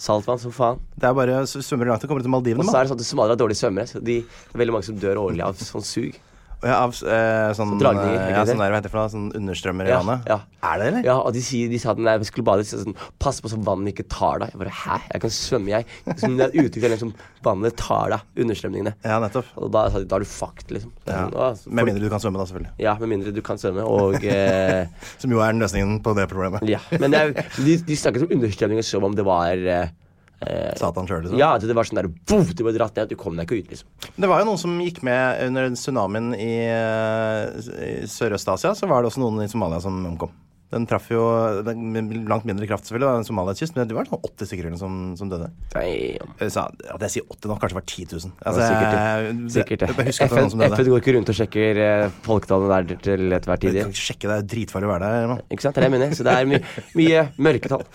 Saltvann 0.00 0.40
som 0.40 0.52
faen. 0.52 0.80
Det 0.92 1.08
er 1.08 1.14
bare 1.16 1.38
svømmer 1.48 1.88
langt 1.88 2.02
og 2.04 2.10
kommer 2.10 2.24
til 2.24 2.32
Maldivene. 2.32 2.64
Og 2.64 2.68
så 2.68 2.80
er 2.80 2.84
det 2.84 2.92
sånn 2.92 3.00
at 3.00 3.08
somaliere 3.08 3.36
er 3.36 3.40
dårlige 3.40 3.60
svømmere. 3.62 3.88
Så 3.88 4.02
de, 4.04 4.18
det 4.20 4.56
er 4.56 4.60
veldig 4.60 4.74
mange 4.76 4.88
som 4.90 4.98
dør 5.00 5.22
årlig 5.22 5.44
av 5.46 5.56
sånn 5.56 5.86
sug. 5.88 6.18
Ja, 6.60 6.76
av 6.84 6.92
eh, 6.92 7.50
sånn, 7.56 7.78
så 7.80 7.90
eh, 7.94 8.30
ja, 8.34 8.42
sånn 8.44 8.60
der, 8.60 8.68
hva 8.68 8.78
heter 8.80 8.90
det 8.90 8.92
for 8.92 9.00
noe? 9.00 9.10
Sånn 9.12 9.28
understrømmer 9.38 9.88
i 9.88 9.94
vannet? 9.96 10.26
ja. 10.28 10.40
Er 10.60 10.76
det, 10.76 10.86
eller? 10.90 11.06
Ja, 11.08 11.14
og 11.24 11.32
de, 11.32 11.40
sier, 11.40 11.70
de 11.72 11.78
sa 11.80 11.94
at 11.94 12.00
jeg 12.04 12.26
skulle 12.28 12.44
bade, 12.44 12.66
så 12.68 12.82
sånn, 12.82 12.96
pass 13.22 13.38
på 13.40 13.48
så 13.48 13.56
vannet 13.64 13.94
ikke 13.94 14.04
tar 14.12 14.42
deg. 14.42 14.50
Jeg 14.52 14.60
bare, 14.60 14.74
hæ? 14.76 14.98
Jeg 15.14 15.22
kan 15.22 15.32
svømme, 15.32 15.70
jeg. 15.72 16.16
Som 16.20 16.34
det 16.36 16.50
er 16.50 16.66
uttrykk 16.66 16.84
for 16.84 17.00
som 17.00 17.14
vannet 17.46 17.78
tar 17.80 18.12
deg. 18.12 18.26
Understrømningene. 18.44 18.92
Ja, 19.06 19.16
nettopp. 19.24 19.48
Og 19.56 19.72
da 19.72 19.86
sa 19.88 20.02
de, 20.02 20.08
da 20.10 20.18
er 20.18 20.26
du 20.26 20.28
fucked, 20.28 20.74
liksom. 20.76 20.92
Ja. 21.06 21.22
sånn, 21.22 21.32
«Å, 21.32 21.48
så 21.62 21.72
Med 21.80 21.88
mindre 21.88 22.04
du 22.04 22.12
kan 22.12 22.20
svømme, 22.20 22.42
da, 22.42 22.48
selvfølgelig. 22.50 22.74
Ja, 22.84 22.94
med 23.00 23.12
mindre 23.14 23.32
du 23.32 23.40
kan 23.46 23.62
svømme, 23.62 23.86
og 23.88 24.20
eh, 24.20 24.84
Som 25.22 25.32
jo 25.32 25.40
er 25.40 25.56
løsningen 25.56 26.02
på 26.04 26.12
det 26.18 26.28
problemet. 26.28 26.68
Ja. 26.68 26.82
Men 27.00 27.16
er, 27.16 27.32
de, 27.56 27.80
de 27.88 27.96
snakket 27.96 28.28
om 28.28 28.36
understrømninger 28.36 28.84
som 28.84 29.08
om 29.08 29.16
det 29.16 29.24
var 29.24 29.64
eh, 29.64 29.96
eh, 30.46 30.74
Satan 30.80 31.08
sjøl, 31.08 31.24
liksom. 31.26 31.38
Ja, 31.40 31.54
at 31.56 31.64
det 31.66 31.76
var 31.76 31.88
sånn 31.88 32.02
der 32.02 32.10
boom, 32.10 32.44
Du 32.50 32.64
ble 32.66 32.74
dratt 32.76 32.96
ned, 32.98 33.10
du 33.12 33.18
kom 33.20 33.38
deg 33.38 33.48
ikke 33.48 33.64
ut, 33.64 33.72
liksom. 33.74 34.12
Det 34.16 34.30
var 34.30 34.42
jo 34.42 34.50
noen 34.50 34.60
som 34.60 34.76
gikk 34.82 35.02
med 35.06 35.42
under 35.48 35.72
tsunamien 35.76 36.30
i, 36.36 36.52
eh, 36.68 37.72
i 37.86 37.96
Sørøst-Asia. 38.10 38.76
Så 38.78 38.88
var 38.90 39.02
det 39.02 39.12
også 39.12 39.24
noen 39.24 39.44
i 39.44 39.50
Somalia 39.50 39.82
som 39.82 40.04
omkom. 40.12 40.32
Den 40.70 40.84
traff 40.86 41.08
jo 41.10 41.22
med 41.74 42.12
langt 42.30 42.44
mindre 42.46 42.66
kraft, 42.70 42.86
selvfølgelig, 42.86 43.18
enn 43.18 43.26
Somalias 43.26 43.58
kyst, 43.58 43.74
men 43.74 43.88
det 43.90 43.96
var 43.96 44.06
sånn 44.06 44.20
80 44.22 44.46
stykker 44.46 44.76
som, 44.78 44.98
som 45.18 45.32
døde. 45.32 45.48
Jeg 45.74 46.52
sa, 46.54 46.68
at 46.70 47.02
jeg 47.08 47.14
sier 47.16 47.24
80 47.26 47.50
nå, 47.50 47.56
kanskje 47.58 47.74
det 47.74 47.80
var 47.80 47.88
10 47.90 48.06
000. 48.12 48.36
Altså, 48.38 48.68
sikkert, 48.68 49.40
sikkert 49.56 49.82
det. 49.82 49.88
Jeg, 49.98 50.14
jeg 50.20 50.30
FN, 50.30 50.92
går 50.92 51.02
ikke 51.02 51.16
rundt 51.18 51.32
og 51.34 51.38
sjekker 51.40 51.80
eh, 51.86 52.04
folketallene 52.22 52.76
der 52.86 53.02
til 53.02 53.38
ethvert 53.40 53.64
tid. 53.64 53.74
Du 53.74 53.82
kan 53.82 53.96
ikke 53.96 54.04
sjekke, 54.04 54.30
det 54.30 54.36
er 54.36 54.50
dritfarlig 54.54 54.86
å 54.86 54.92
være 54.92 55.10
der. 55.10 55.42
Ikke 55.50 55.66
sant? 55.66 55.74
Det 55.74 55.82
er 55.82 55.88
det 55.88 55.90
jeg 55.90 55.96
mener. 55.98 56.14
Så 56.20 56.28
det 56.28 56.36
er 56.38 56.52
my 56.52 56.62
mye 57.00 57.26
mørketall. 57.48 57.88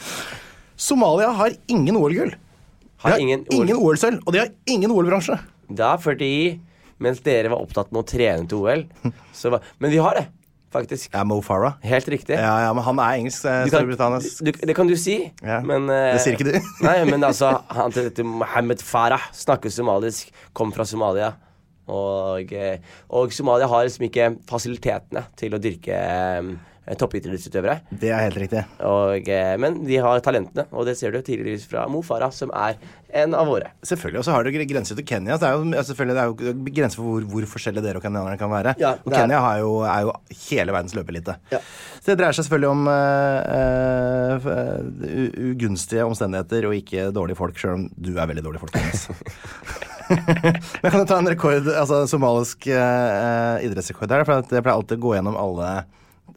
Somalia 0.77 1.29
har 1.37 1.55
ingen 1.71 1.95
OL-gull. 1.97 2.31
De 2.35 3.09
Har 3.11 3.19
ingen 3.21 3.45
ingen 3.53 3.75
OL. 3.77 3.91
OL-sølv, 3.93 4.21
og 4.25 4.33
de 4.33 4.39
har 4.41 4.49
ingen 4.71 4.91
OL-bransje. 4.91 5.37
Det 5.69 5.83
er 5.85 5.97
fordi 6.01 6.31
mens 7.03 7.19
dere 7.25 7.49
var 7.51 7.59
opptatt 7.61 7.91
med 7.91 8.01
å 8.03 8.07
trene 8.07 8.47
til 8.49 8.63
OL, 8.63 8.85
så 9.35 9.51
var 9.53 9.63
Men 9.83 9.91
vi 9.91 9.97
har 10.01 10.15
det, 10.17 10.25
faktisk. 10.73 11.11
Ja, 11.13 11.23
Mo 11.27 11.37
Farah. 11.43 11.75
Helt 11.83 12.07
riktig. 12.11 12.35
Ja, 12.39 12.53
ja, 12.65 12.73
men 12.75 12.83
han 12.87 12.99
er 13.03 13.19
engelsk. 13.19 13.45
eh, 13.45 13.63
Du 13.67 13.73
Storbritannias. 13.75 14.39
det 14.43 14.75
kan 14.75 14.87
du 14.89 14.95
si, 14.99 15.17
Ja, 15.43 15.59
men 15.61 15.89
eh, 15.91 16.13
det 16.15 16.21
sier 16.23 16.37
ikke 16.37 16.47
du. 16.49 16.69
nei, 16.87 16.97
men 17.07 17.23
altså 17.29 17.53
Han 17.69 17.91
til 17.95 18.09
dette 18.09 18.23
Mohammed 18.27 18.81
Farah 18.83 19.27
snakker 19.35 19.69
somalisk, 19.71 20.31
kom 20.53 20.71
fra 20.75 20.83
Somalia. 20.87 21.33
Og, 21.87 22.49
eh, 22.55 22.79
og 23.13 23.31
Somalia 23.35 23.67
har 23.69 23.83
liksom 23.85 24.07
ikke 24.07 24.31
fasilitetene 24.49 25.27
til 25.37 25.53
å 25.53 25.59
dyrke 25.61 25.93
eh, 25.99 26.55
toppidrettsutøvere. 26.93 27.79
Det 27.89 28.11
er 28.13 28.21
helt 28.27 28.37
riktig. 28.37 28.61
Og, 28.85 29.25
eh, 29.29 29.55
men 29.57 29.79
de 29.87 29.97
har 30.03 30.19
talentene, 30.21 30.67
og 30.71 30.85
det 30.85 30.93
ser 30.99 31.11
du 31.15 31.21
tidligvis 31.25 31.65
fra 31.71 31.87
Mo 31.89 32.03
Farah, 32.05 32.29
som 32.35 32.51
er 32.53 32.77
en 33.15 33.33
av 33.33 33.47
våre. 33.47 33.71
Selvfølgelig, 33.87 34.19
Og 34.19 34.25
så 34.27 34.31
har 34.35 34.43
du 34.43 34.51
gre- 34.51 34.67
grenser 34.67 34.95
til 34.99 35.05
Kenya. 35.07 35.37
Det 35.39 35.47
er 35.47 35.53
jo, 35.55 35.63
altså, 35.71 35.93
selvfølgelig, 35.95 36.15
det 36.15 36.21
er 36.21 36.27
jo 36.27 36.73
grenser 36.75 36.99
for 36.99 37.07
hvor, 37.09 37.21
hvor 37.31 37.47
forskjellige 37.55 37.83
dere 37.87 37.97
og 37.97 38.03
kenyanerne 38.03 38.37
kan 38.37 38.51
være. 38.51 38.75
Ja, 38.77 38.91
og 39.01 39.13
er 39.13 39.17
Kenya 39.17 39.39
har 39.39 39.57
jo, 39.63 39.71
er 39.87 40.01
jo 40.05 40.13
hele 40.49 40.75
verdens 40.75 40.93
løpeelite. 40.97 41.37
Ja. 41.55 41.61
Så 42.01 42.11
det 42.11 42.17
dreier 42.19 42.35
seg 42.37 42.45
selvfølgelig 42.45 42.69
om 42.75 42.87
eh, 42.91 44.49
eh, 44.51 45.41
ugunstige 45.55 46.05
omstendigheter 46.05 46.67
og 46.69 46.75
ikke 46.77 47.07
dårlige 47.15 47.39
folk, 47.39 47.57
sjøl 47.57 47.77
om 47.79 47.87
du 47.97 48.13
er 48.19 48.27
veldig 48.29 48.43
dårlig 48.45 48.61
folk. 48.61 48.75
Men 50.83 50.91
kan 50.91 50.99
du 51.01 51.05
ta 51.09 51.17
en 51.17 51.29
rekord, 51.31 51.65
altså 51.71 52.03
somalisk 52.09 52.67
eh, 52.69 53.63
idrettsrekord 53.65 54.11
der? 54.11 54.25
For 54.27 54.43
det 54.45 54.59
jeg 54.59 54.65
pleier 54.65 54.75
alltid 54.77 54.99
å 54.99 55.05
gå 55.07 55.15
gjennom 55.17 55.39
alle 55.39 55.71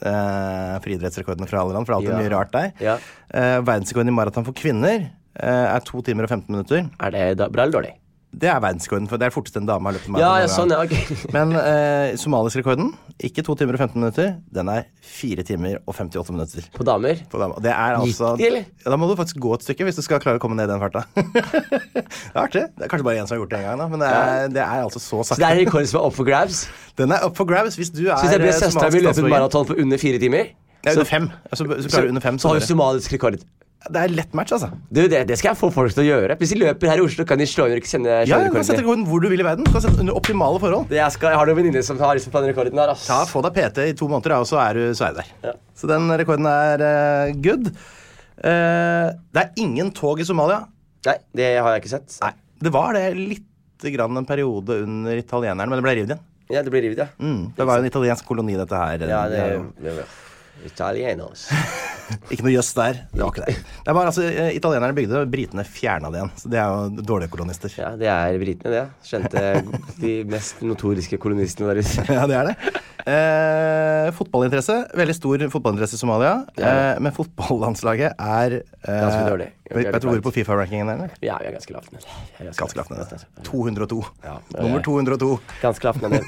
eh, 0.03 0.79
friidrettsrekordene 0.85 1.49
fra 1.49 1.61
alle 1.63 1.75
land, 1.77 1.87
for 1.87 1.95
det 1.95 1.97
er 1.97 2.13
alltid 2.13 2.17
Ja. 2.17 2.29
mye 2.29 2.35
rart 2.37 2.53
der. 2.53 2.73
Ja. 2.81 2.99
Eh, 3.33 3.61
verdensrekorden 3.63 4.09
i 4.09 4.17
maraton 4.17 4.45
for 4.45 4.53
kvinner 4.53 5.11
eh, 5.41 5.67
er 5.75 5.81
to 5.81 6.01
timer 6.03 6.25
og 6.25 6.31
15 6.31 6.49
minutter. 6.55 6.89
Er 7.01 7.11
det 7.11 7.53
bra 7.53 7.63
eller 7.65 7.81
dårlig? 7.81 7.95
Det 8.39 8.49
er 8.51 8.59
verdensrekorden, 8.63 9.09
for 9.11 9.19
det 9.21 9.27
er 9.29 9.35
fortest 9.35 9.57
en 9.59 9.67
dame 9.67 9.91
har 9.91 9.97
løpt 9.97 10.09
maraton. 10.13 10.23
Ja, 10.23 10.45
ja, 10.45 10.51
sånn, 10.53 10.71
ja, 10.71 10.79
ok. 10.85 11.25
Men 11.35 11.55
eh, 11.59 12.15
somalisk-rekorden, 12.21 12.93
ikke 13.29 13.43
2 13.47 13.57
timer 13.59 13.75
og 13.79 13.83
15 13.83 13.99
minutter, 13.99 14.29
den 14.55 14.71
er 14.71 14.87
4 15.03 15.45
timer 15.49 15.81
og 15.81 15.97
58 15.97 16.35
minutter. 16.37 16.69
På 16.77 16.87
damer? 16.87 17.25
På 17.33 17.41
damer. 17.43 17.59
Det 17.65 17.73
er 17.73 17.99
altså 17.99 18.35
de, 18.39 18.47
eller? 18.47 18.69
Ja, 18.85 18.93
Da 18.93 19.01
må 19.01 19.11
du 19.11 19.17
faktisk 19.19 19.41
gå 19.43 19.57
et 19.59 19.67
stykke 19.67 19.89
hvis 19.89 19.99
du 19.99 20.05
skal 20.07 20.23
klare 20.23 20.39
å 20.39 20.45
komme 20.45 20.59
ned 20.61 20.71
i 20.71 20.73
den 20.73 20.85
farta. 20.85 21.03
det 21.19 22.05
er 22.05 22.41
artig. 22.45 22.65
Det 22.79 22.87
er 22.87 22.93
kanskje 22.95 23.09
bare 23.11 23.25
én 23.25 23.27
som 23.27 23.35
har 23.35 23.43
gjort 23.43 23.57
det 23.57 23.61
en 23.65 23.69
gang, 23.71 23.83
da, 23.83 23.91
men 23.91 24.05
det 24.05 24.13
er, 24.15 24.55
det 24.55 24.65
er 24.65 24.87
altså 24.87 25.03
så 25.03 25.25
Så 25.33 25.41
det 25.41 25.51
er 25.51 25.61
rekorden 25.65 25.91
som 25.91 26.01
er 26.03 26.07
up 26.07 26.19
for 26.21 26.29
grabs? 26.29 26.63
Den 27.01 27.17
er 27.17 27.27
up 27.27 27.37
for 27.39 27.49
grabs 27.51 27.77
hvis 27.81 27.91
du 27.91 28.05
er 28.07 28.15
Så 28.17 28.29
hvis 28.29 28.39
jeg 28.39 28.45
blir 28.47 28.59
søstera 28.63 28.95
mi 28.95 29.03
løpe 29.09 29.29
maraton 29.29 29.67
på 29.69 29.79
under 29.83 29.99
fire 30.01 30.23
timer 30.23 30.55
er 30.87 30.95
under 30.95 31.05
fem. 31.05 31.31
Altså, 31.51 31.65
så 31.67 31.89
klarer 31.91 32.07
du 32.07 32.09
under 32.09 32.23
fem, 32.23 32.39
så 32.39 32.49
har 32.49 32.61
så 32.61 32.67
du 32.67 32.73
somalisk 32.73 33.13
rekord. 33.13 33.43
Det 33.79 34.01
er 34.01 34.11
lett 34.11 34.33
match, 34.35 34.51
altså. 34.57 34.73
Du, 34.91 35.05
det, 35.07 35.21
det 35.29 35.37
skal 35.39 35.53
jeg 35.53 35.59
få 35.61 35.69
folk 35.73 35.93
til 35.95 36.03
å 36.03 36.07
gjøre. 36.09 36.35
Hvis 36.41 36.51
de 36.51 36.59
løper 36.59 36.91
her 36.91 36.99
i 36.99 37.05
Oslo, 37.05 37.25
kan 37.29 37.39
de 37.39 37.47
slå 37.47 37.69
inn 37.71 37.79
sende 37.87 38.17
Ja, 38.27 38.41
du 38.43 38.51
kan 38.51 38.67
sette 38.67 38.83
rekorden. 38.83 39.05
hvor 39.07 39.23
du 39.23 39.29
vil 39.31 39.39
i 39.41 39.47
verden. 39.47 39.65
Du 39.69 39.71
kan 39.71 39.85
sette 39.85 40.03
under 40.03 40.19
optimale 40.19 40.59
forhold. 40.61 40.89
Det 40.91 40.99
jeg, 40.99 41.15
skal, 41.15 41.33
jeg 41.33 41.41
har 41.41 41.49
noen 41.49 41.61
venninner 41.61 41.87
som 41.87 42.01
har 42.03 42.19
på 42.19 42.43
den 42.43 42.51
rekorden 42.51 42.81
der. 42.81 42.93
Ass. 42.93 43.07
Ta, 43.07 43.21
Få 43.31 43.45
deg 43.47 43.55
PT 43.55 43.87
i 43.87 43.95
to 43.97 44.11
måneder, 44.11 44.35
og 44.43 44.51
så 44.51 44.59
er 44.65 44.81
du, 44.81 44.83
så 44.99 45.07
er 45.09 45.15
du 45.15 45.23
der. 45.23 45.33
Ja. 45.47 45.55
Så 45.79 45.91
den 45.91 46.11
rekorden 46.21 46.51
er 46.51 46.85
uh, 46.85 47.33
good. 47.47 47.71
Uh, 48.43 49.15
det 49.31 49.47
er 49.47 49.63
ingen 49.63 49.95
tog 49.95 50.21
i 50.21 50.27
Somalia. 50.27 50.65
Nei, 51.07 51.19
det 51.39 51.53
har 51.57 51.77
jeg 51.77 51.87
ikke 51.87 51.95
sett. 51.95 52.19
Nei, 52.27 52.35
Det 52.67 52.75
var 52.75 52.99
det 52.99 53.07
litt 53.15 53.91
grann 53.95 54.19
en 54.19 54.27
periode 54.27 54.83
under 54.83 55.23
italieneren, 55.23 55.71
men 55.71 55.79
det 55.79 55.87
ble 55.87 55.95
revet 56.01 56.11
igjen. 56.17 56.25
Ja, 56.51 56.65
det 56.67 56.73
ble 56.75 56.83
revet, 56.83 57.05
ja. 57.05 57.13
Mm, 57.23 57.53
det 57.55 57.67
var 57.69 57.79
jo 57.79 57.87
en 57.87 57.93
italiensk 57.93 58.27
koloni, 58.27 58.57
dette 58.59 58.75
her. 58.75 59.05
Ja, 59.07 59.29
det, 59.31 59.45
Det 59.45 59.85
det, 59.87 60.01
det 60.01 60.28
Italienos. 60.67 61.47
ikke 62.33 62.45
noe 62.47 62.55
jøss 62.55 62.73
der. 62.77 63.03
Det 63.13 63.23
var 63.23 63.33
ikke 63.33 63.47
det. 63.47 63.57
Det 63.87 63.95
var 63.99 64.11
altså, 64.11 64.25
eh, 64.27 64.51
Italienerne 64.57 64.97
bygde 64.97 65.15
det, 65.15 65.23
og 65.27 65.33
britene 65.33 65.65
fjerna 65.67 66.11
det 66.13 66.21
igjen. 66.23 66.33
Så 66.41 66.53
det 66.53 66.61
er 66.63 66.73
jo 66.73 67.05
dårlige 67.13 67.33
kolonister. 67.35 67.75
Ja, 67.79 67.93
det 68.01 68.11
er 68.13 68.39
britene, 68.43 68.75
det. 68.75 68.85
Skjønte 69.09 69.45
de 70.01 70.15
mest 70.29 70.63
notoriske 70.67 71.21
kolonistene 71.23 71.73
der 71.73 71.83
ute. 71.83 72.07
Ja, 72.19 72.27
det 72.27 72.39
er 72.39 72.51
det. 72.51 72.75
Eh, 73.09 74.09
fotballinteresse. 74.17 74.77
Veldig 74.99 75.15
stor 75.17 75.45
fotballinteresse 75.53 75.97
i 75.97 76.01
Somalia. 76.01 76.33
Ja. 76.59 76.73
Eh, 76.95 76.99
men 77.05 77.15
fotballandslaget 77.17 78.19
er 78.21 78.59
eh, 78.61 78.99
Ganske 79.05 79.23
dårlig. 79.31 79.49
Vet 79.69 79.91
vet 79.93 80.01
du 80.01 80.09
hvor 80.09 80.21
på 80.25 80.31
Fifa-rankingen 80.33 80.89
er? 80.95 81.11
Ja, 81.21 81.35
vi 81.43 81.49
er 81.51 81.53
ganske 81.59 81.75
lavt 81.75 81.91
nede. 81.93 82.07
Er 82.41 82.47
Ganske 82.57 82.79
lavt 82.79 82.93
nede. 82.95 83.19
202. 83.45 83.99
Ja, 84.25 84.39
Nummer 84.63 84.81
202. 84.85 85.29
Ganske 85.61 85.85
lavt 85.91 86.07
nede. 86.07 86.23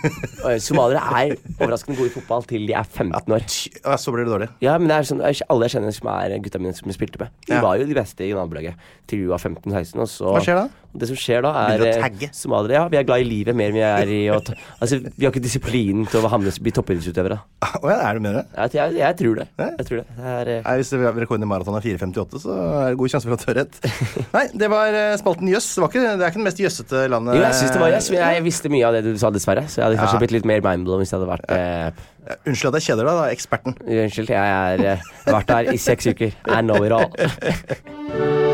Somaliere 0.60 1.00
er 1.22 1.32
overraskende 1.56 1.96
gode 2.02 2.10
i 2.12 2.14
fotball 2.18 2.44
til 2.50 2.66
de 2.68 2.76
er 2.76 2.84
15 2.84 3.32
år. 3.36 3.46
Ja, 3.80 3.96
så 3.96 4.12
blir 4.12 4.28
det 4.28 4.34
dårlig. 4.34 4.50
Ja, 4.64 4.76
men 4.76 4.92
det 4.92 4.98
er 4.98 5.08
sånn, 5.08 5.24
alle 5.24 5.68
jeg 5.70 5.76
kjenner 5.78 5.96
som 5.96 6.12
er 6.12 6.36
gutta 6.44 6.60
mine 6.60 6.76
som 6.76 6.92
jeg 6.92 6.98
spilte 7.00 7.22
med, 7.22 7.32
de 7.48 7.62
var 7.64 7.80
jo 7.80 7.88
de 7.88 7.96
beste 7.96 8.28
i 8.28 8.34
nabolaget 8.36 8.76
til 9.08 9.24
vi 9.24 9.32
var 9.32 9.40
15-16. 9.40 9.96
og 10.04 10.08
så- 10.12 10.36
Hva 10.36 10.44
skjer 10.44 10.60
da? 10.60 10.68
Det 11.00 11.06
som 11.06 11.16
skjer 11.22 11.42
da, 11.46 11.50
er 11.70 11.82
eh, 11.86 12.28
somaliere. 12.34 12.74
Ja, 12.74 12.88
vi 12.90 12.96
er 12.98 13.04
glad 13.06 13.22
i 13.22 13.28
livet 13.28 13.54
mer 13.54 13.70
enn 13.70 13.76
vi 13.78 13.82
er 13.86 14.08
i 14.10 14.20
å 14.34 14.40
Altså, 14.82 14.98
vi 15.16 15.24
har 15.24 15.30
ikke 15.32 15.42
disiplinen 15.44 16.08
til 16.10 16.20
å 16.20 16.28
havne, 16.28 16.50
bli 16.70 16.76
toppidrettsutøvere. 16.76 17.38
Oh, 17.66 17.88
ja, 17.90 17.96
er 18.08 18.18
det 18.18 18.22
mer? 18.24 18.38
Jeg, 18.54 18.72
jeg, 18.78 18.94
jeg 19.00 19.16
tror 19.18 19.40
det. 19.40 19.46
Jeg 19.58 19.86
tror 19.88 20.00
det. 20.00 20.04
det 20.16 20.34
er, 20.34 20.50
eh, 20.54 20.60
Nei, 20.66 20.74
Hvis 20.80 20.92
rekorden 21.24 21.46
i 21.46 21.50
maraton 21.50 21.76
er 21.78 21.86
4,58, 21.86 22.42
så 22.44 22.56
er 22.56 22.92
det 22.92 23.00
god 23.00 23.12
sjanse 23.14 23.28
for 23.28 23.36
at 23.36 23.42
du 23.44 23.50
har 23.50 23.58
rett. 23.60 23.80
Nei, 24.36 24.44
det 24.62 24.70
var 24.72 24.98
eh, 25.00 25.16
spalten 25.20 25.50
Jøss. 25.50 25.68
Det, 25.80 25.90
det 26.04 26.06
er 26.14 26.26
ikke 26.30 26.40
det 26.40 26.46
mest 26.46 26.62
jøssete 26.62 27.04
landet 27.10 27.36
jo, 27.40 27.42
jeg 27.44 27.58
synes 27.58 27.74
det 27.74 27.82
var 27.82 27.92
jøss. 27.96 28.10
men 28.14 28.22
jeg 28.22 28.46
visste 28.46 28.72
mye 28.72 28.86
av 28.88 28.96
det 28.98 29.02
du 29.08 29.12
sa, 29.20 29.32
dessverre. 29.34 29.66
Så 29.68 29.80
jeg 29.80 29.88
hadde 29.88 30.00
kanskje 30.00 30.18
Ja. 30.20 30.22
blitt 30.24 30.36
litt 30.38 30.48
mer 30.48 30.64
mindblown 30.64 31.02
hvis 31.02 31.12
jeg 31.14 31.20
hadde 31.20 31.32
vært 31.32 31.50
eh, 31.56 32.06
Ja, 32.30 32.36
Unnskyld 32.46 32.74
at 32.74 32.78
jeg 32.80 32.86
kjeder 32.90 33.08
deg, 33.10 33.18
da. 33.22 33.26
Eksperten. 33.34 33.78
Unnskyld, 34.04 34.34
jeg 34.36 34.54
har 34.54 34.86
eh, 34.94 35.10
vært 35.26 35.50
der 35.50 35.72
i 35.74 35.80
seks 35.80 36.10
uker. 36.12 36.36
I 36.46 36.62
know 36.62 36.84
it 36.86 36.94
all. 36.94 38.46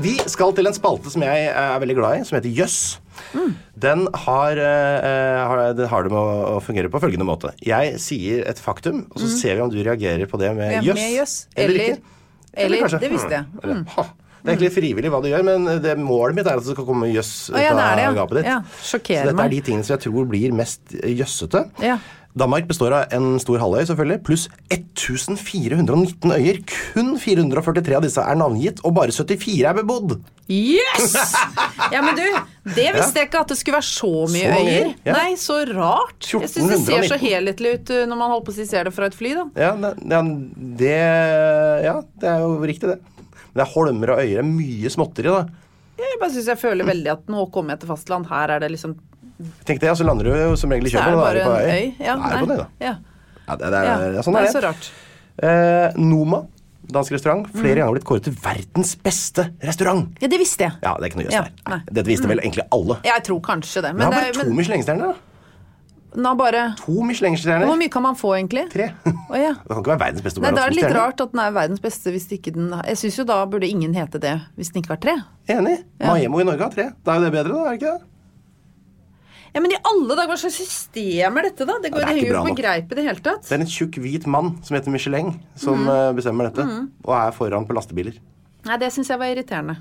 Vi 0.00 0.14
skal 0.30 0.54
til 0.56 0.68
en 0.68 0.76
spalte 0.76 1.10
som 1.12 1.24
jeg 1.24 1.48
er 1.50 1.80
veldig 1.82 1.96
glad 1.98 2.20
i, 2.20 2.24
som 2.28 2.38
heter 2.38 2.52
Jøss. 2.56 2.78
Den 3.80 4.06
har, 4.24 4.60
uh, 4.60 5.40
har, 5.50 5.62
den 5.76 5.90
har 5.90 6.06
det 6.06 6.12
med 6.12 6.20
å, 6.20 6.38
å 6.54 6.62
fungere 6.64 6.90
på 6.92 7.02
følgende 7.02 7.26
måte. 7.28 7.52
Jeg 7.64 7.98
sier 8.02 8.46
et 8.48 8.60
faktum, 8.62 9.04
og 9.10 9.20
så 9.20 9.28
ser 9.34 9.58
vi 9.58 9.64
om 9.66 9.72
du 9.72 9.78
reagerer 9.82 10.30
på 10.30 10.40
det 10.40 10.54
med 10.56 10.80
jøss. 10.86 11.04
jøss. 11.18 11.36
Eller, 11.54 11.74
Eller- 11.74 11.84
ikke. 11.84 12.16
eller- 12.54 12.84
kanskje, 12.86 13.00
det 13.04 13.12
visste 13.12 13.36
jeg. 13.36 13.46
Mm. 13.52 13.60
eller, 13.62 13.84
ha. 13.96 14.08
Det 14.40 14.48
er 14.48 14.56
egentlig 14.56 14.72
frivillig 14.72 15.10
hva 15.12 15.18
du 15.20 15.28
gjør, 15.28 15.42
men 15.44 15.82
det 15.84 15.98
målet 16.00 16.38
mitt 16.38 16.46
er 16.48 16.56
at 16.56 16.64
det 16.64 16.72
skal 16.72 16.86
komme 16.88 17.10
jøss 17.12 17.50
ut 17.52 17.58
av 17.60 18.14
gapet 18.16 18.38
ditt. 18.38 18.46
Ja, 18.48 18.62
så 18.80 18.96
dette 19.04 19.44
er 19.44 19.52
de 19.52 19.60
tingene 19.66 19.84
som 19.84 19.98
jeg 19.98 20.04
tror 20.06 20.24
blir 20.30 20.54
mest 20.56 20.94
jøssete. 20.96 21.66
Ja. 21.84 21.98
Danmark 22.38 22.68
består 22.70 22.94
av 22.94 23.14
en 23.16 23.40
stor 23.42 23.58
halvøy, 23.58 23.82
selvfølgelig, 23.88 24.20
pluss 24.22 24.44
1419 24.70 26.30
øyer. 26.36 26.60
Kun 26.70 27.16
443 27.18 27.96
av 27.98 28.04
disse 28.06 28.22
er 28.22 28.38
navngitt, 28.38 28.82
og 28.86 28.94
bare 28.94 29.10
74 29.14 29.64
er 29.66 29.74
bebodd. 29.80 30.14
Yes! 30.50 31.16
Ja, 31.90 32.04
men 32.06 32.14
du, 32.18 32.22
det 32.76 32.86
visste 32.96 33.18
jeg 33.22 33.30
ikke 33.30 33.42
at 33.42 33.50
det 33.50 33.58
skulle 33.58 33.80
være 33.80 33.88
så 33.88 34.12
mye 34.30 34.46
Så 34.46 34.62
øyer. 34.62 34.92
ja. 35.08 35.16
Nei, 35.18 35.34
så 35.42 35.58
rart. 35.72 36.30
Jeg 36.30 36.52
syns 36.54 36.70
det 36.70 36.80
ser 36.84 37.08
så 37.10 37.18
1419. 37.18 37.26
helhetlig 37.26 37.74
ut 37.74 37.92
uh, 37.96 38.04
når 38.12 38.22
man 38.22 38.34
holdt 38.36 38.46
på 38.46 38.54
å 38.54 38.58
si 38.60 38.68
ser 38.70 38.86
det 38.86 38.94
fra 38.94 39.10
et 39.10 39.18
fly, 39.18 39.34
da. 39.40 39.46
Ja, 39.66 39.72
ja, 39.82 40.22
det, 40.84 40.96
ja, 41.88 41.96
det 42.22 42.30
er 42.30 42.46
jo 42.46 42.54
riktig, 42.62 42.94
det. 42.94 43.00
Men 43.50 43.58
det 43.58 43.66
er 43.66 43.74
holmer 43.74 44.14
og 44.14 44.22
øyer. 44.22 44.38
Er 44.44 44.46
mye 44.46 44.94
småtteri, 44.94 45.34
da. 45.34 45.42
Jeg 46.00 46.18
bare 46.22 46.32
synes 46.32 46.46
jeg 46.54 46.62
føler 46.62 46.86
veldig 46.88 47.10
at 47.12 47.26
nå 47.28 47.42
kommer 47.52 47.74
jeg 47.74 47.82
til 47.82 47.90
fastland. 47.90 48.30
Her 48.30 48.54
er 48.54 48.62
det 48.62 48.70
liksom 48.78 48.94
Tenk 49.68 49.80
det, 49.82 49.96
så 49.98 50.06
lander 50.06 50.24
du 50.28 50.32
jo 50.36 50.56
som 50.60 50.70
regel 50.72 50.86
i 50.86 50.92
Så 50.92 51.00
er 51.02 51.10
det 51.10 51.20
bare 51.20 51.44
en 51.44 51.74
øy. 51.74 51.94
Ja, 51.98 52.16
på 52.16 52.40
en 52.44 52.54
da. 52.54 52.66
Ja. 52.80 52.94
Ja, 53.48 53.56
det, 53.56 53.70
det 53.74 53.84
Ja, 53.84 53.98
ja, 54.14 54.22
sånn 54.26 54.36
det 54.36 54.42
er 54.42 54.50
det. 54.50 54.54
så 54.54 54.64
rart. 54.68 54.90
Eh, 55.42 56.00
Noma 56.00 56.44
dansk 56.90 57.12
restaurant. 57.14 57.46
Flere 57.54 57.80
ganger 57.80 57.96
blitt 57.96 58.06
kåret 58.08 58.26
til 58.26 58.36
verdens 58.42 58.96
beste 58.98 59.48
restaurant. 59.62 60.08
Ja, 60.22 60.28
det 60.30 60.38
visste 60.42 60.66
jeg. 60.66 60.78
Ja, 60.82 60.94
det 60.98 61.06
er 61.06 61.12
ikke 61.12 61.20
noe 61.20 61.26
jøss 61.28 61.36
Ja, 61.38 61.42
der. 61.70 61.82
Dette 61.90 62.06
visste 62.10 62.30
vel 62.30 62.42
egentlig 62.42 62.66
alle. 62.74 62.96
Jeg 63.06 63.24
tror 63.26 63.40
kanskje 63.46 63.82
det. 63.86 63.92
Men 63.94 64.08
Men, 64.08 64.10
det 64.10 64.20
er 64.20 64.32
bare 64.32 64.38
to 64.40 64.48
men 64.48 64.56
Michelin-stjerner, 64.60 65.12
da. 65.12 66.20
nå 66.24 66.32
bare 66.40 66.62
To 66.80 67.02
Michelin-stjerner. 67.06 67.66
Hvor 67.70 67.78
mye 67.78 67.92
kan 67.94 68.02
man 68.02 68.16
få, 68.18 68.32
egentlig? 68.40 68.66
Tre. 68.72 68.90
Oh, 69.06 69.36
ja. 69.38 69.54
Det 69.62 69.70
kan 69.70 69.82
ikke 69.84 69.92
være 69.94 70.02
verdens 70.04 70.24
beste 70.26 70.42
Nei, 70.42 70.50
Da 70.56 70.64
er 70.66 70.74
det 70.74 70.80
litt 70.80 70.96
rart 70.96 71.20
at 71.22 71.32
den 71.32 71.42
er 71.44 71.54
verdens 71.54 71.82
beste 71.84 72.10
hvis 72.10 72.26
ikke 72.34 72.54
den 72.56 72.72
Jeg 72.74 72.98
syns 72.98 73.18
jo 73.22 73.24
da 73.28 73.38
burde 73.46 73.68
ingen 73.70 73.94
hete 73.94 74.18
det 74.22 74.36
hvis 74.58 74.72
den 74.74 74.82
ikke 74.82 74.96
har 74.96 75.02
tre. 75.06 75.16
Enig. 75.54 75.76
Maemo 76.02 76.40
i 76.42 76.48
Norge 76.48 76.66
har 76.66 76.74
tre. 76.74 76.88
Da 77.04 77.14
er 77.14 77.20
jo 77.22 77.28
det 77.28 77.34
bedre, 77.38 77.54
da? 77.54 77.66
er 77.66 77.70
det 77.76 77.80
ikke 77.82 77.92
det? 77.94 78.06
Ja, 79.54 79.60
Men 79.60 79.72
i 79.74 79.78
alle 79.82 80.14
dager, 80.14 80.30
hva 80.30 80.38
slags 80.38 80.58
system 80.60 81.38
er 81.40 81.48
dette, 81.48 81.66
da? 81.66 81.78
Det, 81.82 81.90
går, 81.90 82.02
Ja, 82.04 82.10
det 82.10 82.20
det 82.20 82.26
ikke 82.28 82.42
på 82.46 82.56
greip 82.60 82.92
i 82.92 82.98
det 83.00 83.06
hele 83.08 83.22
tatt. 83.24 83.48
Det 83.48 83.56
er 83.56 83.64
en 83.64 83.70
tjukk, 83.70 83.98
hvit 84.02 84.26
mann 84.30 84.52
som 84.66 84.76
heter 84.78 84.94
Michelin, 84.94 85.32
som 85.58 85.88
eh, 85.90 86.10
bestemmer 86.14 86.50
dette. 86.50 86.66
Mm. 86.66 86.84
Og 87.06 87.16
er 87.18 87.34
foran 87.34 87.66
på 87.66 87.74
lastebiler. 87.74 88.20
Nei, 88.68 88.76
det 88.78 88.92
syns 88.94 89.10
jeg 89.10 89.18
var 89.18 89.32
irriterende. 89.32 89.80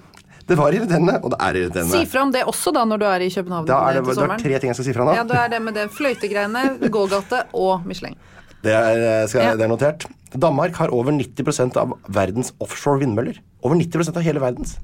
Det 0.49 0.57
var 0.57 0.73
irriterende, 0.73 1.19
og 1.21 1.35
det 1.35 1.37
er 1.45 1.59
irriterende. 1.59 1.93
Si 1.93 2.09
fra 2.09 2.23
om 2.25 2.31
det 2.33 2.41
også, 2.49 2.73
da, 2.73 2.81
når 2.89 3.01
du 3.01 3.05
er 3.05 3.21
i 3.21 3.29
København 3.29 3.67
Da 3.69 3.77
er 3.85 3.99
til 3.99 4.07
det, 4.07 4.15
du 4.17 4.23
har 4.23 4.41
tre 4.41 4.61
ting 4.63 4.71
jeg 4.71 4.77
skal 4.79 4.87
si 4.87 4.95
fra 4.95 5.05
da. 5.05 5.17
Ja, 5.19 5.25
det 5.29 5.37
er 5.37 5.51
det 5.53 5.59
med 5.61 5.77
det 5.77 5.85
fløytegreiene, 5.93 6.63
gågate 6.89 7.43
og 7.53 7.85
Michelin. 7.85 8.17
Det, 8.63 8.73
er, 8.73 9.03
eh, 9.21 9.27
skal, 9.29 9.43
Ja. 9.45 9.51
det 9.55 9.67
er 9.67 9.71
notert. 9.71 10.07
Danmark 10.33 10.75
har 10.81 10.89
over 10.89 11.13
90% 11.13 11.77
av 11.77 11.93
verdens 12.07 12.51
offshore 12.59 12.99
vindmøller. 13.03 13.37
Over 13.61 13.77
90% 13.77 14.17
av 14.17 14.25
hele 14.25 14.41
verdens. 14.41 14.79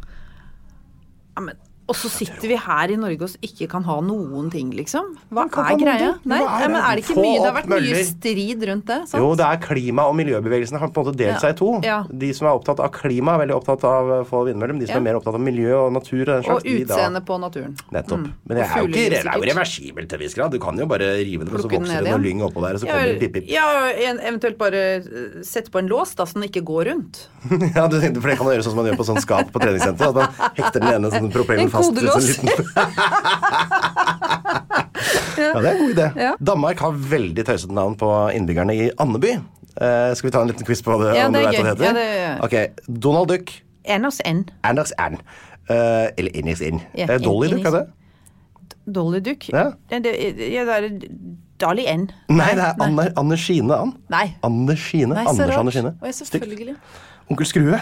Ja, 1.36 1.42
men, 1.42 1.58
og 1.88 1.96
så 1.96 2.10
sitter 2.10 2.48
vi 2.50 2.56
her 2.58 2.90
i 2.90 2.96
Norge 2.98 3.22
og 3.28 3.30
ikke 3.46 3.68
kan 3.70 3.84
ha 3.86 4.00
noen 4.02 4.48
ting, 4.50 4.72
liksom. 4.74 5.12
Hva 5.30 5.44
er 5.46 5.78
greia? 5.78 6.08
Nei, 6.26 6.40
er 6.42 6.64
ja, 6.64 6.68
men 6.72 6.80
er 6.82 6.96
det 6.98 7.04
ikke 7.06 7.16
mye 7.20 7.36
Det 7.38 7.46
har 7.46 7.56
vært 7.60 7.70
mye 7.70 8.00
strid 8.08 8.64
rundt 8.70 8.86
det. 8.90 8.98
sant? 9.12 9.22
Jo, 9.22 9.36
det 9.38 9.46
er 9.46 9.60
klima- 9.62 10.08
og 10.10 10.16
miljøbevegelsen 10.18 10.80
har 10.82 10.90
på 10.90 11.02
en 11.04 11.06
måte 11.06 11.16
delt 11.20 11.36
Ja. 11.36 11.40
seg 11.44 11.54
i 11.54 11.58
to. 11.60 11.70
Ja. 11.86 12.00
De 12.10 12.32
som 12.34 12.48
er 12.48 12.58
opptatt 12.58 12.80
av 12.82 12.90
klima, 12.92 13.36
er 13.36 13.46
veldig 13.46 13.56
opptatt 13.60 13.84
av 13.86 14.06
å 14.16 14.26
få 14.26 14.46
vindmøller. 14.50 14.80
De 14.80 14.88
som 14.88 14.96
Ja. 14.96 14.98
er 14.98 15.06
mer 15.14 15.20
opptatt 15.20 15.36
av 15.36 15.42
miljø 15.42 15.76
og 15.86 15.94
natur 15.94 16.22
og 16.22 16.26
den 16.26 16.44
slags, 16.44 16.56
Og 16.58 16.64
de 16.64 16.86
utseendet 16.86 17.26
på 17.26 17.40
naturen. 17.40 17.76
Nettopp. 17.94 18.18
Mm. 18.26 18.32
Men 18.48 18.58
det 18.58 18.64
er 18.66 18.76
jo 18.82 18.88
ikke 18.88 19.10
det 19.10 19.26
er 19.26 19.38
jo 19.38 19.46
reversibelt 19.54 20.10
til 20.10 20.16
en 20.18 20.24
viss 20.26 20.34
grad. 20.34 20.52
Du 20.52 20.60
kan 20.60 20.78
jo 20.78 20.86
bare 20.88 21.08
rive 21.22 21.46
det, 21.46 21.54
og 21.54 21.62
så 21.62 21.70
vokser 21.70 22.02
det 22.04 22.10
noe 22.12 22.18
lyng 22.26 22.42
oppå 22.42 22.62
der, 22.66 22.74
og 22.74 22.80
så 22.82 22.88
kommer 22.90 23.14
det 23.14 23.20
pip-pip. 23.22 23.48
Ja, 23.48 23.92
eventuelt 23.94 24.58
bare 24.58 24.74
eh, 24.98 25.44
sette 25.44 25.70
på 25.70 25.78
en 25.80 25.88
lås, 25.88 26.16
da, 26.16 26.24
så 26.26 26.34
den 26.34 26.50
ikke 26.50 26.64
går 26.66 26.86
rundt. 26.90 27.28
Ja, 27.76 27.88
du 27.88 28.00
tenkte, 28.02 28.22
for 28.22 28.30
det 28.30 28.38
kan 28.38 28.46
man 28.48 28.56
gjøre 28.56 28.64
sånn 28.66 28.74
som 28.74 28.82
man 28.82 28.86
gjør 28.90 28.98
på 28.98 29.06
sånn 29.06 29.22
skap 29.22 29.52
på 29.54 29.60
treningssenteret. 29.62 30.10
At 30.10 30.16
man 30.16 30.52
hekter 30.58 30.80
den 30.82 30.94
ene 31.04 31.12
sånn 31.12 31.32
propellen 31.32 31.66
En 31.66 31.70
fast. 31.76 31.96
sånn 31.96 32.28
liten- 32.30 32.50
ja, 35.38 35.52
det 35.60 35.68
er 35.68 35.74
en 35.74 35.82
god 35.82 35.92
idé. 35.96 36.08
Ja. 36.20 36.32
Danmark 36.52 36.80
har 36.84 36.92
veldig 37.16 37.46
tøysete 37.48 37.76
navn 37.76 37.96
på 38.00 38.10
innbyggerne 38.36 38.76
i 38.76 38.90
Andeby. 39.02 39.36
Uh, 39.76 40.14
skal 40.16 40.30
vi 40.30 40.32
ta 40.32 40.42
en 40.46 40.52
liten 40.54 40.66
quiz 40.68 40.82
på 40.86 40.96
det? 41.02 41.12
Ja, 41.18 41.28
det 41.30 41.42
er 41.42 41.50
hva 41.50 41.52
det 41.52 41.66
heter? 41.68 41.84
Ja, 41.84 41.94
det 41.98 42.06
er- 42.06 42.40
Ok, 42.46 42.56
Donald 42.88 43.28
Duck. 43.34 43.52
Anders 43.88 44.22
N. 44.26 44.46
Anders 44.64 44.94
N. 44.98 45.18
Uh, 45.70 46.08
eller 46.18 46.32
Innis 46.38 46.62
Inn. 46.62 46.80
Ja, 46.96 47.06
Eh, 47.10 47.20
Dolly 47.20 47.50
Duck, 47.52 47.66
er 47.66 47.72
det? 47.72 47.84
Dolly 48.94 49.20
Duck? 49.20 49.48
Ja. 49.50 49.72
Det, 49.90 50.06
ja, 50.54 50.64
det 50.66 50.76
er 50.78 50.90
Dali 51.60 51.86
N. 51.88 52.10
Nei, 52.30 52.52
det 52.56 52.64
er 52.64 53.14
Anne, 53.18 53.38
Skine 53.38 53.74
Ann. 53.76 53.94
Nei. 54.10 54.36
Anne 54.44 54.76
Skine. 54.78 55.14
Nei, 55.16 55.26
Anders 55.28 55.74
Skine. 55.74 55.94
Å, 56.02 56.12
selvfølgelig. 56.14 56.76
Onkel 57.32 57.46
Skrue. 57.50 57.80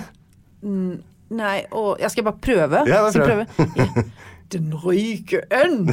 Mm, 0.64 1.02
Nei, 1.34 1.64
og 1.74 1.98
jeg 2.02 2.12
skal 2.14 2.24
bare 2.28 2.38
prøve. 2.44 2.84
Ja, 2.90 2.98
prøv. 3.10 3.26
prøve. 3.26 3.46
Ja. 3.80 3.86
Den 4.54 4.66
røyke 4.78 5.40
N. 5.66 5.88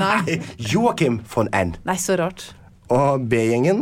Nei. 0.00 0.38
Joakim 0.72 1.20
von 1.34 1.48
N. 1.52 1.74
Nei, 1.84 1.96
så 2.00 2.16
rart. 2.16 2.54
Og 2.90 3.28
B-gjengen, 3.30 3.78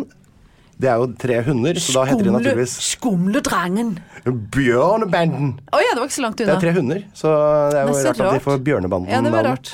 det 0.78 0.88
er 0.90 0.96
jo 1.00 1.06
tre 1.18 1.38
hunder, 1.46 1.74
så 1.80 1.92
da 2.00 2.04
heter 2.10 2.24
de 2.26 2.32
naturligvis 2.34 2.74
skumle 2.92 3.40
drengen. 3.46 3.90
Bjørnebanden. 4.26 5.48
Å 5.70 5.76
ja, 5.82 5.90
det 5.94 6.00
var 6.02 6.06
ikke 6.10 6.18
så 6.18 6.24
langt 6.26 6.38
Det 6.42 6.50
er 6.52 6.60
tre 6.62 6.72
hunder, 6.76 7.00
så 7.16 7.26
det 7.72 7.78
er 7.80 7.84
jo 7.88 7.92
Nei, 7.94 8.02
rart, 8.02 8.18
rart, 8.18 8.26
at 8.26 8.32
de 8.36 8.40
får 8.44 8.56
Bjørnebanden 8.66 9.08
Ja, 9.12 9.18
det 9.24 9.32
var 9.32 9.44
rart. 9.52 9.68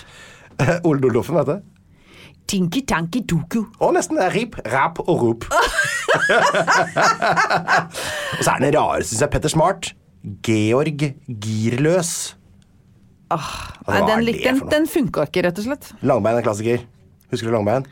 Ole 0.86 0.98
Doldoffen, 1.02 1.34
vet 1.40 1.48
du. 1.50 1.56
Tinky 2.46 2.80
Tanky 2.86 3.20
Duku. 3.24 3.62
Og 3.80 3.94
nesten. 3.96 4.18
Rip, 4.34 4.54
rap 4.68 4.98
og 5.00 5.22
rop. 5.24 5.42
og 5.48 5.52
så 8.44 8.50
er 8.54 8.58
den 8.60 8.74
rare, 8.76 9.00
syns 9.02 9.22
jeg, 9.24 9.30
Petter 9.32 9.50
Smart. 9.52 9.82
Georg 10.46 11.02
Girløs. 11.28 12.12
Nei, 13.34 13.38
er 13.98 14.04
den, 14.06 14.20
det 14.20 14.24
lik- 14.28 14.42
den, 14.44 14.60
den 14.70 14.84
funka 14.88 15.24
ikke, 15.28 15.42
rett 15.48 15.58
og 15.58 15.66
slett. 15.66 15.88
Langbein 16.06 16.38
er 16.38 16.44
klassiker. 16.46 16.84
Husker 17.32 17.50
du 17.50 17.54
Langbein? 17.56 17.86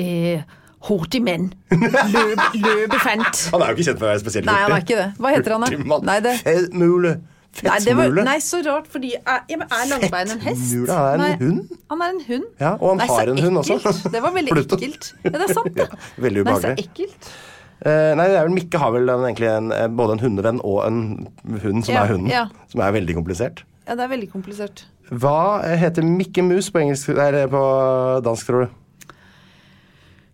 Eh, 0.00 0.40
hurtig 0.88 1.20
menn. 1.26 1.50
Løb, 1.70 2.40
løbefant. 2.64 3.42
Han 3.52 3.62
er 3.66 3.72
jo 3.74 3.76
ikke 3.76 3.88
kjent 3.90 4.00
for 4.00 4.06
å 4.08 4.12
være 4.14 4.22
spesielt 4.22 4.48
Nei, 4.48 4.54
han 4.64 4.72
er 4.78 4.86
ikke 4.86 4.96
det. 5.02 5.08
Hva 5.20 5.34
heter 5.34 5.56
han, 5.58 5.66
da? 5.66 5.98
Nei, 6.08 6.16
det, 6.24 6.32
Fettmule. 6.46 7.12
nei, 7.20 7.26
Fettsmule. 7.60 8.24
nei, 8.30 8.36
så 8.46 8.62
rart, 8.64 8.86
fordi 8.90 9.12
er, 9.18 9.42
ja, 9.50 9.58
er 9.66 9.86
langbein 9.90 10.32
en 10.36 10.42
hest? 10.46 10.64
Fettmule, 10.70 10.96
han 10.96 11.24
er 11.26 11.34
en 11.34 11.44
hund. 11.44 11.76
Han 11.92 12.04
er 12.06 12.14
en 12.14 12.20
hund. 12.30 12.48
Ja, 12.62 12.72
og 12.78 12.88
han 12.94 13.02
Nei, 13.02 13.08
har 13.12 13.32
en 13.34 13.42
hund 13.44 13.60
også. 13.64 13.78
Det 14.14 14.22
var 14.24 14.34
veldig 14.38 14.56
ekkelt. 14.64 15.12
Ja, 15.26 15.34
det 15.36 15.46
er 15.50 15.54
sant, 15.58 15.74
det. 15.76 15.88
Veldig 16.26 16.46
Nei, 16.48 16.58
så 16.64 16.74
ekkelt. 16.78 17.30
Eh, 17.80 18.12
nei, 18.18 18.26
det 18.28 18.36
er 18.36 18.44
vel 18.44 18.52
Mikke 18.58 18.78
har 18.82 18.90
vel 18.92 19.08
en, 19.08 19.22
egentlig 19.24 19.48
en, 19.48 19.70
eh, 19.72 19.86
både 19.88 20.18
en 20.18 20.24
hundevenn 20.24 20.58
og 20.64 20.82
en 20.86 20.98
hund 21.62 21.84
som 21.86 21.94
Ja, 21.94 22.02
er 22.04 22.12
hunden. 22.12 22.28
ja. 22.28 22.46
Som 22.68 22.82
er 22.84 22.92
veldig 22.92 23.14
komplisert. 23.16 23.62
Ja, 23.88 23.94
det 23.96 24.04
er 24.04 24.10
veldig 24.12 24.28
komplisert. 24.32 24.84
Hva 25.10 25.62
eh, 25.64 25.76
heter 25.80 26.04
Mikke 26.06 26.42
Mus 26.44 26.68
på 26.70 26.78
engelsk 26.82 27.08
Nei, 27.16 27.30
på 27.50 27.62
dansk, 28.22 28.46
tror 28.46 28.66
du? 28.66 28.76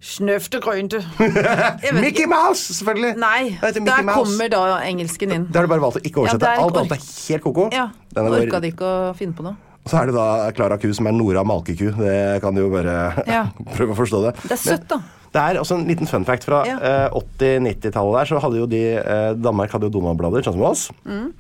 Snøfte 0.07 0.61
grønte. 0.63 1.01
Mickey 2.03 2.27
Mouse, 2.31 2.75
selvfølgelig! 2.77 3.15
Nei, 3.19 3.57
der 3.63 4.03
Mouse. 4.05 4.19
kommer 4.19 4.51
da 4.53 4.61
engelsken 4.87 5.33
inn. 5.35 5.47
Det 5.49 5.57
har 5.57 5.67
du 5.67 5.73
bare 5.73 5.83
valgt 5.83 5.99
å 5.99 6.03
ikke 6.05 6.21
oversette. 6.23 6.51
Ja, 6.53 6.63
Alt 6.67 6.77
annet 6.83 6.93
er 6.99 7.07
helt 7.33 7.43
koko. 7.47 7.65
Ja, 7.75 7.87
Orka 8.21 8.61
de 8.63 8.71
ikke 8.75 8.87
å 8.87 9.15
finne 9.19 9.35
på 9.39 9.47
noe. 9.47 9.57
Og 9.87 9.91
så 9.91 10.01
er 10.03 10.11
det 10.11 10.17
da 10.19 10.27
Klara 10.55 10.77
Ku 10.83 10.89
som 10.95 11.07
er 11.09 11.15
Nora 11.17 11.43
Malkeku. 11.47 11.89
Det 11.97 12.43
kan 12.43 12.55
du 12.55 12.65
jo 12.65 12.71
bare 12.75 13.25
Ja. 13.27 13.47
prøve 13.77 13.95
å 13.97 13.99
forstå 13.99 14.23
det. 14.29 14.33
Det 14.45 14.55
er 14.59 14.63
søtt, 14.63 14.87
da. 14.93 15.01
Det 15.37 15.43
er 15.45 15.59
også 15.61 15.77
en 15.77 15.89
liten 15.89 16.09
fun 16.09 16.25
fact 16.25 16.47
fra 16.49 16.63
Ja. 16.65 16.77
eh, 16.81 17.09
80-90-tallet 17.13 18.15
der, 18.23 18.29
så 18.31 18.39
hadde 18.41 18.63
jo 18.63 18.69
de 18.73 18.85
eh, 18.97 19.33
Danmark 19.37 19.75
hadde 19.77 19.91
jo 19.91 19.93
Donald-blader, 19.99 20.47
sånn 20.47 20.57
som 20.57 20.65
oss. 20.71 20.87
Mm. 21.05 21.35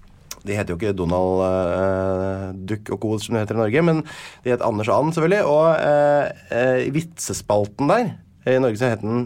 De 0.46 0.54
heter 0.54 0.74
jo 0.74 0.76
ikke 0.78 0.92
Donald 0.94 1.40
uh, 1.42 2.52
Duck 2.68 2.92
og 2.94 3.00
Co. 3.02 3.16
som 3.18 3.34
det 3.34 3.40
heter 3.42 3.56
i 3.56 3.62
Norge, 3.64 3.82
men 3.82 4.02
de 4.44 4.52
het 4.52 4.62
Anders 4.62 4.86
og 4.92 5.00
Ann, 5.00 5.14
selvfølgelig. 5.16 5.40
Og 5.42 5.64
uh, 5.74 6.28
eh, 6.54 6.84
i 6.86 6.92
vitsespalten 6.94 7.90
der 7.90 8.12
i 8.46 8.60
Norge 8.62 8.78
så 8.78 8.92
het 8.92 9.02
den 9.02 9.24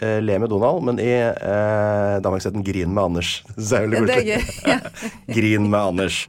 uh, 0.00 0.16
Le 0.24 0.38
med 0.40 0.48
Donald, 0.48 0.80
men 0.86 1.02
i 1.02 1.10
eh, 1.12 2.14
Danmark 2.24 2.40
så 2.40 2.48
het 2.48 2.56
den 2.56 2.64
Grin 2.64 2.94
med 2.94 3.04
Anders. 3.04 3.34
Er 3.58 3.84
det 3.90 3.98
Ja, 3.98 4.00
veldig 4.00 4.16
er 4.16 4.46
koselig. 4.46 4.64
Ja. 4.70 4.78
Grin 5.36 5.68
med 5.68 5.80
Anders. 5.82 6.22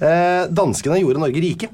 Eh, 0.00 0.46
danskene 0.56 1.02
gjorde 1.02 1.20
Norge 1.20 1.44
rike, 1.44 1.68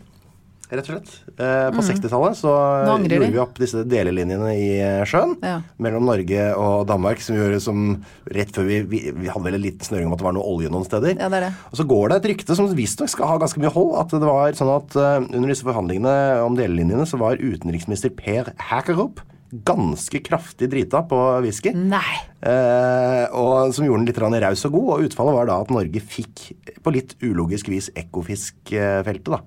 rett 0.71 0.89
og 0.91 0.97
slett. 0.97 1.11
Eh, 1.39 1.71
på 1.71 1.79
Mhm. 1.79 1.87
60-tallet 1.87 2.37
så 2.41 2.53
gjorde 2.99 3.31
vi 3.33 3.39
opp 3.39 3.55
disse 3.59 3.85
delelinjene 3.87 4.51
i 4.57 4.81
eh, 4.81 5.05
sjøen 5.07 5.37
Ja. 5.43 5.61
mellom 5.79 6.05
Norge 6.09 6.57
og 6.57 6.87
Danmark, 6.89 7.21
som 7.23 7.37
gjorde 7.37 7.61
som 7.62 8.03
rett 8.33 8.51
før 8.51 8.67
vi, 8.67 8.81
vi, 8.83 9.11
vi 9.14 9.29
hadde 9.29 9.45
vel 9.45 9.55
en 9.55 9.62
liten 9.62 9.87
snøring 9.87 10.07
om 10.07 10.12
at 10.12 10.19
det 10.19 10.27
var 10.27 10.35
noe 10.35 10.43
olje 10.57 10.71
noen 10.71 10.85
steder. 10.89 11.14
Ja, 11.19 11.29
det 11.29 11.39
er 11.39 11.47
det. 11.49 11.55
Og 11.71 11.77
så 11.79 11.87
går 11.87 12.09
det 12.09 12.17
et 12.25 12.31
rykte 12.35 12.57
som 12.57 12.69
visstnok 12.75 13.09
skal 13.09 13.27
ha 13.29 13.39
ganske 13.39 13.59
mye 13.62 13.73
hold, 13.73 13.95
at 14.01 14.09
det 14.11 14.27
var 14.27 14.53
sånn 14.59 14.75
at 14.75 14.97
uh, 14.99 15.17
under 15.37 15.49
disse 15.49 15.62
forhandlingene 15.67 16.43
om 16.45 16.57
delelinjene 16.59 17.07
så 17.07 17.19
var 17.19 17.37
utenriksminister 17.39 18.11
Per 18.17 18.53
Hackerup 18.59 19.21
ganske 19.64 20.19
kraftig 20.27 20.67
drita 20.69 21.05
på 21.07 21.17
whisky. 21.41 21.71
Nei. 21.73 22.17
Eh, 22.43 23.27
og 23.33 23.73
som 23.73 23.87
gjorde 23.87 24.03
den 24.05 24.09
litt 24.11 24.43
raus 24.43 24.64
og 24.67 24.73
god. 24.75 24.89
Og 24.99 25.05
utfallet 25.07 25.37
var 25.39 25.47
da 25.47 25.61
at 25.62 25.71
Norge 25.71 26.03
fikk 26.03 26.51
på 26.83 26.93
litt 26.93 27.14
ulogisk 27.23 27.69
vis 27.71 27.89
Ekofisk-feltet. 27.95 29.31
da 29.31 29.41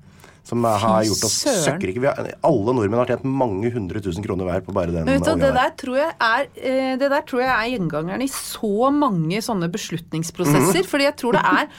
Som 0.48 0.64
har 0.64 1.04
gjort 1.06 1.24
oss 1.28 1.38
søkkrike. 1.66 2.14
Alle 2.48 2.74
nordmenn 2.74 3.02
har 3.04 3.12
tjent 3.12 3.28
mange 3.28 3.70
hundre 3.74 4.02
tusen 4.02 4.26
kroner 4.26 4.48
hver 4.50 4.66
på 4.66 4.74
bare 4.74 4.94
den 4.96 5.06
Men 5.06 5.20
vet 5.20 5.30
du, 5.30 5.46
det 5.46 5.54
der. 5.54 5.76
tror 5.78 6.00
jeg 6.00 6.16
er, 6.16 6.50
eh, 6.56 6.98
det 6.98 7.12
der 7.12 7.22
tror 7.30 7.44
jeg 7.44 7.54
er 7.54 7.72
gjengangeren 7.76 8.26
i 8.26 8.32
så 8.32 8.90
mange 8.96 9.42
sånne 9.46 9.70
beslutningsprosesser. 9.70 10.84
Mhm. 10.84 10.90
Fordi 10.90 11.10
jeg 11.10 11.18
tror 11.22 11.38
det 11.38 11.46
er 11.46 11.72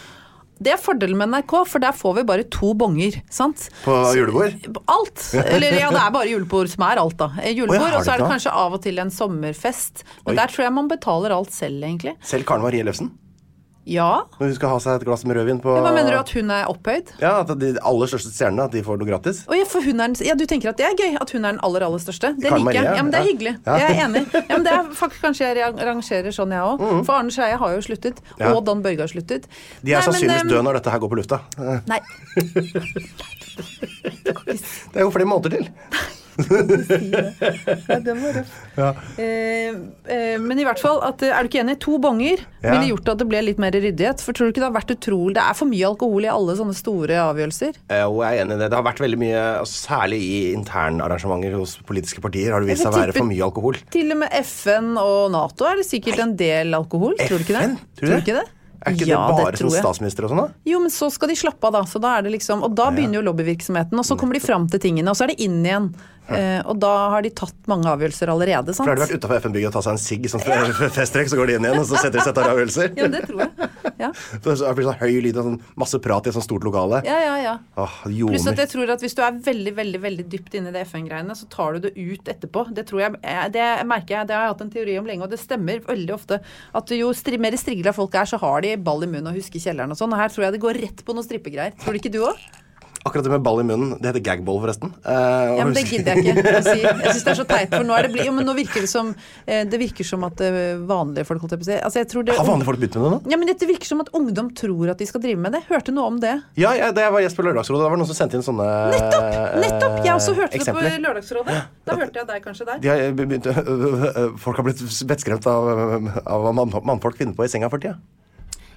det 0.61 0.75
er 0.75 0.77
fordelen 0.77 1.17
med 1.17 1.31
NRK, 1.33 1.55
for 1.65 1.81
der 1.81 1.95
får 1.97 2.19
vi 2.19 2.23
bare 2.29 2.45
to 2.53 2.75
bonger. 2.77 3.17
sant? 3.33 3.71
På 3.83 3.95
julebord? 4.13 4.53
Alt. 4.93 5.23
Eller 5.55 5.79
ja, 5.79 5.89
det 5.89 6.03
er 6.03 6.13
bare 6.13 6.29
julebord 6.29 6.69
som 6.69 6.85
er 6.85 7.01
alt, 7.01 7.17
da. 7.17 7.31
Eh, 7.41 7.55
Julebord, 7.57 7.97
og 7.97 8.05
så 8.05 8.13
er 8.13 8.21
det 8.21 8.29
kanskje 8.29 8.53
av 8.53 8.77
og 8.77 8.83
til 8.85 9.01
en 9.01 9.09
sommerfest. 9.15 10.05
Men 10.27 10.35
Oi. 10.35 10.37
der 10.43 10.53
tror 10.53 10.67
jeg 10.67 10.75
man 10.77 10.91
betaler 10.93 11.33
alt 11.33 11.57
selv, 11.57 11.81
egentlig. 11.81 12.13
Selv 12.21 12.45
Karen 12.45 12.61
Marie 12.67 12.85
Ellefsen. 12.85 13.09
Ja. 13.91 14.09
Når 14.39 14.53
hun 14.53 14.55
skal 14.57 14.71
ha 14.75 14.79
seg 14.83 15.01
et 15.01 15.07
glass 15.09 15.25
med 15.27 15.35
rødvin 15.39 15.59
på 15.63 15.73
Hva 15.75 15.91
mener 15.95 16.15
du, 16.15 16.19
at 16.21 16.31
hun 16.37 16.51
er 16.55 16.69
opphøyd? 16.71 17.11
Ja, 17.23 17.33
At 17.43 17.51
de 17.59 17.73
aller 17.91 18.11
største 18.13 18.31
stjernene 18.31 18.69
at 18.69 18.75
de 18.77 18.83
får 18.87 19.01
noe 19.01 19.09
gratis. 19.09 19.43
Oh, 19.51 19.57
ja, 19.59 19.67
for 19.69 19.83
hun 19.85 19.99
er 19.99 20.13
den, 20.13 20.17
ja, 20.29 20.37
du 20.39 20.45
tenker 20.51 20.71
at 20.73 20.79
det 20.79 20.87
er 20.87 20.95
gøy? 20.99 21.17
At 21.21 21.33
hun 21.35 21.45
er 21.45 21.57
den 21.57 21.61
aller, 21.67 21.85
aller 21.89 22.03
største? 22.03 22.33
Det 22.39 22.53
Karl 22.53 22.63
liker 22.63 22.79
jeg. 22.79 22.97
Ja, 23.01 23.03
men 23.03 23.11
det 23.15 23.21
er 23.21 23.27
hyggelig. 23.27 23.55
Ja. 23.67 23.79
Jeg 23.83 23.97
er 23.97 24.05
enig. 24.07 24.23
Ja, 24.39 24.55
men 24.55 24.69
det 24.69 24.77
er 24.77 24.93
faktisk 25.03 25.21
Kanskje 25.27 25.51
jeg 25.51 25.75
rangerer 25.77 26.33
sånn, 26.33 26.55
jeg 26.55 26.63
òg. 26.65 26.87
For 27.05 27.17
Arne 27.19 27.35
Skeie 27.35 27.59
har 27.61 27.75
jo 27.77 27.83
sluttet. 27.85 28.23
Og 28.51 28.63
Dan 28.65 28.81
Børge 28.87 29.05
har 29.05 29.11
sluttet. 29.11 29.51
De 29.83 29.93
er 29.93 29.99
Nei, 30.01 30.07
sannsynligvis 30.07 30.47
døde 30.49 30.63
når 30.65 30.81
dette 30.81 30.95
her 30.95 31.03
går 31.03 31.13
på 31.13 31.21
lufta. 31.21 31.43
Nei. 31.91 32.01
Det 33.61 34.97
er 34.97 35.05
jo 35.05 35.13
flere 35.13 35.29
måneder 35.29 35.59
til. 35.59 35.69
Nei, 36.49 37.99
den 38.05 38.21
var 38.23 38.37
røff. 38.39 38.55
Eh, 39.21 39.75
eh, 40.11 40.37
men 40.41 40.61
i 40.61 40.65
hvert 40.67 40.81
fall, 40.81 41.01
at, 41.07 41.23
eh, 41.23 41.33
er 41.35 41.45
du 41.45 41.51
ikke 41.51 41.63
enig? 41.65 41.79
To 41.85 41.99
bonger 42.03 42.41
Ja. 42.61 42.75
ville 42.75 42.91
gjort 42.93 43.09
at 43.13 43.19
det 43.23 43.29
ble 43.31 43.41
litt 43.45 43.61
mer 43.63 43.73
ryddighet. 43.73 44.21
For 44.25 44.37
tror 44.37 44.49
du 44.49 44.53
ikke 44.53 44.63
det 44.63 44.69
har 44.69 44.77
vært 44.77 44.93
utrolig 44.97 45.35
Det 45.39 45.43
er 45.45 45.57
for 45.57 45.71
mye 45.71 45.87
alkohol 45.89 46.27
i 46.27 46.31
alle 46.33 46.57
sånne 46.59 46.77
store 46.77 47.17
avgjørelser. 47.25 47.77
Eh, 47.89 48.05
jeg 48.05 48.31
er 48.31 48.45
enig 48.45 48.57
i 48.57 48.61
det. 48.61 48.71
Det 48.71 48.79
har 48.79 48.87
vært 48.87 49.03
veldig 49.05 49.21
mye, 49.21 49.43
altså, 49.63 49.77
særlig 49.89 50.21
i 50.21 50.41
internarrangementer 50.55 51.57
hos 51.57 51.77
politiske 51.89 52.21
partier, 52.25 52.53
har 52.53 52.61
det 52.61 52.69
vist 52.73 52.85
seg 52.85 52.93
å 52.93 53.01
være 53.01 53.17
for 53.17 53.29
mye 53.31 53.45
alkohol. 53.49 53.81
Til 53.91 54.13
og 54.13 54.23
med 54.25 54.33
FN 54.45 54.97
og 55.01 55.31
Nato 55.33 55.69
er 55.69 55.77
det 55.81 55.89
sikkert 55.89 56.21
en 56.25 56.37
del 56.37 56.75
alkohol. 56.77 57.17
Tror 57.21 57.39
du 57.41 57.45
ikke 57.45 57.57
det? 57.59 57.69
FN? 57.71 57.79
Tror 58.01 58.07
du 58.07 58.15
det? 58.15 58.25
ikke 58.25 58.39
det? 58.41 58.49
Er 58.81 58.95
ikke 58.97 59.11
ja, 59.11 59.19
det 59.29 59.37
bare 59.37 59.53
det 59.53 59.61
som 59.61 59.73
statsminister 59.75 60.25
og 60.25 60.33
sånn, 60.33 60.39
da? 60.41 60.61
Jo, 60.65 60.79
men 60.81 60.93
så 60.93 61.11
skal 61.13 61.29
de 61.29 61.37
slappe 61.37 61.69
av, 61.69 61.75
da. 61.77 61.83
Så 61.89 62.01
da 62.01 62.15
er 62.17 62.25
det 62.25 62.33
liksom, 62.33 62.63
og 62.65 62.73
da 62.79 62.89
begynner 62.95 63.21
jo 63.21 63.27
lobbyvirksomheten, 63.27 63.99
og 64.01 64.07
så 64.09 64.17
kommer 64.17 64.39
de 64.39 64.41
fram 64.41 64.65
til 64.73 64.81
tingene, 64.81 65.13
og 65.13 65.19
så 65.19 65.27
er 65.27 65.35
det 65.35 65.45
inn 65.45 65.61
igjen. 65.61 65.91
Uh, 66.31 66.61
og 66.71 66.79
da 66.79 66.93
har 67.11 67.25
de 67.27 67.33
tatt 67.35 67.69
mange 67.69 67.91
avgjørelser 67.91 68.31
allerede, 68.33 68.73
sant? 68.73 68.87
For 68.87 68.95
har 68.95 69.01
de 69.01 69.05
vært 69.05 69.21
utafor 69.21 69.43
FN-bygget 69.43 69.73
og 69.73 69.77
tatt 69.77 69.89
seg 69.89 69.97
en 69.97 70.03
sigg 70.05 70.29
som 70.31 70.45
ja. 70.47 70.89
festtrekk, 70.95 71.33
så 71.33 71.41
går 71.41 71.51
de 71.51 71.59
inn 71.59 71.69
igjen, 71.69 71.83
og 71.83 71.89
så 71.91 71.99
setter 71.99 72.21
de 72.21 72.25
seg 72.25 72.33
og 72.33 72.39
tar 72.39 72.53
avgjørelser? 72.55 72.93
Ja, 72.97 73.11
det 73.13 73.25
tror 73.27 73.45
jeg. 73.45 73.70
Ja, 74.01 74.11
Så 74.45 74.57
det 74.63 74.75
blir 74.79 74.89
sånn 74.89 75.01
høy 75.01 75.21
lyd 75.27 75.39
og 75.41 75.49
sånn 75.51 75.59
masse 75.81 76.01
prat 76.03 76.27
i 76.27 76.33
et 76.33 76.37
sånt 76.39 76.47
stort 76.47 76.67
lokale. 76.67 77.03
ja, 77.07 77.19
ja. 77.27 77.37
ja. 77.45 77.55
Åh, 77.81 77.99
Pluss 78.31 78.49
at 78.51 78.61
jeg 78.61 78.73
tror 78.73 78.95
at 78.95 79.05
hvis 79.05 79.17
du 79.17 79.23
er 79.25 79.37
veldig 79.45 79.75
veldig, 79.77 80.01
veldig 80.03 80.27
dypt 80.33 80.57
inne 80.59 80.73
i 80.73 80.77
det 80.77 80.85
FN-greiene, 80.89 81.37
så 81.37 81.49
tar 81.53 81.77
du 81.77 81.89
det 81.89 81.93
ut 81.97 82.31
etterpå. 82.31 82.67
Det 82.77 82.87
tror 82.89 83.05
jeg, 83.05 83.21
eh, 83.23 83.45
det 83.53 83.67
merker 83.89 84.19
jeg, 84.19 84.31
det 84.31 84.37
har 84.37 84.47
jeg 84.47 84.55
hatt 84.55 84.65
en 84.67 84.73
teori 84.75 84.97
om 85.01 85.09
lenge, 85.09 85.27
og 85.27 85.33
det 85.33 85.41
stemmer 85.43 85.83
veldig 85.87 86.17
ofte. 86.17 86.41
At 86.77 86.95
jo 86.95 87.13
mer 87.41 87.57
strigla 87.61 87.95
folk 87.97 88.17
er, 88.19 88.29
så 88.29 88.41
har 88.41 88.65
de 88.65 88.77
ball 88.81 89.05
i 89.07 89.11
munnen 89.11 89.33
og 89.33 89.39
husker 89.39 89.63
kjelleren 89.63 89.95
og 89.95 90.01
sånn. 90.01 90.13
Og 90.15 90.21
her 90.21 90.33
tror 90.33 90.49
jeg 90.49 90.57
det 90.57 90.65
går 90.65 90.83
rett 90.87 91.05
på 91.07 91.17
noen 91.17 91.27
strippegreier. 91.27 91.77
Tror 91.81 91.97
du 91.97 92.03
ikke 92.03 92.13
du 92.13 92.23
òg? 92.27 92.51
Akkurat 93.01 93.25
det 93.25 93.31
med 93.33 93.41
ball 93.41 93.63
i 93.63 93.65
munnen, 93.65 93.95
det 93.97 94.11
heter 94.11 94.21
gagball, 94.21 94.59
forresten. 94.61 94.91
Eh, 95.09 95.55
Ja, 95.57 95.65
men 95.65 95.73
det 95.73 95.87
gidder 95.89 96.19
jeg 96.21 96.35
ikke 96.37 96.51
å 96.59 96.65
si. 96.67 96.83
Jeg 96.85 97.15
syns 97.15 97.23
det 97.25 97.31
er 97.33 97.39
så 97.39 97.47
teit, 97.53 97.71
for 97.73 97.87
nå 97.89 97.97
det 98.05 98.11
bli, 98.13 98.27
jo, 98.27 98.33
men 98.37 98.45
nå 98.45 98.53
virker 98.59 98.85
det 98.85 98.91
som 98.93 99.15
eh, 99.49 99.63
Det 99.65 99.79
virker 99.81 100.05
som 100.05 100.27
at 100.29 100.43
eh, 100.45 100.75
vanlige 100.85 101.25
folk, 101.25 101.41
holdt 101.41 101.55
jeg 101.57 101.63
på 101.63 101.65
å 101.65 101.69
si 101.71 101.79
altså, 101.79 102.03
jeg 102.03 102.11
tror 102.13 102.27
det, 102.29 102.35
Har 102.37 102.45
vanlige 102.51 102.69
folk 102.69 102.83
begynt 102.83 102.99
med 103.01 103.07
det 103.07 103.13
nå? 103.15 103.21
Ja, 103.33 103.39
men 103.41 103.49
det 103.49 103.69
virker 103.71 103.89
som 103.89 104.03
at 104.05 104.11
ungdom 104.21 104.51
tror 104.61 104.93
at 104.93 105.01
de 105.01 105.09
skal 105.09 105.25
drive 105.25 105.41
med 105.41 105.57
det. 105.57 105.63
Hørte 105.71 105.95
noe 105.97 106.11
om 106.13 106.21
det. 106.21 106.35
Ja, 106.61 106.75
ja, 106.77 106.91
jeg 106.93 107.15
var 107.17 107.25
på 107.41 107.47
Lørdagsrådet, 107.49 107.81
da 107.81 107.89
var 107.89 107.97
det 107.97 108.03
noen 108.05 108.11
som 108.13 108.19
sendte 108.21 108.37
inn 108.37 108.45
sånne 108.45 108.69
Nettopp! 108.93 109.29
Nettopp! 109.65 109.97
Jeg 110.05 110.15
også 110.19 110.37
hørte 110.37 110.51
Eh, 110.51 110.61
eksempler. 110.61 110.91
det 110.91 110.95
på 111.01 111.05
Lørdagsrådet. 111.09 111.59
Da 111.89 111.97
hørte 112.05 112.21
jeg 112.21 112.29
deg 112.35 112.45
kanskje 112.45 112.69
der. 112.69 112.85
De 112.85 112.93
har 112.93 113.13
begynt, 113.17 113.49
folk 114.45 114.61
har 114.61 114.67
blitt 114.69 114.85
vettskremt 115.09 115.49
av, 115.49 115.73
av 116.21 116.45
hva 116.45 116.53
mann- 116.61 116.77
mannfolk 116.93 117.17
finner 117.17 117.33
på 117.39 117.49
i 117.49 117.53
senga 117.53 117.73
for 117.73 117.81
tida. 117.81 117.97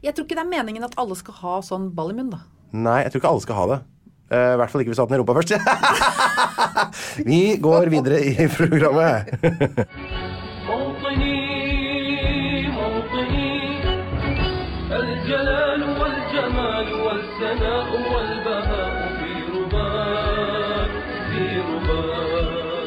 Jeg 0.04 0.16
tror 0.16 0.26
ikke 0.30 0.40
det 0.40 0.46
er 0.48 0.52
meningen 0.56 0.84
at 0.88 0.96
alle 1.00 1.16
skal 1.20 1.36
ha 1.44 1.60
sånn 1.64 1.92
ball 1.96 2.12
i 2.14 2.16
munnen, 2.18 2.38
da. 2.38 2.46
Nei, 2.74 3.02
jeg 3.06 3.14
tror 3.14 3.22
ikke 3.22 3.32
alle 3.36 3.44
skal 3.44 3.60
ha 3.60 3.66
det. 3.74 3.80
Eh, 4.32 4.54
I 4.54 4.58
hvert 4.60 4.72
fall 4.72 4.84
ikke 4.84 4.94
hvis 4.94 5.00
du 5.00 5.04
har 5.04 5.12
den 5.12 5.18
i 5.18 5.22
rumpa 5.22 5.36
først. 5.38 5.54
Vi 7.30 7.42
går 7.62 7.92
videre 7.94 8.24
i 8.24 8.48
programmet. 8.48 9.34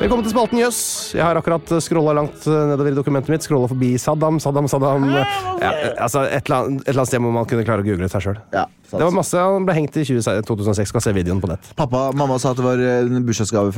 Velkommen 0.07 0.23
til 0.23 0.37
spalten 0.37 0.61
Jøss. 0.61 0.81
Jeg 1.19 1.25
har 1.27 1.35
akkurat 1.35 1.71
scrolla 1.83 2.13
langt 2.15 2.45
eh, 2.47 2.59
nedover 2.71 2.93
i 2.93 2.95
dokumentet 2.95 3.33
mitt. 3.33 3.43
Scrolla 3.43 3.67
forbi 3.67 3.89
Saddam, 3.99 4.37
Saddam, 4.39 4.69
Saddam. 4.71 5.03
Ja, 5.11 5.73
altså 6.05 6.21
et, 6.29 6.47
eller 6.47 6.61
annet, 6.61 6.85
et 6.85 6.93
eller 6.93 7.01
annet 7.03 7.11
sted 7.11 7.23
må 7.25 7.33
man 7.35 7.49
kunne 7.51 7.65
klare 7.67 7.83
å 7.83 7.87
google 7.89 8.07
seg 8.13 8.23
sjøl. 8.23 8.37
Ja, 8.55 8.69
det 8.93 9.01
var 9.01 9.17
masse, 9.17 9.41
Han 9.43 9.65
ble 9.67 9.75
hengt 9.75 9.97
i 9.99 10.05
20, 10.07 10.45
2006. 10.47 10.93
Skal 10.93 11.03
se 11.09 11.15
videoen 11.17 11.41
på 11.43 11.51
nett. 11.51 11.73
Pappa, 11.75 12.05
Mamma 12.15 12.37
sa 12.39 12.53
at 12.55 12.61
det 12.61 12.67
var 12.69 12.79
en 12.79 13.27
bursdagsgave 13.27 13.75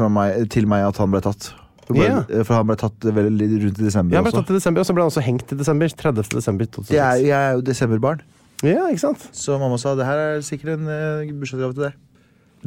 til 0.52 0.68
meg 0.68 0.84
at 0.84 1.00
han 1.00 1.14
ble 1.14 1.22
tatt. 1.24 1.48
For, 1.86 1.96
yeah. 1.96 2.20
For 2.44 2.58
han 2.58 2.68
ble 2.68 2.76
tatt 2.82 3.06
veldig 3.16 3.48
rundt 3.62 3.80
i 3.80 3.86
desember 3.86 4.12
Ja, 4.12 4.20
han 4.20 4.28
ble 4.28 4.34
tatt 4.36 4.52
i 4.52 4.56
desember, 4.58 4.84
og 4.84 4.90
så 4.90 4.96
ble 4.98 5.06
han 5.06 5.12
også 5.14 5.24
hengt 5.24 5.54
i 5.56 5.58
desember. 5.62 5.94
30. 6.02 6.26
desember 6.34 6.68
2006. 6.76 6.92
Jeg 6.92 7.06
er, 7.06 7.22
jeg 7.24 7.38
er 7.38 7.56
jo 7.56 7.64
desemberbarn. 7.70 8.20
Ja, 8.68 8.84
ikke 8.92 9.06
sant? 9.06 9.24
Så 9.32 9.56
mamma 9.56 9.80
sa 9.80 9.96
det 9.96 10.04
her 10.04 10.20
er 10.26 10.44
sikkert 10.44 10.76
en 10.76 10.92
uh, 10.92 11.38
bursdagsgave 11.40 11.72
til 11.78 11.88
deg. 11.88 11.96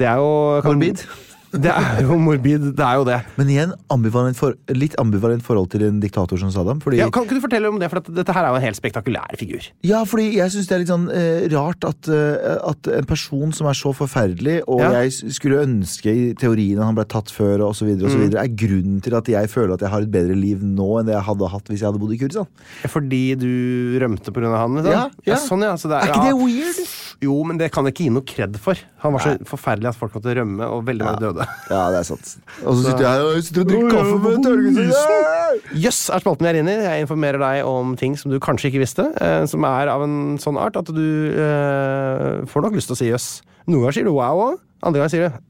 Det 0.01 0.09
er 0.09 0.17
jo 0.17 0.33
kan... 0.65 0.73
Morbid. 0.73 1.05
Det 1.51 1.67
er 1.71 2.01
jo 2.05 2.15
morbid. 2.17 2.69
Det 2.77 2.85
er 2.85 2.95
jo 2.95 3.03
det. 3.03 3.17
Men 3.35 3.49
igjen, 3.51 3.71
ambivalent 3.91 4.37
for, 4.39 4.55
litt 4.71 4.93
ambivalent 5.01 5.43
forhold 5.43 5.69
til 5.73 5.83
en 5.83 5.99
diktator 5.99 6.39
som 6.39 6.51
Saddam. 6.53 6.79
Fordi, 6.79 6.97
Ja, 7.01 7.09
kan 7.11 7.25
ikke 7.27 7.35
du 7.39 7.41
fortelle 7.43 7.67
om 7.67 7.79
det, 7.81 7.89
for 7.91 7.99
dette 7.99 8.31
her 8.33 8.45
er 8.45 8.53
jo 8.53 8.59
en 8.61 8.61
helt 8.63 8.79
spektakulær 8.79 9.35
figur. 9.37 9.67
Ja, 9.83 10.03
fordi 10.07 10.29
jeg 10.37 10.49
syns 10.53 10.67
det 10.69 10.75
er 10.77 10.79
litt 10.85 10.91
sånn 10.93 11.09
eh, 11.11 11.49
rart 11.51 11.83
at, 11.83 12.07
eh, 12.07 12.55
at 12.71 12.87
en 12.87 13.05
person 13.09 13.51
som 13.51 13.67
er 13.67 13.73
så 13.75 13.91
forferdelig, 13.93 14.61
og 14.67 14.79
Ja. 14.79 14.91
jeg 15.03 15.11
skulle 15.35 15.59
ønske 15.65 16.07
i 16.07 16.33
teorien 16.39 16.79
at 16.79 16.85
han 16.85 16.95
ble 16.95 17.05
tatt 17.05 17.27
før, 17.29 17.67
og 17.67 17.75
så 17.75 17.85
videre, 17.85 18.05
og 18.07 18.11
så 18.11 18.17
Mm. 18.21 18.25
videre, 18.29 18.43
er 18.45 18.55
grunnen 18.55 19.01
til 19.03 19.13
at 19.15 19.25
jeg 19.27 19.49
føler 19.49 19.73
at 19.73 19.79
jeg 19.81 19.89
har 19.89 20.01
et 20.01 20.11
bedre 20.11 20.35
liv 20.35 20.59
nå 20.63 20.99
enn 20.99 21.05
det 21.05 21.15
jeg 21.15 21.23
hadde 21.27 21.49
hatt 21.51 21.65
hvis 21.67 21.79
jeg 21.81 21.91
hadde 21.91 21.99
bodd 21.99 22.13
i 22.15 22.17
Kurdistan. 22.17 22.47
Fordi 22.87 23.35
du 23.35 23.99
rømte 23.99 24.31
pga. 24.31 24.55
han? 24.57 24.75
Liksom? 24.75 24.91
Ja, 24.91 25.09
ja. 25.25 25.35
sånn, 25.35 25.61
ja. 25.63 25.75
Så 25.75 25.89
det 25.89 25.99
Er 26.01 26.07
ikke 26.13 26.25
ja. 26.25 26.31
det 26.31 26.39
weird? 26.39 26.79
Jo, 27.21 27.35
men 27.45 27.59
det 27.59 27.67
kan 27.73 27.85
jeg 27.85 27.93
ikke 27.93 28.05
gi 28.07 28.13
noe 28.15 28.25
kred 28.25 28.55
for. 28.61 28.79
Han 29.03 29.13
var 29.13 29.21
så 29.21 29.33
forferdelig 29.45 29.91
at 29.91 29.97
folk 29.99 30.15
måtte 30.17 30.33
rømme, 30.39 30.65
og 30.73 30.87
veldig 30.87 31.05
mange 31.05 31.21
døde. 31.21 31.45
Ja, 31.69 31.83
det 31.93 31.99
er 31.99 32.07
sant. 32.07 32.31
Og 32.63 32.79
så 32.79 32.87
sitter 32.87 33.05
jeg 33.05 33.11
her 33.11 33.25
og 33.27 33.43
sitter 33.45 33.61
og 33.61 33.69
drikker 33.69 33.93
kaffe 33.93 34.15
med 34.23 34.47
Tørgesen. 34.47 35.77
Jøss 35.83 36.01
er 36.09 36.23
spalten 36.23 36.47
vi 36.47 36.49
er 36.49 36.59
inne 36.63 36.73
i. 36.73 36.87
Jeg 36.87 37.05
informerer 37.05 37.43
deg 37.43 37.69
om 37.69 37.93
ting 37.99 38.17
som 38.17 38.33
du 38.33 38.39
kanskje 38.41 38.71
ikke 38.71 38.81
visste, 38.81 39.05
eh, 39.21 39.45
som 39.51 39.69
er 39.69 39.93
av 39.93 40.07
en 40.07 40.17
sånn 40.41 40.57
art 40.61 40.81
at 40.81 40.89
du 40.89 41.05
eh, 41.35 42.41
får 42.49 42.65
nok 42.65 42.79
lyst 42.79 42.89
til 42.89 42.97
å 42.97 43.01
si 43.03 43.11
jøss. 43.11 43.29
Noen 43.67 43.85
ganger 43.85 43.99
sier 43.99 44.09
du 44.09 44.15
wow 44.17 44.41
òg, 44.47 44.59
andre 44.81 45.03
ganger 45.03 45.13
sier 45.13 45.29
du 45.29 45.47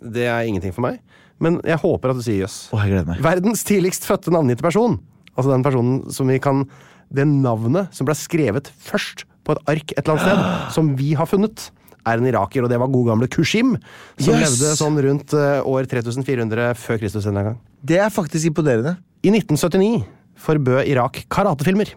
det 0.00 0.26
er 0.28 0.48
ingenting 0.48 0.72
for 0.72 0.84
meg. 0.86 1.00
Men 1.40 1.58
jeg 1.64 1.80
håper 1.80 2.12
at 2.12 2.18
du 2.20 2.24
sier 2.24 2.42
jøss. 2.44 2.62
Åh, 2.74 2.82
jeg 2.84 2.94
gleder 2.94 3.08
meg. 3.08 3.20
Verdens 3.24 3.64
tidligst 3.66 4.04
fødte 4.08 4.32
navngitte 4.32 4.64
person, 4.64 4.98
altså 5.34 5.52
den 5.52 5.64
personen 5.64 6.02
som 6.12 6.28
vi 6.32 6.40
kan 6.42 6.66
Det 7.10 7.26
navnet 7.26 7.90
som 7.96 8.06
ble 8.08 8.14
skrevet 8.18 8.70
først 8.86 9.24
på 9.46 9.56
et 9.56 9.62
ark 9.72 9.94
et 9.96 10.02
eller 10.04 10.14
annet 10.16 10.26
sted, 10.26 10.72
som 10.76 10.90
vi 10.98 11.12
har 11.18 11.26
funnet, 11.30 11.70
er 12.08 12.20
en 12.20 12.28
iraker, 12.30 12.64
og 12.64 12.70
det 12.72 12.78
var 12.80 12.88
god 12.92 13.10
gamle 13.10 13.28
Kushim, 13.28 13.74
som 14.20 14.32
Yes! 14.36 14.44
levde 14.46 14.70
sånn 14.78 14.96
rundt 15.04 15.34
eh, 15.36 15.58
år 15.68 15.88
3400 15.90 16.70
før 16.80 17.00
Kristus 17.02 17.26
en 17.28 17.40
gang. 17.40 17.58
Det 17.84 17.98
er 18.00 18.12
faktisk 18.12 18.48
imponerende. 18.52 18.94
I 19.20 19.32
1979 19.34 20.04
forbød 20.40 20.88
Irak 20.88 21.24
karatefilmer. 21.32 21.92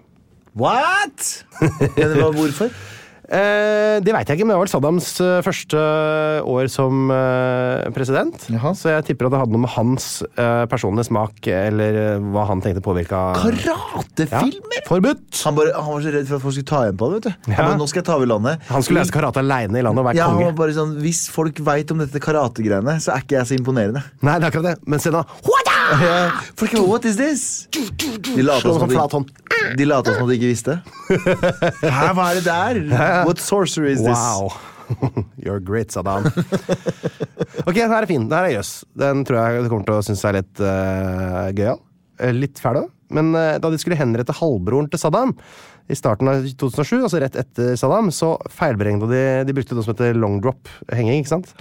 What?! 0.60 1.46
Ja, 1.98 2.10
hvorfor? 2.36 2.74
Eh, 3.30 4.00
det 4.04 4.12
veit 4.14 4.28
jeg 4.28 4.38
ikke, 4.40 4.46
men 4.48 4.54
det 4.54 4.60
var 4.60 4.66
vel 4.66 4.72
Saddams 4.74 5.10
eh, 5.24 5.38
første 5.46 5.84
år 6.50 6.68
som 6.72 7.08
president. 7.94 7.94
president. 8.44 8.78
Så 8.78 8.92
jeg 8.92 9.06
tipper 9.08 9.28
at 9.30 9.34
det 9.36 9.40
hadde 9.44 9.56
noe 9.56 9.64
med 9.64 9.72
hans 9.76 10.08
eh, 10.36 10.66
personlige 10.72 11.08
smak 11.08 11.48
eller 11.48 12.00
eh, 12.02 12.26
hva 12.34 12.46
han 12.50 12.62
tenkte 12.64 12.84
påvirka 12.84 13.22
Karatefilmer?! 13.40 14.76
Ja, 14.76 14.84
forbudt! 14.90 15.42
Han, 15.46 15.56
bare, 15.58 15.74
han 15.78 15.90
var 15.96 16.04
så 16.06 16.14
redd 16.14 16.28
for 16.30 16.38
at 16.40 16.44
folk 16.46 16.58
skulle 16.58 16.70
ta 16.74 16.82
igjen 16.88 17.00
på 17.00 17.10
det. 17.16 17.34
Ja. 17.48 17.58
bare, 17.62 17.78
nå 17.80 17.88
skal 17.90 18.02
jeg 18.04 18.08
ta 18.10 18.18
over 18.18 18.30
landet. 18.34 18.68
Han 18.70 18.86
skulle 18.86 19.04
lese 19.04 19.16
karate 19.16 19.42
aleine 19.44 19.80
i 19.80 19.86
landet 19.86 20.04
og 20.04 20.10
være 20.10 20.20
Ja, 20.20 20.30
konge. 20.34 20.52
bare 20.60 20.76
sånn, 20.76 20.96
Hvis 21.04 21.24
folk 21.34 21.60
veit 21.64 21.92
om 21.96 22.04
dette 22.04 22.22
karategreiene, 22.24 22.98
så 23.04 23.16
er 23.16 23.24
ikke 23.26 23.40
jeg 23.40 23.52
så 23.52 23.58
imponerende. 23.60 24.04
Nei, 24.22 24.38
det 24.40 24.48
er 24.48 24.52
akkurat 24.52 24.70
det. 24.74 24.78
Men 24.88 25.04
se. 25.04 25.14
Ja, 25.14 26.20
folk 26.58 26.74
What 26.88 27.06
is 27.06 27.18
this? 27.20 27.68
De 27.72 28.44
later 28.44 28.72
som, 28.72 28.80
sånn 28.84 28.94
flat 28.94 29.14
hånd 29.14 29.28
de, 29.30 29.43
de 29.78 29.88
lata 29.88 30.14
som 30.14 30.26
at 30.26 30.32
de 30.32 30.38
ikke 30.40 30.52
visste. 30.52 30.78
Hæ, 31.84 32.06
hva 32.18 32.30
er 32.32 32.40
det 32.40 32.46
der? 32.48 32.80
What 33.28 33.42
sorcery 33.44 33.94
is 33.96 34.04
this? 34.04 34.18
Wow. 34.18 34.54
You're 35.44 35.62
great, 35.64 35.94
Saddam. 35.96 36.28
ok, 37.66 37.76
den 37.78 37.92
her 37.94 38.02
er 38.04 38.10
fin. 38.10 38.28
Den 38.28 38.36
her 38.38 38.50
er 38.50 38.58
jøss. 38.58 38.74
Den 39.00 39.24
tror 39.28 39.40
jeg 39.40 39.66
du 39.66 39.70
kommer 39.72 39.88
til 39.88 40.00
å 40.00 40.06
synes 40.06 40.24
er 40.28 40.40
litt 40.42 40.64
uh, 40.64 41.48
gøyal. 41.56 41.80
Eh, 42.20 42.34
Litt 42.36 42.62
fæl 42.62 42.84
òg. 42.84 42.90
Men 43.14 43.32
uh, 43.38 43.56
da 43.62 43.72
de 43.72 43.80
skulle 43.82 43.98
henrette 44.00 44.36
halvbroren 44.40 44.90
til 44.92 45.02
Saddam 45.02 45.36
i 45.92 45.96
starten 46.00 46.30
av 46.32 46.46
2007, 46.48 47.02
altså 47.04 47.20
rett 47.20 47.36
etter 47.42 47.74
Saddam, 47.80 48.08
så 48.16 48.34
feilberegna 48.56 49.10
de 49.12 49.24
De 49.50 49.56
brukte 49.56 49.76
noe 49.76 49.84
som 49.84 49.92
heter 49.92 50.16
long 50.16 50.38
drop-henging, 50.44 51.20
ikke 51.24 51.34
sant? 51.34 51.52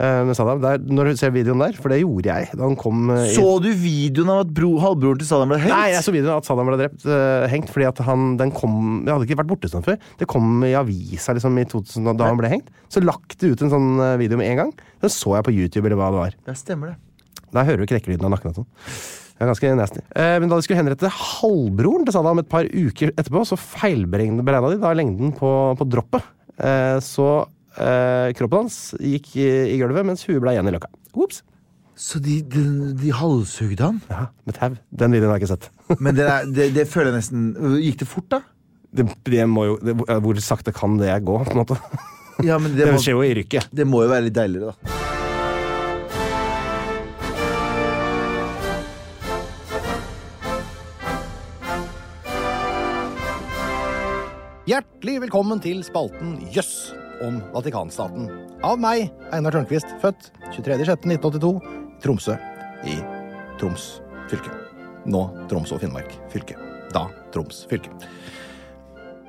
Eh, 0.00 0.20
med 0.24 0.36
Saddam. 0.38 0.62
Der, 0.62 0.80
når 0.80 1.10
du 1.10 1.18
ser 1.20 1.32
videoen 1.34 1.60
der, 1.60 1.76
for 1.76 1.92
det 1.92 2.00
gjorde 2.00 2.32
jeg 2.32 2.54
da 2.56 2.64
han 2.64 2.76
kom 2.80 3.10
eh, 3.12 3.26
i 3.28 3.34
Så 3.36 3.58
du 3.60 3.68
videoen 3.76 4.32
av 4.32 4.46
at 4.46 4.54
bro, 4.56 4.70
halvbroren 4.80 5.20
til 5.20 5.28
Saddam 5.28 5.52
ble 5.52 5.60
hengt? 5.60 5.74
Nei, 5.74 5.90
jeg 5.92 6.06
så 6.06 6.14
videoen 6.14 6.32
av 6.38 6.40
at 6.40 6.48
Saddam 6.48 6.70
ble 6.70 6.78
drept, 6.80 7.04
uh, 7.04 7.44
hengt, 7.52 7.68
fordi 7.74 7.88
at 7.90 8.00
han, 8.06 8.32
den 8.40 8.54
kom 8.56 8.78
Jeg 9.04 9.12
hadde 9.12 9.28
ikke 9.28 9.40
vært 9.42 9.52
borte 9.52 9.68
sånn 9.72 9.84
før. 9.84 10.00
Det 10.20 10.28
kom 10.30 10.64
i 10.64 10.72
avisa 10.78 11.36
liksom 11.36 11.60
i 11.60 11.66
2000 11.68 12.14
da 12.16 12.30
han 12.30 12.40
ble 12.40 12.52
hengt. 12.52 12.72
Så 12.88 13.04
lagt 13.04 13.36
det 13.42 13.52
ut 13.52 13.64
en 13.66 13.72
sånn 13.72 13.92
video 14.22 14.40
med 14.40 14.48
en 14.54 14.64
gang. 14.64 14.74
Den 15.04 15.12
så 15.12 15.36
jeg 15.36 15.46
på 15.46 15.54
YouTube, 15.54 15.84
eller 15.84 16.00
hva 16.00 16.10
det 16.14 16.22
var. 16.24 16.38
Det 16.48 16.56
stemmer 16.58 16.94
det. 16.94 16.98
Der 17.50 17.66
hører 17.66 17.82
du 17.82 17.90
krekkelyden 17.90 18.26
av 18.28 18.32
nakken 18.34 18.52
og 18.52 18.60
sånn. 18.62 18.70
Det 19.40 19.46
er 19.46 19.48
ganske 19.48 19.70
nasty. 19.72 20.02
Eh, 20.20 20.34
men 20.36 20.50
da 20.50 20.58
de 20.58 20.64
skulle 20.66 20.80
henrette 20.80 21.08
halvbroren 21.16 22.04
til 22.04 22.12
Saddam 22.12 22.42
et 22.42 22.50
par 22.50 22.66
uker 22.68 23.14
etterpå, 23.14 23.40
så 23.48 23.56
feilberegna 23.56 24.44
de 24.44 24.76
da 24.82 24.92
lengden 24.92 25.32
på, 25.36 25.52
på 25.80 25.86
droppet. 25.88 26.26
Eh, 26.60 26.98
så 27.00 27.30
Eh, 27.78 28.32
kroppen 28.34 28.64
hans 28.64 28.78
gikk 28.98 29.30
i, 29.38 29.46
i 29.74 29.78
gulvet, 29.78 30.06
mens 30.06 30.24
huet 30.26 30.40
ble 30.42 30.56
igjen 30.56 30.66
i 30.66 30.74
løkka. 30.74 30.90
Ops. 31.14 31.42
Så 32.00 32.18
de, 32.22 32.38
de, 32.42 32.62
de 32.96 33.10
halshugde 33.14 33.84
han? 33.84 34.00
Ja, 34.10 34.30
med 34.48 34.56
tau. 34.56 34.72
Den 34.88 35.14
videoen 35.14 35.34
har 35.34 35.38
jeg 35.38 35.44
ikke 35.44 35.52
sett. 35.52 35.68
Men 36.04 36.16
det, 36.16 36.26
der, 36.26 36.48
det, 36.56 36.70
det 36.78 36.86
føler 36.92 37.12
jeg 37.12 37.20
nesten 37.20 37.76
Gikk 37.84 38.00
det 38.02 38.08
fort, 38.10 38.30
da? 38.32 38.40
Det, 38.90 39.06
det 39.28 39.44
må 39.46 39.68
jo, 39.68 39.76
det, 39.84 39.94
hvor 40.24 40.40
sakte 40.42 40.74
kan 40.74 40.96
det 40.98 41.12
gå, 41.22 41.36
på 41.44 41.54
en 41.54 41.62
måte? 41.64 41.78
Ja, 42.40 42.56
det, 42.56 42.72
det, 42.72 42.94
skjer 43.04 43.18
jo 43.18 43.20
i 43.20 43.34
rykket. 43.36 43.66
Det 43.68 43.84
må 43.84 44.00
jo 44.00 44.08
være 44.08 44.24
litt 44.30 44.32
deiligere, 44.38 44.72
da. 44.72 44.96
Hjertelig 54.70 55.18
velkommen 55.26 55.60
til 55.60 55.84
spalten 55.84 56.38
Jøss. 56.48 56.72
Yes 56.96 57.09
om 57.26 57.40
Vatikanstaten. 57.54 58.28
Av 58.66 58.80
meg, 58.80 59.10
Einar 59.34 59.54
Tørnquist, 59.54 59.92
født 60.02 60.30
23.06.1982 60.56 61.52
i 61.60 61.76
Tromsø 62.00 62.36
i 62.88 62.96
Troms 63.60 64.00
fylke. 64.30 64.52
Nå 65.10 65.22
Troms 65.50 65.72
og 65.74 65.82
Finnmark 65.82 66.12
fylke. 66.32 66.56
Da 66.94 67.06
Troms 67.34 67.64
fylke. 67.70 67.92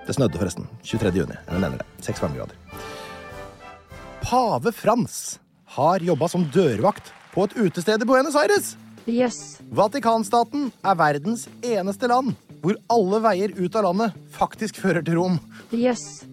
Det 0.07 0.15
snødde 0.15 0.39
forresten. 0.39 0.67
23. 0.83 1.11
juni. 1.21 1.35
Jeg 1.35 1.59
mener 1.59 1.81
det. 1.81 1.87
Seks 2.03 2.21
varmegrader. 2.23 2.55
Pave 4.21 4.71
Frans 4.71 5.39
har 5.75 6.03
jobba 6.03 6.29
som 6.31 6.45
dørvakt 6.53 7.11
på 7.33 7.45
et 7.47 7.57
utested 7.59 8.03
i 8.03 8.07
Buenos 8.07 8.37
Aires. 8.39 8.75
Yes. 9.09 9.59
Vatikanstaten 9.73 10.69
er 10.85 10.97
verdens 10.99 11.47
eneste 11.65 12.09
land 12.11 12.35
hvor 12.61 12.77
alle 12.93 13.21
veier 13.23 13.55
ut 13.57 13.75
av 13.75 13.87
landet 13.87 14.17
faktisk 14.35 14.77
fører 14.83 15.01
til 15.05 15.17
Rom. 15.17 15.39
Yes. 15.73 16.23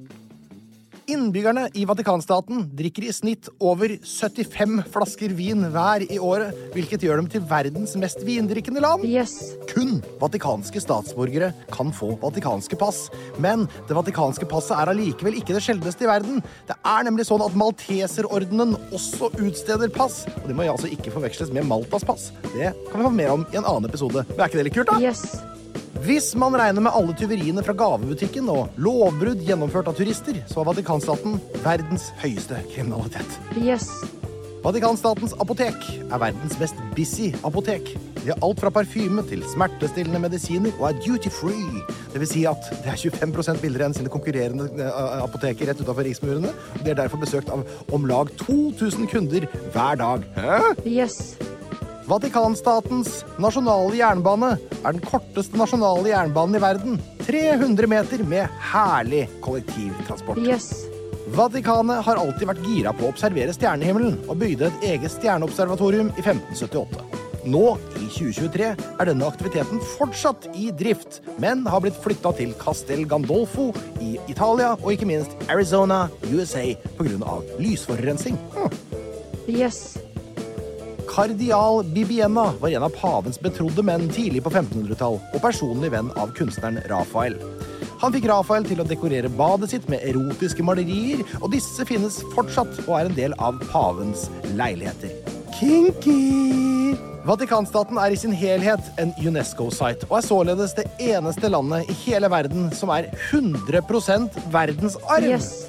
Innbyggerne 1.09 1.71
i 1.73 1.87
Vatikanstaten 1.89 2.67
drikker 2.77 3.07
i 3.09 3.13
snitt 3.17 3.47
over 3.65 3.95
75 4.05 4.83
flasker 4.93 5.33
vin 5.33 5.65
hver 5.73 6.05
i 6.05 6.19
året, 6.21 6.53
hvilket 6.75 7.07
gjør 7.07 7.23
dem 7.23 7.31
til 7.33 7.47
verdens 7.49 7.95
mest 7.97 8.21
vindrikkende 8.27 8.83
land. 8.85 9.07
Yes. 9.09 9.55
Kun 9.71 10.03
vatikanske 10.21 10.83
statsborgere 10.85 11.55
kan 11.73 11.95
få 11.97 12.11
vatikanske 12.21 12.77
pass. 12.77 13.07
Men 13.41 13.65
det 13.89 13.97
vatikanske 13.97 14.51
passet 14.53 14.77
er 14.77 14.93
allikevel 14.93 15.41
ikke 15.41 15.57
det 15.57 15.65
sjeldneste 15.65 16.05
i 16.05 16.13
verden. 16.13 16.43
Det 16.69 16.77
er 16.77 17.09
nemlig 17.09 17.25
sånn 17.31 17.47
at 17.47 17.57
Malteserordenen 17.57 18.77
også 18.93 19.33
utsteder 19.41 19.89
pass. 19.95 20.27
Og 20.43 20.51
det 20.51 20.59
må 20.59 20.69
altså 20.69 20.93
ikke 20.93 21.15
forveksles 21.17 21.57
med 21.57 21.71
Maltas 21.73 22.05
pass. 22.05 22.35
Det 22.53 22.75
kan 22.91 23.01
vi 23.01 23.07
få 23.09 23.17
mer 23.17 23.39
om 23.39 23.49
i 23.49 23.57
en 23.57 23.65
annen 23.65 23.89
episode. 23.89 24.29
Men 24.35 24.43
er 24.43 24.53
ikke 24.53 24.61
det 24.61 24.69
litt 24.69 24.83
kult, 24.83 24.93
da? 24.93 25.01
Hvis 26.05 26.31
man 26.39 26.55
regner 26.55 26.85
med 26.85 26.95
alle 26.95 27.15
tyveriene 27.19 27.63
fra 27.67 27.75
gavebutikken 27.77 28.47
og 28.53 28.77
lovbrudd 28.79 29.43
gjennomført 29.47 29.89
av 29.91 29.97
turister, 29.99 30.37
så 30.47 30.61
har 30.61 30.69
Vatikanstaten 30.71 31.41
verdens 31.65 32.13
høyeste 32.23 32.61
kriminalitet. 32.71 33.39
Yes. 33.59 33.89
Vatikanstatens 34.63 35.35
apotek 35.43 35.77
er 36.05 36.23
verdens 36.23 36.55
mest 36.61 36.79
busy 36.95 37.33
apotek. 37.47 37.91
De 38.21 38.31
har 38.31 38.39
alt 38.47 38.63
fra 38.63 38.71
parfyme 38.75 39.23
til 39.27 39.43
smertestillende 39.51 40.23
medisiner 40.23 40.75
og 40.79 40.89
er 40.91 41.03
duty 41.03 41.35
free. 41.35 41.83
Det 42.13 42.23
vil 42.23 42.31
si 42.31 42.47
at 42.51 42.71
det 42.85 42.95
er 42.95 42.99
25% 42.99 43.63
billigere 43.63 43.91
enn 43.91 43.99
sine 43.99 44.13
konkurrerende 44.13 44.71
eh, 44.79 45.13
apoteker 45.23 45.71
rett 45.71 45.83
utenfor 45.83 46.07
riksmurene. 46.07 46.55
De 46.83 46.93
er 46.93 46.99
derfor 46.99 47.23
besøkt 47.23 47.51
av 47.55 47.67
om 47.95 48.07
lag 48.11 48.31
2000 48.43 49.11
kunder 49.11 49.51
hver 49.75 50.03
dag. 50.03 50.27
Hæ? 50.39 50.59
Yes. 50.87 51.39
Vatikanstatens 52.09 53.19
nasjonale 53.37 53.99
jernbane 53.99 54.55
er 54.79 54.95
den 54.95 55.03
korteste 55.05 55.59
nasjonale 55.61 56.09
jernbanen 56.09 56.57
i 56.57 56.63
verden. 56.63 56.95
300 57.27 57.91
meter 57.91 58.23
med 58.25 58.49
herlig 58.71 59.27
kollektivtransport. 59.45 60.41
Yes. 60.41 60.71
Vatikanet 61.37 62.01
har 62.07 62.17
alltid 62.17 62.49
vært 62.49 62.65
gira 62.65 62.95
på 62.97 63.05
å 63.05 63.13
observere 63.13 63.53
stjernehimmelen, 63.53 64.17
og 64.25 64.41
bygde 64.41 64.71
et 64.71 64.89
eget 64.95 65.13
stjerneobservatorium 65.19 66.09
i 66.15 66.25
1578. 66.25 67.05
Nå, 67.49 67.65
i 68.01 68.09
2023, 68.09 68.73
er 68.73 69.09
denne 69.09 69.29
aktiviteten 69.29 69.85
fortsatt 69.99 70.49
i 70.57 70.71
drift, 70.73 71.21
men 71.45 71.67
har 71.69 71.85
blitt 71.85 72.01
flytta 72.01 72.33
til 72.41 72.57
Castel 72.61 73.05
Gandolfo 73.09 73.69
i 74.01 74.17
Italia 74.33 74.75
og 74.79 74.91
ikke 74.95 75.13
minst 75.13 75.37
Arizona, 75.53 76.07
USA, 76.33 76.65
pga. 76.97 77.41
lysforurensning. 77.61 78.41
Hm. 78.57 78.79
Yes. 79.49 79.99
Kardial 81.09 81.85
Bibiena 81.85 82.53
var 82.61 82.69
en 82.69 82.83
av 82.83 82.89
pavens 82.89 83.41
betrodde 83.41 83.83
menn 83.83 84.09
tidlig 84.13 84.43
på 84.45 84.53
1500-tall, 84.53 85.17
og 85.19 85.43
personlig 85.43 85.91
venn 85.95 86.13
av 86.21 86.35
kunstneren 86.37 86.83
Rafael. 86.91 87.39
Han 87.99 88.15
fikk 88.15 88.29
Rafael 88.31 88.67
til 88.69 88.83
å 88.83 88.87
dekorere 88.87 89.31
badet 89.33 89.73
sitt 89.73 89.89
med 89.91 90.05
erotiske 90.07 90.63
malerier, 90.63 91.25
og 91.41 91.51
disse 91.55 91.87
finnes 91.89 92.21
fortsatt 92.37 92.85
og 92.85 92.93
er 93.01 93.09
en 93.09 93.17
del 93.17 93.35
av 93.43 93.59
pavens 93.73 94.29
leiligheter. 94.59 95.17
Kinky! 95.59 96.95
Vatikanstaten 97.29 97.99
er 98.01 98.15
i 98.15 98.21
sin 98.21 98.33
helhet 98.33 98.93
en 99.03 99.11
UNESCO-site, 99.19 100.07
og 100.09 100.21
er 100.21 100.29
således 100.29 100.77
det 100.79 100.87
eneste 101.03 101.51
landet 101.51 101.91
i 101.91 101.99
hele 102.05 102.31
verden 102.33 102.71
som 102.77 102.93
er 102.95 103.11
100 103.33 103.83
verdensarv. 104.55 105.27
Yes. 105.27 105.67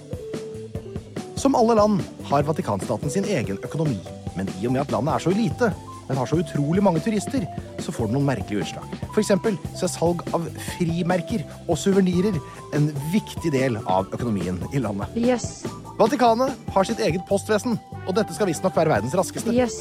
Som 1.40 1.56
alle 1.56 1.80
land 1.80 2.00
har 2.30 2.48
Vatikanstaten 2.48 3.12
sin 3.12 3.28
egen 3.28 3.60
økonomi. 3.64 3.98
Men 4.38 4.50
i 4.60 4.68
og 4.68 4.76
med 4.76 4.84
at 4.86 4.94
landet 4.94 5.16
er 5.16 5.26
så 5.26 5.34
lite, 5.34 5.72
men 6.10 6.18
har 6.18 6.30
så 6.30 6.40
utrolig 6.42 6.82
mange 6.84 7.02
turister, 7.06 7.44
så 7.80 7.94
får 7.94 8.10
det 8.10 8.16
noen 8.16 8.26
merkelige 8.26 8.66
utslag. 8.66 8.94
Eksempel 9.20 9.60
så 9.78 9.86
er 9.86 9.92
salg 9.94 10.24
av 10.34 10.48
frimerker 10.72 11.44
og 11.68 11.78
suvenirer 11.78 12.40
en 12.74 12.88
viktig 13.14 13.52
del 13.54 13.78
av 13.84 14.10
økonomien 14.16 14.58
i 14.74 14.82
landet. 14.82 15.14
Yes. 15.20 15.68
Vatikanet 16.00 16.72
har 16.74 16.88
sitt 16.88 17.02
eget 17.04 17.26
postvesen, 17.30 17.78
og 18.08 18.16
dette 18.18 18.34
skal 18.34 18.50
visstnok 18.50 18.78
være 18.80 18.96
verdens 18.96 19.18
raskeste. 19.20 19.54
Yes. 19.54 19.78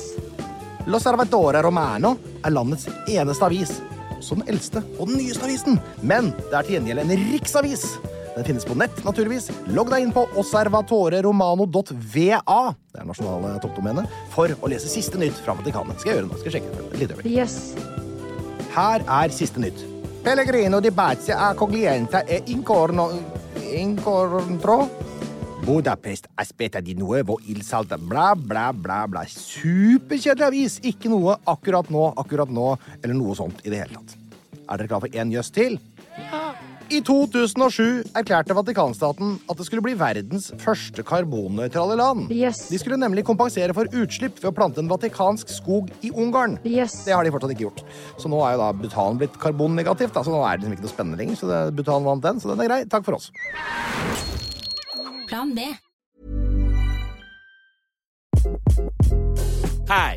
L'Osservatore 0.89 1.63
Romano 1.65 2.17
er 2.45 2.53
landets 2.53 2.89
eneste 3.09 3.49
avis. 3.49 3.79
Også 4.19 4.37
den 4.39 4.49
eldste 4.51 4.83
og 4.99 5.09
den 5.09 5.21
nyeste 5.21 5.47
avisen. 5.47 5.81
Men 6.03 6.33
det 6.49 6.55
er 6.59 6.67
til 6.67 6.77
gjengjeld 6.79 7.05
en 7.05 7.27
riksavis. 7.33 7.85
Den 8.39 8.47
finnes 8.47 8.63
på 8.65 8.75
nett, 8.79 8.95
naturligvis. 9.03 9.49
Logg 9.75 9.89
deg 9.91 10.05
inn 10.05 10.13
på 10.15 10.23
osservatoreromano.va, 10.39 11.89
det 11.99 13.01
er 13.03 13.09
nasjonale 13.09 13.59
toppdomenet, 13.65 14.07
for 14.31 14.47
å 14.63 14.71
lese 14.71 14.87
siste 14.87 15.19
nytt 15.19 15.35
fra 15.43 15.57
Vatikanet. 15.59 15.99
Skal 15.99 16.13
jeg 16.13 16.21
gjøre 16.21 16.29
nå? 16.29 16.39
Skal 16.39 16.53
jeg 16.53 16.55
sjekke? 16.61 16.71
Litt 17.01 17.11
øyeblikk. 17.17 17.35
Yes. 17.35 17.75
Her 18.77 19.03
er 19.03 19.35
siste 19.35 19.59
nytt. 19.59 19.83
Pellegrino 20.23 20.79
di 20.79 20.95
Bazia 20.95 21.49
a 21.49 21.51
coglienta 21.59 22.23
e 22.23 22.43
incorno... 22.55 23.11
incontro 23.75 24.89
Budapest 25.67 26.31
aspetta 26.35 26.79
di 26.79 26.95
nuevo 26.95 27.41
il 27.51 27.63
salta 27.67 27.99
bla, 27.99 28.37
bla, 28.39 28.73
bla, 28.73 29.09
bla. 29.11 29.27
Superkjedelig 29.27 30.47
avis! 30.47 30.79
Ikke 30.87 31.11
noe 31.11 31.35
akkurat 31.43 31.91
nå, 31.91 32.15
akkurat 32.15 32.47
nå, 32.55 32.79
eller 33.03 33.19
noe 33.19 33.35
sånt 33.35 33.67
i 33.67 33.75
det 33.75 33.83
hele 33.83 33.99
tatt. 33.99 34.15
Er 34.69 34.79
dere 34.79 34.87
klar 34.95 35.03
for 35.03 35.11
én 35.11 35.35
jøss 35.35 35.51
til? 35.51 35.83
I 36.89 37.03
2007 37.05 38.15
erklærte 38.17 38.55
Vatikanstaten 38.57 39.35
at 39.51 39.59
det 39.61 39.67
skulle 39.67 39.85
bli 39.85 39.93
verdens 39.99 40.47
første 40.63 41.03
karbonnøytrale 41.05 41.99
land. 42.01 42.31
Yes. 42.33 42.63
De 42.73 42.79
skulle 42.81 42.97
nemlig 42.97 43.27
kompensere 43.29 43.75
for 43.77 43.91
utslipp 43.93 44.39
ved 44.41 44.49
å 44.49 44.55
plante 44.57 44.81
en 44.81 44.89
vatikansk 44.89 45.53
skog 45.53 45.91
i 46.01 46.09
Ungarn. 46.15 46.57
Yes. 46.65 47.03
Det 47.05 47.13
har 47.13 47.29
de 47.29 47.33
fortsatt 47.35 47.53
ikke 47.53 47.67
gjort. 47.67 47.83
Så 48.17 48.33
nå 48.33 48.41
er 48.41 48.57
jo 48.57 48.63
da 48.63 48.71
Bhutan 48.73 49.21
blitt 49.21 49.37
karbonnegativt, 49.43 50.15
da, 50.17 50.25
så 50.25 50.33
nå 50.33 50.41
er 50.41 50.57
det 50.57 50.65
liksom 50.65 50.79
ikke 50.79 50.87
noe 50.87 50.95
spennende 50.95 51.21
lenger. 51.21 51.37
Så 51.43 51.51
det, 51.51 51.61
Bhutan 51.77 52.09
vant 52.09 52.25
den, 52.25 52.41
så 52.41 52.55
den 52.55 52.65
er 52.65 52.73
grei. 52.73 52.81
Takk 52.89 53.05
for 53.05 53.21
oss. 53.21 53.29
Plan 55.29 55.53
B. 55.53 55.69
Hi, 59.93 60.17